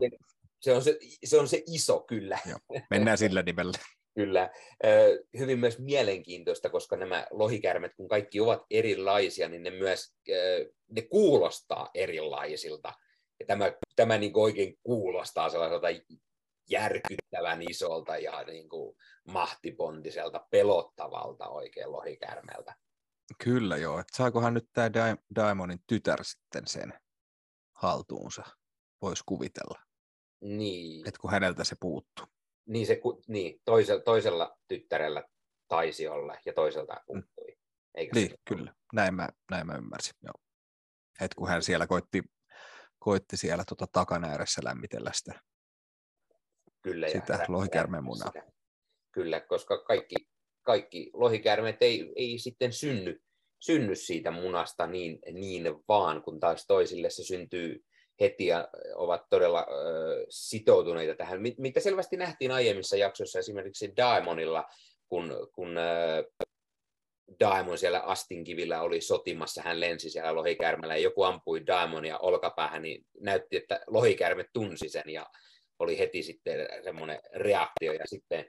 se, 0.59 0.73
on 0.73 0.83
se, 0.83 0.97
se 1.25 1.39
on 1.39 1.47
se 1.47 1.63
iso, 1.67 1.99
kyllä. 1.99 2.39
Joo, 2.45 2.81
mennään 2.89 3.17
sillä 3.17 3.41
nimellä. 3.41 3.77
Kyllä. 4.15 4.49
Hyvin 5.37 5.59
myös 5.59 5.79
mielenkiintoista, 5.79 6.69
koska 6.69 6.95
nämä 6.95 7.27
lohikärmet, 7.31 7.91
kun 7.95 8.07
kaikki 8.07 8.39
ovat 8.39 8.65
erilaisia, 8.69 9.49
niin 9.49 9.63
ne 9.63 9.69
myös 9.69 10.13
ne 10.89 11.01
kuulostaa 11.01 11.89
erilaisilta. 11.93 12.93
Ja 13.39 13.45
tämä, 13.45 13.73
tämä 13.95 14.17
niin 14.17 14.31
oikein 14.35 14.79
kuulostaa 14.83 15.49
sellaiselta 15.49 15.87
järkyttävän 16.69 17.61
isolta 17.69 18.17
ja 18.17 18.43
niin 18.43 18.69
kuin 18.69 18.95
mahtipontiselta, 19.27 20.47
pelottavalta 20.49 21.49
oikein 21.49 21.91
lohikärmeltä. 21.91 22.75
Kyllä 23.43 23.77
joo, 23.77 23.99
että 23.99 24.17
saakohan 24.17 24.53
nyt 24.53 24.69
tämä 24.73 24.89
Daimonin 25.35 25.79
tytär 25.87 26.23
sitten 26.23 26.67
sen 26.67 26.93
haltuunsa, 27.75 28.43
voisi 29.01 29.23
kuvitella. 29.25 29.79
Niin. 30.41 31.07
Että 31.07 31.19
kun 31.19 31.31
häneltä 31.31 31.63
se 31.63 31.75
puuttuu. 31.79 32.25
Niin, 32.65 32.87
se, 32.87 33.01
niin 33.27 33.61
toisella, 33.65 34.01
toisella 34.01 34.57
tyttärellä 34.67 35.23
taisi 35.67 36.07
olla 36.07 36.37
ja 36.45 36.53
toiselta 36.53 36.93
mm. 36.93 36.99
puuttui. 37.05 37.57
Eikö 37.95 38.15
niin, 38.15 38.29
se 38.29 38.35
kyllä. 38.45 38.73
Näin 38.93 39.15
mä, 39.15 39.29
näin 39.51 39.67
mä 39.67 39.75
ymmärsin, 39.75 40.13
joo. 40.23 40.33
Et 41.21 41.33
kun 41.33 41.47
hän 41.47 41.63
siellä 41.63 41.87
koitti, 41.87 42.23
koitti 42.99 43.37
siellä 43.37 43.63
tota 43.65 43.87
takana 43.91 44.27
ääressä 44.27 44.61
lämmitellä 44.63 45.11
sitä 45.13 45.41
Kyllä, 46.83 47.09
sitä 47.09 47.33
ja 47.33 47.45
lohikäärmeen 47.47 48.03
munaa. 48.03 48.27
Sitä. 48.27 48.43
Kyllä, 49.11 49.39
koska 49.39 49.77
kaikki, 49.77 50.15
kaikki 50.63 51.11
lohikäärmeet 51.13 51.81
ei, 51.81 52.13
ei 52.15 52.39
sitten 52.39 52.73
synny, 52.73 53.21
synny 53.59 53.95
siitä 53.95 54.31
munasta 54.31 54.87
niin, 54.87 55.19
niin 55.31 55.63
vaan, 55.87 56.23
kun 56.23 56.39
taas 56.39 56.67
toisille 56.67 57.09
se 57.09 57.23
syntyy 57.23 57.83
heti 58.19 58.45
ja 58.45 58.67
ovat 58.95 59.21
todella 59.29 59.59
äh, 59.59 59.65
sitoutuneita 60.29 61.15
tähän, 61.15 61.41
mitä 61.57 61.79
selvästi 61.79 62.17
nähtiin 62.17 62.51
aiemmissa 62.51 62.97
jaksoissa 62.97 63.39
esimerkiksi 63.39 63.93
Daemonilla, 63.97 64.65
kun, 65.09 65.49
kun 65.53 65.77
äh, 65.77 66.47
Daemon 67.39 67.77
siellä 67.77 67.99
astinkivillä 67.99 68.81
oli 68.81 69.01
sotimassa, 69.01 69.61
hän 69.61 69.79
lensi 69.79 70.09
siellä 70.09 70.35
lohikärmellä 70.35 70.95
ja 70.95 71.03
joku 71.03 71.23
ampui 71.23 71.67
Daemonia 71.67 72.17
olkapäähän, 72.17 72.81
niin 72.81 73.05
näytti, 73.19 73.57
että 73.57 73.79
lohikärme 73.87 74.45
tunsi 74.53 74.89
sen 74.89 75.09
ja 75.09 75.25
oli 75.79 75.97
heti 75.97 76.23
sitten 76.23 76.67
semmoinen 76.83 77.19
reaktio 77.35 77.93
ja 77.93 78.05
sitten, 78.05 78.45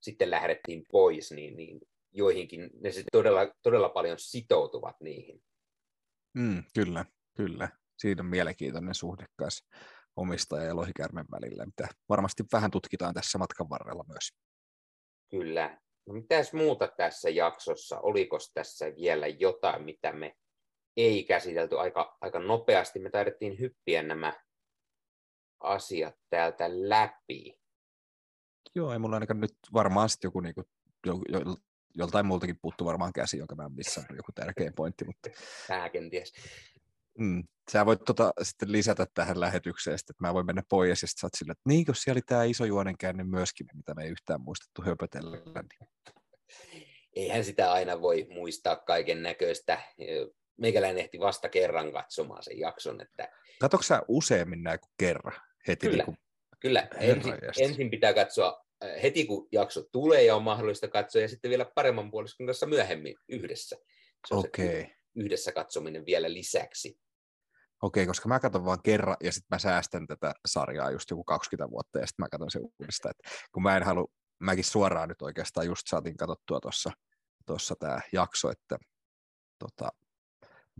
sitten 0.00 0.30
lähdettiin 0.30 0.84
pois, 0.92 1.32
niin, 1.32 1.56
niin 1.56 1.80
joihinkin 2.12 2.70
ne 2.80 2.90
sitten 2.90 3.12
todella, 3.12 3.54
todella 3.62 3.88
paljon 3.88 4.18
sitoutuvat 4.18 4.96
niihin. 5.00 5.42
Mm, 6.34 6.64
kyllä, 6.74 7.04
kyllä. 7.36 7.68
Siinä 7.98 8.22
on 8.22 8.26
mielenkiintoinen 8.26 8.94
suhde 8.94 9.24
kanssa 9.36 9.66
omistaja 10.16 10.64
ja 10.64 10.76
lohikärmen 10.76 11.26
välillä, 11.30 11.66
mitä 11.66 11.88
varmasti 12.08 12.44
vähän 12.52 12.70
tutkitaan 12.70 13.14
tässä 13.14 13.38
matkan 13.38 13.70
varrella 13.70 14.04
myös. 14.08 14.32
Kyllä. 15.30 15.80
No, 16.06 16.14
mitäs 16.14 16.52
muuta 16.52 16.88
tässä 16.96 17.30
jaksossa? 17.30 18.00
Oliko 18.00 18.38
tässä 18.54 18.86
vielä 18.96 19.26
jotain, 19.26 19.82
mitä 19.82 20.12
me 20.12 20.36
ei 20.96 21.24
käsitelty 21.24 21.78
aika, 21.78 22.18
aika 22.20 22.38
nopeasti? 22.38 22.98
Me 22.98 23.10
taidettiin 23.10 23.58
hyppiä 23.58 24.02
nämä 24.02 24.32
asiat 25.60 26.14
täältä 26.30 26.64
läpi. 26.88 27.58
Joo, 28.74 28.92
ei 28.92 28.98
mulla 28.98 29.16
ainakaan 29.16 29.40
nyt 29.40 29.54
varmaan 29.72 30.08
sitten 30.08 30.28
joku 30.28 30.40
niinku, 30.40 30.62
jo, 31.06 31.20
jo, 31.28 31.40
joltain 31.94 32.26
muultakin 32.26 32.58
puuttuu 32.62 32.86
varmaan 32.86 33.12
käsi, 33.12 33.38
jonka 33.38 33.54
mä 33.54 33.64
en 33.64 33.72
missään 33.72 34.16
joku 34.16 34.32
tärkein 34.34 34.74
pointti. 34.74 35.04
Mutta... 35.04 35.30
Tää 35.68 35.88
kenties. 35.88 36.32
Mm, 37.18 37.44
sä 37.72 37.86
voit 37.86 38.04
tota, 38.04 38.32
sitten 38.42 38.72
lisätä 38.72 39.06
tähän 39.14 39.40
lähetykseen, 39.40 39.94
että 39.94 40.12
mä 40.20 40.34
voin 40.34 40.46
mennä 40.46 40.62
pois, 40.68 40.88
ja 40.88 40.94
sitten 40.96 41.20
sä 41.20 41.26
oot 41.26 41.34
sillä, 41.38 41.52
että 41.52 41.68
niin, 41.68 41.84
jos 41.88 42.02
siellä 42.02 42.16
oli 42.16 42.22
tämä 42.26 42.44
iso 42.44 42.64
juonenkäänne 42.64 43.24
myöskin, 43.24 43.66
mitä 43.74 43.94
me 43.94 44.04
ei 44.04 44.10
yhtään 44.10 44.40
muistettu 44.40 44.82
höpötellä. 44.82 45.36
Niin... 45.36 45.90
Eihän 47.12 47.44
sitä 47.44 47.72
aina 47.72 48.00
voi 48.00 48.26
muistaa 48.30 48.76
kaiken 48.76 49.22
näköistä. 49.22 49.82
Meikäläinen 50.56 50.98
ehti 50.98 51.20
vasta 51.20 51.48
kerran 51.48 51.92
katsomaan 51.92 52.42
sen 52.42 52.58
jakson. 52.58 53.00
Että... 53.00 53.28
Katoksa 53.60 53.96
sä 53.96 54.02
useammin 54.08 54.62
näin 54.62 54.80
kuin 54.80 54.92
kerran? 54.98 55.40
Heti 55.68 55.86
Kyllä, 55.86 56.04
niin 56.04 56.04
kuin... 56.04 56.18
kyllä. 56.60 56.88
Ensin, 57.00 57.34
ensin 57.60 57.90
pitää 57.90 58.14
katsoa 58.14 58.64
äh, 58.84 59.02
heti 59.02 59.24
kun 59.24 59.48
jakso 59.52 59.82
tulee 59.92 60.24
ja 60.24 60.36
on 60.36 60.42
mahdollista 60.42 60.88
katsoa, 60.88 61.22
ja 61.22 61.28
sitten 61.28 61.48
vielä 61.48 61.64
paremman 61.74 62.10
puoliskon 62.10 62.46
kanssa 62.46 62.66
myöhemmin 62.66 63.16
yhdessä. 63.28 63.76
Se 64.28 64.34
on 64.34 64.38
okay. 64.38 64.66
se 64.66 64.96
yhdessä 65.14 65.52
katsominen 65.52 66.06
vielä 66.06 66.32
lisäksi. 66.32 66.98
Okei, 67.82 68.02
okay, 68.02 68.10
koska 68.10 68.28
mä 68.28 68.40
katson 68.40 68.64
vaan 68.64 68.82
kerran 68.84 69.16
ja 69.22 69.32
sitten 69.32 69.54
mä 69.54 69.58
säästän 69.58 70.06
tätä 70.06 70.34
sarjaa 70.46 70.90
just 70.90 71.10
joku 71.10 71.24
20 71.24 71.70
vuotta 71.70 71.98
ja 71.98 72.06
sitten 72.06 72.24
mä 72.24 72.28
katson 72.28 72.50
sen 72.50 72.62
uudestaan. 72.62 73.10
Et 73.10 73.32
kun 73.52 73.62
mä 73.62 73.76
en 73.76 73.82
halua, 73.82 74.06
mäkin 74.38 74.64
suoraan 74.64 75.08
nyt 75.08 75.22
oikeastaan 75.22 75.66
just 75.66 75.82
saatiin 75.86 76.16
katsottua 76.16 76.60
tuossa 76.60 76.90
tossa 77.46 77.74
tämä 77.78 78.00
jakso, 78.12 78.50
että 78.50 78.78
tota, 79.58 79.88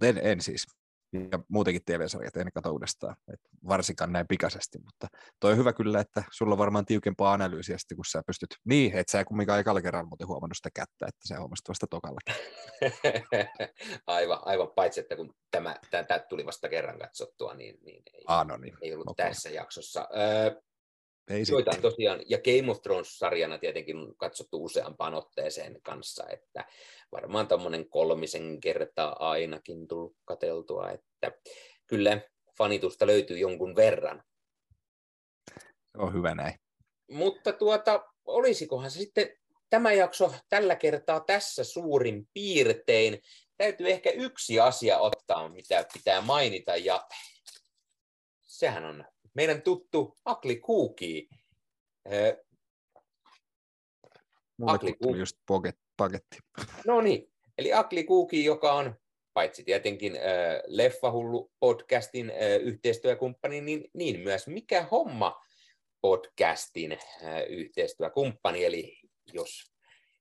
en, 0.02 0.18
en 0.22 0.40
siis 0.40 0.66
ja 1.12 1.38
muutenkin 1.48 1.82
TV-sarjat 1.84 2.36
en 2.36 2.52
katso 2.52 2.70
uudestaan, 2.72 3.16
et 3.32 3.40
varsinkaan 3.68 4.12
näin 4.12 4.26
pikaisesti, 4.28 4.78
mutta 4.78 5.06
toi 5.40 5.52
on 5.52 5.58
hyvä 5.58 5.72
kyllä, 5.72 6.00
että 6.00 6.22
sulla 6.32 6.54
on 6.54 6.58
varmaan 6.58 6.86
tiukempaa 6.86 7.32
analyysiä 7.32 7.78
sitten, 7.78 7.96
kun 7.96 8.04
sä 8.04 8.22
pystyt, 8.26 8.56
niin, 8.64 8.96
että 8.96 9.10
sä 9.10 9.24
kumminkaan 9.24 9.60
ekalla 9.60 9.82
kerralla 9.82 10.08
muuten 10.08 10.28
huomannut 10.28 10.56
sitä 10.56 10.70
kättä, 10.74 11.06
että 11.06 11.28
sä 11.28 11.38
huomasit 11.38 11.68
vasta 11.68 11.86
tokalla. 11.86 12.20
aivan, 14.06 14.38
aivan, 14.44 14.68
paitsi 14.74 15.00
että 15.00 15.16
kun 15.16 15.34
tämä, 15.50 15.76
tämä 15.90 16.18
tuli 16.18 16.46
vasta 16.46 16.68
kerran 16.68 16.98
katsottua, 16.98 17.54
niin, 17.54 17.78
niin 17.82 18.02
ei, 18.14 18.24
ah, 18.26 18.46
no 18.46 18.56
niin. 18.56 18.74
ei 18.82 18.94
ollut 18.94 19.08
okay. 19.08 19.28
tässä 19.28 19.50
jaksossa. 19.50 20.08
Öö, 20.16 20.60
ei 21.30 21.44
Joitain 21.50 21.82
tosiaan, 21.82 22.20
ja 22.28 22.38
Game 22.38 22.70
of 22.70 22.82
Thrones-sarjana 22.82 23.58
tietenkin 23.58 23.96
on 23.96 24.16
katsottu 24.16 24.64
useampaan 24.64 25.14
otteeseen 25.14 25.82
kanssa, 25.82 26.24
että 26.28 26.64
varmaan 27.12 27.48
tuommoinen 27.48 27.88
kolmisen 27.88 28.60
kertaa 28.60 29.28
ainakin 29.30 29.88
tullut 29.88 30.16
kateltua, 30.24 30.90
että 30.90 31.32
kyllä 31.86 32.20
fanitusta 32.58 33.06
löytyy 33.06 33.38
jonkun 33.38 33.76
verran. 33.76 34.22
On 35.96 36.14
hyvä 36.14 36.34
näin. 36.34 36.54
Mutta 37.10 37.52
tuota, 37.52 38.04
olisikohan 38.24 38.90
se 38.90 38.98
sitten 38.98 39.28
tämä 39.70 39.92
jakso 39.92 40.34
tällä 40.48 40.76
kertaa 40.76 41.20
tässä 41.20 41.64
suurin 41.64 42.28
piirtein. 42.34 43.22
Täytyy 43.56 43.90
ehkä 43.90 44.10
yksi 44.10 44.60
asia 44.60 44.98
ottaa, 44.98 45.48
mitä 45.48 45.86
pitää 45.92 46.20
mainita, 46.20 46.76
ja 46.76 47.08
sehän 48.42 48.84
on 48.84 49.04
meidän 49.34 49.62
tuttu 49.62 50.18
Akli 50.24 50.56
Kuuki. 50.56 51.28
Mulle 54.56 54.72
Akli 54.72 54.94
tuli 55.02 55.18
just 55.18 55.36
paketti. 55.96 56.38
No 56.86 57.00
niin, 57.00 57.32
eli 57.58 57.72
Akli 57.72 58.04
Kuuki, 58.04 58.44
joka 58.44 58.72
on 58.72 58.94
paitsi 59.34 59.64
tietenkin 59.64 60.16
äh, 60.16 60.22
Leffahullu 60.66 61.52
podcastin 61.60 62.30
äh, 62.30 62.36
yhteistyökumppani, 62.62 63.60
niin, 63.60 63.90
niin 63.92 64.20
myös 64.20 64.46
Mikä 64.46 64.82
homma 64.82 65.42
podcastin 66.00 66.92
äh, 66.92 67.42
yhteistyökumppani. 67.48 68.64
Eli 68.64 68.98
jos 69.32 69.72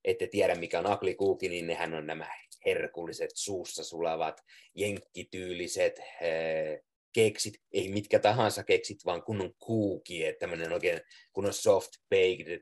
ette 0.04 0.28
tiedä, 0.28 0.56
mikä 0.56 0.80
on 0.80 0.92
Akli 0.92 1.16
Kuuki, 1.16 1.50
niin 1.50 1.68
nehän 1.68 1.94
on 1.94 2.08
nämä 2.08 2.28
herkulliset 2.66 3.30
suussa 3.34 3.84
sulavat, 3.84 4.42
jenkkityyliset 4.76 6.00
äh, 6.00 6.86
keksit, 7.14 7.54
ei 7.72 7.90
mitkä 7.90 8.20
tahansa 8.20 8.64
keksit, 8.64 9.06
vaan 9.06 9.24
kunnon 9.24 9.54
kuuki, 9.60 10.26
että 10.26 10.40
tämmöinen 10.40 10.74
oikein 10.74 11.02
kunnon 11.34 11.54
soft 11.54 11.92
baked, 12.10 12.62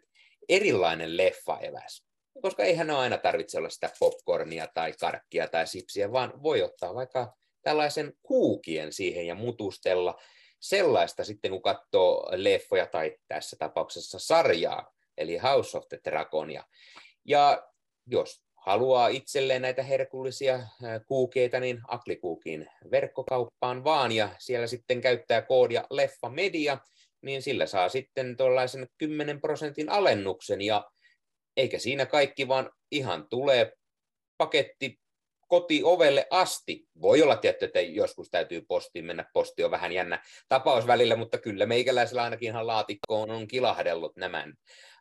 erilainen 0.50 1.18
leffaeväs. 1.18 2.04
Koska 2.42 2.64
eihän 2.64 2.88
ne 2.88 2.94
aina 2.94 3.18
tarvitse 3.18 3.58
olla 3.58 3.70
sitä 3.70 3.90
popcornia 4.00 4.68
tai 4.74 4.94
karkkia 5.00 5.48
tai 5.48 5.68
sipsiä, 5.68 6.12
vaan 6.12 6.44
voi 6.44 6.62
ottaa 6.62 6.96
vaikka 6.96 7.34
tällaisen 7.62 8.14
kuukien 8.24 8.94
siihen 8.94 9.28
ja 9.28 9.36
mutustella 9.36 10.20
sellaista 10.60 11.24
sitten, 11.24 11.52
kun 11.52 11.62
katsoo 11.62 12.30
leffoja 12.32 12.86
tai 12.86 13.18
tässä 13.28 13.56
tapauksessa 13.60 14.20
sarjaa, 14.20 14.94
eli 15.18 15.38
House 15.38 15.78
of 15.78 15.88
the 15.90 16.00
Dragonia. 16.04 16.64
Ja 17.26 17.68
jos 18.08 18.44
haluaa 18.56 19.08
itselleen 19.08 19.62
näitä 19.62 19.84
herkullisia 19.84 20.60
kuukeita, 21.08 21.60
niin 21.60 21.82
Aklikuukin 21.88 22.68
verkkokauppaan 22.92 23.84
vaan, 23.84 24.12
ja 24.12 24.30
siellä 24.40 24.68
sitten 24.68 25.02
käyttää 25.02 25.42
koodia 25.42 25.84
Leffa 25.90 26.30
Media, 26.30 26.78
niin 27.24 27.42
sillä 27.42 27.66
saa 27.66 27.90
sitten 27.90 28.38
tuollaisen 28.38 28.88
10 28.98 29.42
prosentin 29.42 29.90
alennuksen, 29.90 30.62
ja 30.62 30.92
eikä 31.58 31.80
siinä 31.80 32.06
kaikki, 32.06 32.48
vaan 32.48 32.72
ihan 32.92 33.28
tulee 33.30 33.74
paketti 34.38 35.00
kotiovelle 35.48 36.28
asti. 36.30 36.86
Voi 37.02 37.22
olla 37.22 37.36
tietty, 37.36 37.66
että 37.66 37.82
joskus 37.82 38.30
täytyy 38.30 38.62
postiin 38.68 39.06
mennä, 39.06 39.26
posti 39.34 39.64
on 39.64 39.72
vähän 39.72 39.92
jännä 39.92 40.24
tapaus 40.48 40.88
välillä, 40.88 41.16
mutta 41.16 41.38
kyllä 41.38 41.66
meikäläisellä 41.66 42.24
ainakin 42.24 42.48
ihan 42.48 42.68
laatikkoon 42.68 43.32
on 43.32 43.48
kilahdellut 43.48 44.16
nämä 44.18 44.48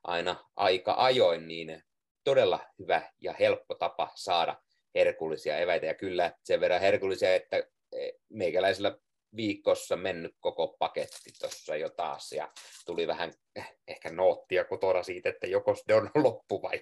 aina 0.05 0.45
aika 0.57 0.95
ajoin, 0.99 1.49
niin 1.49 1.83
todella 2.25 2.61
hyvä 2.79 3.11
ja 3.21 3.35
helppo 3.39 3.75
tapa 3.75 4.13
saada 4.15 4.57
herkullisia 4.95 5.59
eväitä. 5.59 5.87
Ja 5.87 5.95
kyllä 5.95 6.33
sen 6.43 6.61
verran 6.61 6.81
herkullisia, 6.81 7.35
että 7.35 7.57
e, 7.93 8.11
meikäläisellä 8.29 8.97
viikossa 9.37 9.97
mennyt 9.97 10.37
koko 10.41 10.77
paketti 10.79 11.31
tuossa 11.41 11.77
jo 11.77 11.91
taas 11.91 12.33
ja 12.33 12.53
tuli 12.87 13.07
vähän 13.07 13.33
eh, 13.57 13.75
ehkä 13.89 14.13
noottia 14.13 14.65
kotona 14.65 15.03
siitä, 15.03 15.29
että 15.29 15.47
joko 15.47 15.75
se 15.75 15.95
on 15.95 16.11
loppu 16.15 16.63
vai... 16.63 16.81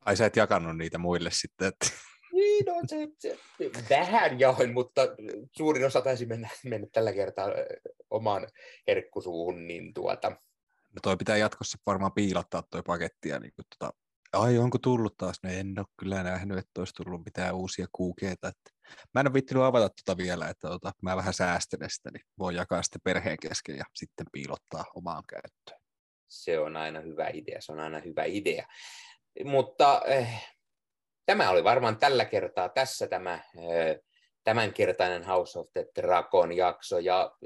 Ai 0.00 0.16
sä 0.16 0.26
et 0.26 0.36
jakanut 0.36 0.78
niitä 0.78 0.98
muille 0.98 1.30
sitten, 1.32 1.68
että... 1.68 1.86
Niin, 2.32 2.64
no, 2.66 2.74
se, 2.86 3.08
se, 3.18 3.38
vähän 3.90 4.40
jaoin, 4.40 4.72
mutta 4.72 5.02
suurin 5.56 5.86
osa 5.86 6.02
taisi 6.02 6.26
mennä, 6.26 6.48
mennä 6.64 6.86
tällä 6.92 7.12
kertaa 7.12 7.48
omaan 8.10 8.48
herkkusuuhun, 8.88 9.66
niin 9.66 9.94
tuota... 9.94 10.30
No 10.94 10.98
toi 11.02 11.16
pitää 11.16 11.36
jatkossa 11.36 11.78
varmaan 11.86 12.12
piilottaa 12.12 12.62
toi 12.70 12.82
paketti 12.82 13.28
ja 13.28 13.38
niin 13.38 13.52
kuin, 13.56 13.66
tota, 13.78 13.92
ai 14.32 14.58
onko 14.58 14.78
tullut 14.78 15.16
taas? 15.16 15.36
No 15.42 15.50
en 15.50 15.74
ole 15.78 15.86
kyllä 15.96 16.22
nähnyt, 16.22 16.58
että 16.58 16.80
olisi 16.80 16.94
tullut 16.94 17.24
mitään 17.24 17.54
uusia 17.54 17.86
kuukeita. 17.92 18.48
Että 18.48 18.70
mä 19.14 19.20
en 19.20 19.26
ole 19.26 19.34
vittinyt 19.34 19.62
avata 19.62 19.88
tuota 19.88 20.22
vielä, 20.22 20.48
että 20.48 20.68
tota, 20.68 20.92
mä 21.02 21.16
vähän 21.16 21.34
säästelen 21.34 21.90
sitä, 21.90 22.10
niin 22.10 22.22
voi 22.38 22.54
jakaa 22.54 22.82
sitten 22.82 23.00
perheen 23.04 23.38
kesken 23.42 23.76
ja 23.76 23.84
sitten 23.94 24.26
piilottaa 24.32 24.84
omaan 24.94 25.22
käyttöön. 25.28 25.80
Se 26.28 26.58
on 26.58 26.76
aina 26.76 27.00
hyvä 27.00 27.28
idea, 27.32 27.60
se 27.60 27.72
on 27.72 27.80
aina 27.80 28.00
hyvä 28.00 28.24
idea. 28.24 28.66
Mutta 29.44 30.02
eh, 30.06 30.54
tämä 31.26 31.50
oli 31.50 31.64
varmaan 31.64 31.98
tällä 31.98 32.24
kertaa 32.24 32.68
tässä 32.68 33.06
tämä 33.06 33.34
eh, 33.34 34.00
tämänkertainen 34.44 35.24
House 35.24 35.58
of 35.58 35.66
the 35.72 35.86
Dragon 36.00 36.52
jakso 36.52 36.98
ja 36.98 37.36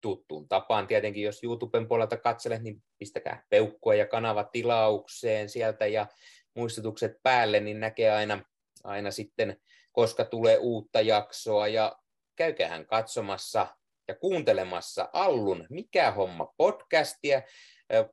tuttuun 0.00 0.48
tapaan 0.48 0.86
tietenkin, 0.86 1.22
jos 1.22 1.44
YouTuben 1.44 1.88
puolelta 1.88 2.16
katselet, 2.16 2.62
niin 2.62 2.82
pistäkää 2.98 3.44
peukkua 3.48 3.94
ja 3.94 4.06
kanava 4.06 4.44
tilaukseen 4.44 5.48
sieltä 5.48 5.86
ja 5.86 6.06
muistutukset 6.54 7.12
päälle, 7.22 7.60
niin 7.60 7.80
näkee 7.80 8.10
aina, 8.10 8.42
aina 8.84 9.10
sitten, 9.10 9.56
koska 9.92 10.24
tulee 10.24 10.58
uutta 10.58 11.00
jaksoa 11.00 11.68
ja 11.68 11.96
käykähän 12.36 12.86
katsomassa 12.86 13.66
ja 14.08 14.14
kuuntelemassa 14.14 15.08
Allun 15.12 15.66
Mikä 15.70 16.10
homma 16.10 16.52
podcastia. 16.56 17.42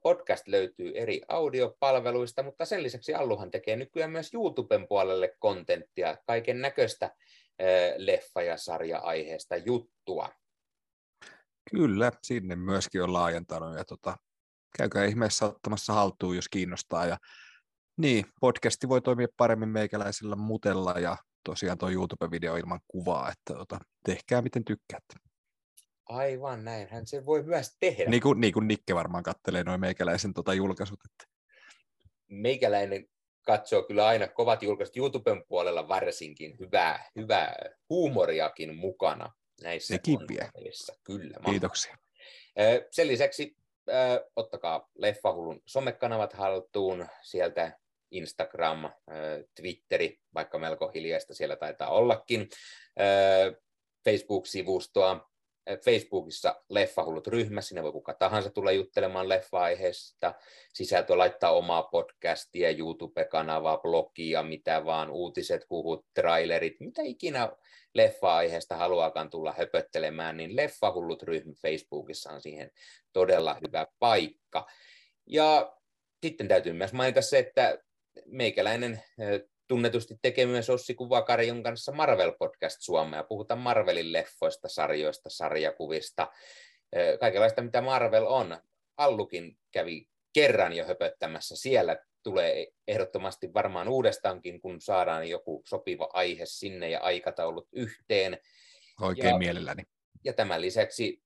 Podcast 0.03 0.47
löytyy 0.47 0.91
eri 0.95 1.21
audiopalveluista, 1.27 2.43
mutta 2.43 2.65
sen 2.65 2.83
lisäksi 2.83 3.13
Alluhan 3.13 3.51
tekee 3.51 3.75
nykyään 3.75 4.11
myös 4.11 4.33
YouTuben 4.33 4.87
puolelle 4.87 5.35
kontenttia, 5.39 6.17
kaiken 6.27 6.61
näköistä 6.61 7.11
leffa- 7.97 8.41
ja 8.41 8.57
sarja-aiheesta 8.57 9.55
juttua. 9.55 10.29
Kyllä, 11.71 12.11
sinne 12.23 12.55
myöskin 12.55 13.03
on 13.03 13.13
laajentanut 13.13 13.77
ja 13.77 13.85
tota, 13.85 14.17
käykää 14.77 15.05
ihmeessä 15.05 15.45
ottamassa 15.45 15.93
haltuun, 15.93 16.35
jos 16.35 16.49
kiinnostaa. 16.49 17.05
Ja, 17.05 17.17
niin, 17.97 18.25
podcasti 18.41 18.89
voi 18.89 19.01
toimia 19.01 19.27
paremmin 19.37 19.69
meikäläisellä 19.69 20.35
mutella 20.35 20.91
ja 20.91 21.17
tosiaan 21.47 21.77
tuo 21.77 21.89
YouTube-video 21.89 22.59
ilman 22.59 22.79
kuvaa, 22.87 23.31
että 23.31 23.53
tota, 23.53 23.79
tehkää 24.05 24.41
miten 24.41 24.65
tykkäätte. 24.65 25.15
Aivan 26.05 26.65
näin, 26.65 26.87
hän 26.89 27.07
se 27.07 27.25
voi 27.25 27.43
myös 27.43 27.77
tehdä. 27.79 28.09
Niin 28.09 28.21
kuin, 28.21 28.41
niin 28.41 28.53
kuin 28.53 28.67
Nikke 28.67 28.95
varmaan 28.95 29.23
kattelee 29.23 29.63
noin 29.63 29.79
meikäläisen 29.79 30.33
tota 30.33 30.53
julkaisut. 30.53 30.99
Että... 31.05 31.33
Meikäläinen 32.27 33.07
katsoo 33.45 33.83
kyllä 33.83 34.07
aina 34.07 34.27
kovat 34.27 34.63
julkaisut 34.63 34.97
YouTuben 34.97 35.43
puolella 35.47 35.87
varsinkin 35.87 36.59
hyvää, 36.59 37.09
hyvää 37.15 37.55
huumoriakin 37.89 38.75
mukana 38.75 39.33
näissä 39.61 39.93
Nekin 39.93 40.19
vie. 40.29 40.49
Kyllä. 41.03 41.37
Kiitoksia. 41.45 41.97
Sen 42.91 43.07
lisäksi 43.07 43.55
äh, 43.89 44.19
ottakaa 44.35 44.89
Leffahullun 44.95 45.61
somekanavat 45.65 46.33
haltuun, 46.33 47.07
sieltä 47.21 47.79
Instagram, 48.11 48.85
äh, 48.85 48.93
Twitteri, 49.55 50.19
vaikka 50.33 50.59
melko 50.59 50.87
hiljaista 50.87 51.33
siellä 51.33 51.55
taitaa 51.55 51.89
ollakin, 51.89 52.49
äh, 52.99 53.55
Facebook-sivustoa, 54.05 55.29
Facebookissa 55.85 56.63
Leffahullut 56.69 57.27
ryhmä, 57.27 57.61
sinne 57.61 57.83
voi 57.83 57.91
kuka 57.91 58.13
tahansa 58.13 58.49
tulla 58.49 58.71
juttelemaan 58.71 59.29
leffa-aiheesta, 59.29 60.33
sisältö 60.73 61.17
laittaa 61.17 61.51
omaa 61.51 61.83
podcastia, 61.83 62.69
YouTube-kanavaa, 62.69 63.77
blogia, 63.77 64.43
mitä 64.43 64.85
vaan, 64.85 65.09
uutiset, 65.09 65.69
huhut, 65.69 66.05
trailerit, 66.13 66.79
mitä 66.79 67.01
ikinä 67.01 67.51
leffa-aiheesta 67.93 68.75
haluaakaan 68.75 69.29
tulla 69.29 69.53
höpöttelemään, 69.57 70.37
niin 70.37 70.55
Leffahullut 70.55 71.23
ryhmä 71.23 71.53
Facebookissa 71.61 72.29
on 72.29 72.41
siihen 72.41 72.71
todella 73.13 73.57
hyvä 73.67 73.87
paikka. 73.99 74.67
Ja 75.25 75.73
sitten 76.23 76.47
täytyy 76.47 76.73
myös 76.73 76.93
mainita 76.93 77.21
se, 77.21 77.39
että 77.39 77.79
meikäläinen 78.25 79.03
tunnetusti 79.67 80.15
tekee 80.21 80.45
myös 80.45 80.69
Ossi 80.69 80.95
Kuvakarjon 80.95 81.63
kanssa 81.63 81.91
Marvel-podcast 81.91 82.77
Suomea. 82.79 83.23
Puhutaan 83.23 83.59
Marvelin 83.59 84.13
leffoista, 84.13 84.67
sarjoista, 84.67 85.29
sarjakuvista, 85.29 86.31
kaikenlaista 87.19 87.61
mitä 87.61 87.81
Marvel 87.81 88.25
on. 88.25 88.57
Allukin 88.97 89.57
kävi 89.71 90.07
kerran 90.33 90.73
jo 90.73 90.85
höpöttämässä 90.85 91.55
siellä. 91.55 91.97
Tulee 92.23 92.67
ehdottomasti 92.87 93.53
varmaan 93.53 93.87
uudestaankin, 93.87 94.61
kun 94.61 94.81
saadaan 94.81 95.29
joku 95.29 95.63
sopiva 95.67 96.09
aihe 96.13 96.45
sinne 96.45 96.89
ja 96.89 96.99
aikataulut 96.99 97.67
yhteen. 97.71 98.37
Oikein 99.01 99.29
ja, 99.29 99.37
mielelläni. 99.37 99.83
Ja 100.23 100.33
tämän 100.33 100.61
lisäksi 100.61 101.21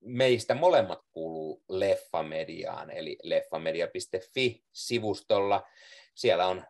meistä 0.00 0.54
molemmat 0.54 1.00
kuuluu 1.10 1.64
Leffamediaan, 1.68 2.90
eli 2.90 3.18
leffamedia.fi-sivustolla. 3.22 5.66
Siellä 6.14 6.46
on 6.46 6.64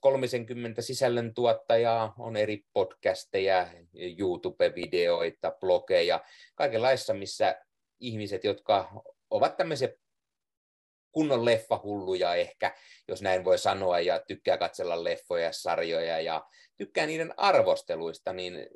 30 0.00 0.82
sisällöntuottajaa, 0.82 2.14
on 2.18 2.36
eri 2.36 2.64
podcasteja, 2.72 3.68
YouTube-videoita, 4.18 5.52
blogeja, 5.60 6.20
kaikenlaissa, 6.54 7.14
missä 7.14 7.62
ihmiset, 8.00 8.44
jotka 8.44 9.02
ovat 9.30 9.56
tämmöisiä 9.56 9.88
kunnon 11.12 11.44
leffahulluja 11.44 12.34
ehkä, 12.34 12.76
jos 13.08 13.22
näin 13.22 13.44
voi 13.44 13.58
sanoa, 13.58 14.00
ja 14.00 14.20
tykkää 14.28 14.58
katsella 14.58 15.04
leffoja 15.04 15.44
ja 15.44 15.52
sarjoja 15.52 16.20
ja 16.20 16.46
tykkää 16.76 17.06
niiden 17.06 17.34
arvosteluista, 17.36 18.32
niin 18.32 18.68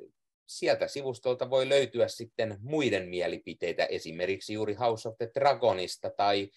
sieltä 0.51 0.87
sivustolta 0.87 1.49
voi 1.49 1.69
löytyä 1.69 2.07
sitten 2.07 2.57
muiden 2.61 3.09
mielipiteitä, 3.09 3.85
esimerkiksi 3.85 4.53
juuri 4.53 4.73
House 4.73 5.09
of 5.09 5.17
the 5.17 5.31
Dragonista 5.35 6.09
tai 6.09 6.49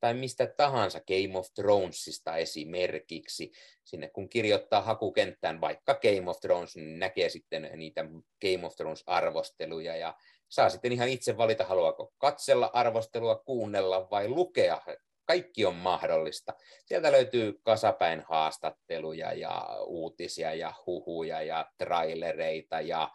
tai 0.00 0.14
mistä 0.14 0.46
tahansa 0.46 1.00
Game 1.00 1.38
of 1.38 1.46
Thronesista 1.54 2.36
esimerkiksi. 2.36 3.52
Sinne 3.84 4.08
kun 4.08 4.28
kirjoittaa 4.28 4.80
hakukenttään 4.80 5.60
vaikka 5.60 5.94
Game 5.94 6.30
of 6.30 6.40
Thrones, 6.40 6.76
niin 6.76 6.98
näkee 6.98 7.28
sitten 7.28 7.70
niitä 7.76 8.04
Game 8.40 8.66
of 8.66 8.76
Thrones-arvosteluja 8.76 9.96
ja 9.96 10.14
saa 10.48 10.70
sitten 10.70 10.92
ihan 10.92 11.08
itse 11.08 11.36
valita, 11.36 11.64
haluaako 11.64 12.12
katsella 12.18 12.70
arvostelua, 12.72 13.36
kuunnella 13.36 14.10
vai 14.10 14.28
lukea. 14.28 14.80
Kaikki 15.24 15.64
on 15.64 15.74
mahdollista. 15.74 16.54
Sieltä 16.84 17.12
löytyy 17.12 17.60
kasapäin 17.62 18.22
haastatteluja 18.28 19.32
ja 19.32 19.66
uutisia 19.86 20.54
ja 20.54 20.74
huhuja 20.86 21.42
ja 21.42 21.70
trailereita 21.78 22.80
ja, 22.80 23.10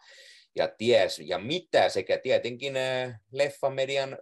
ja 0.54 0.68
ties 0.78 1.18
ja 1.18 1.38
mitä 1.38 1.88
sekä 1.88 2.18
tietenkin 2.18 2.76
äh, 2.76 3.20
leffamedian 3.32 4.18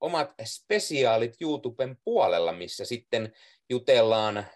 omat 0.00 0.30
spesiaalit 0.44 1.32
YouTuben 1.40 1.96
puolella, 2.04 2.52
missä 2.52 2.84
sitten 2.84 3.32
jutellaan 3.70 4.36
äh, 4.38 4.46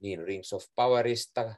niin 0.00 0.24
Rings 0.24 0.52
of 0.52 0.64
Powerista 0.74 1.54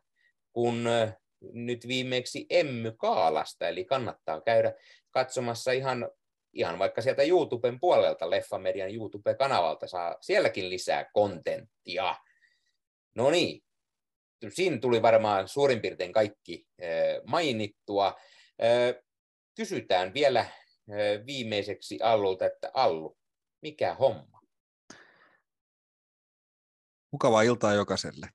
kuin 0.52 0.86
äh, 0.86 1.16
nyt 1.52 1.88
viimeksi 1.88 2.46
Emmy 2.50 2.92
Kaalasta, 2.92 3.68
eli 3.68 3.84
kannattaa 3.84 4.40
käydä 4.40 4.72
katsomassa 5.10 5.72
ihan, 5.72 6.10
ihan 6.52 6.78
vaikka 6.78 7.02
sieltä 7.02 7.22
YouTuben 7.22 7.80
puolelta, 7.80 8.30
Leffamedian 8.30 8.94
YouTube-kanavalta, 8.94 9.86
saa 9.86 10.16
sielläkin 10.20 10.70
lisää 10.70 11.10
kontenttia. 11.12 12.16
No 13.14 13.30
niin, 13.30 13.62
siinä 14.48 14.78
tuli 14.78 15.02
varmaan 15.02 15.48
suurin 15.48 15.80
piirtein 15.80 16.12
kaikki 16.12 16.66
äh, 16.82 16.88
mainittua. 17.26 18.16
Kysytään 19.56 20.14
vielä 20.14 20.46
viimeiseksi 21.26 21.98
Allulta, 22.02 22.46
että 22.46 22.70
Allu, 22.74 23.18
mikä 23.62 23.94
homma? 23.94 24.40
Mukavaa 27.12 27.42
iltaa 27.42 27.74
jokaiselle. 27.74 28.28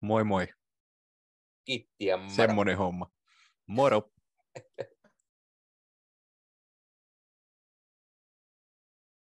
Moi 0.00 0.24
moi. 0.24 0.46
Kiitti 1.64 2.06
ja 2.06 2.16
moro. 2.16 2.34
Semmoinen 2.34 2.78
homma. 2.78 3.10
Moro. 3.66 4.12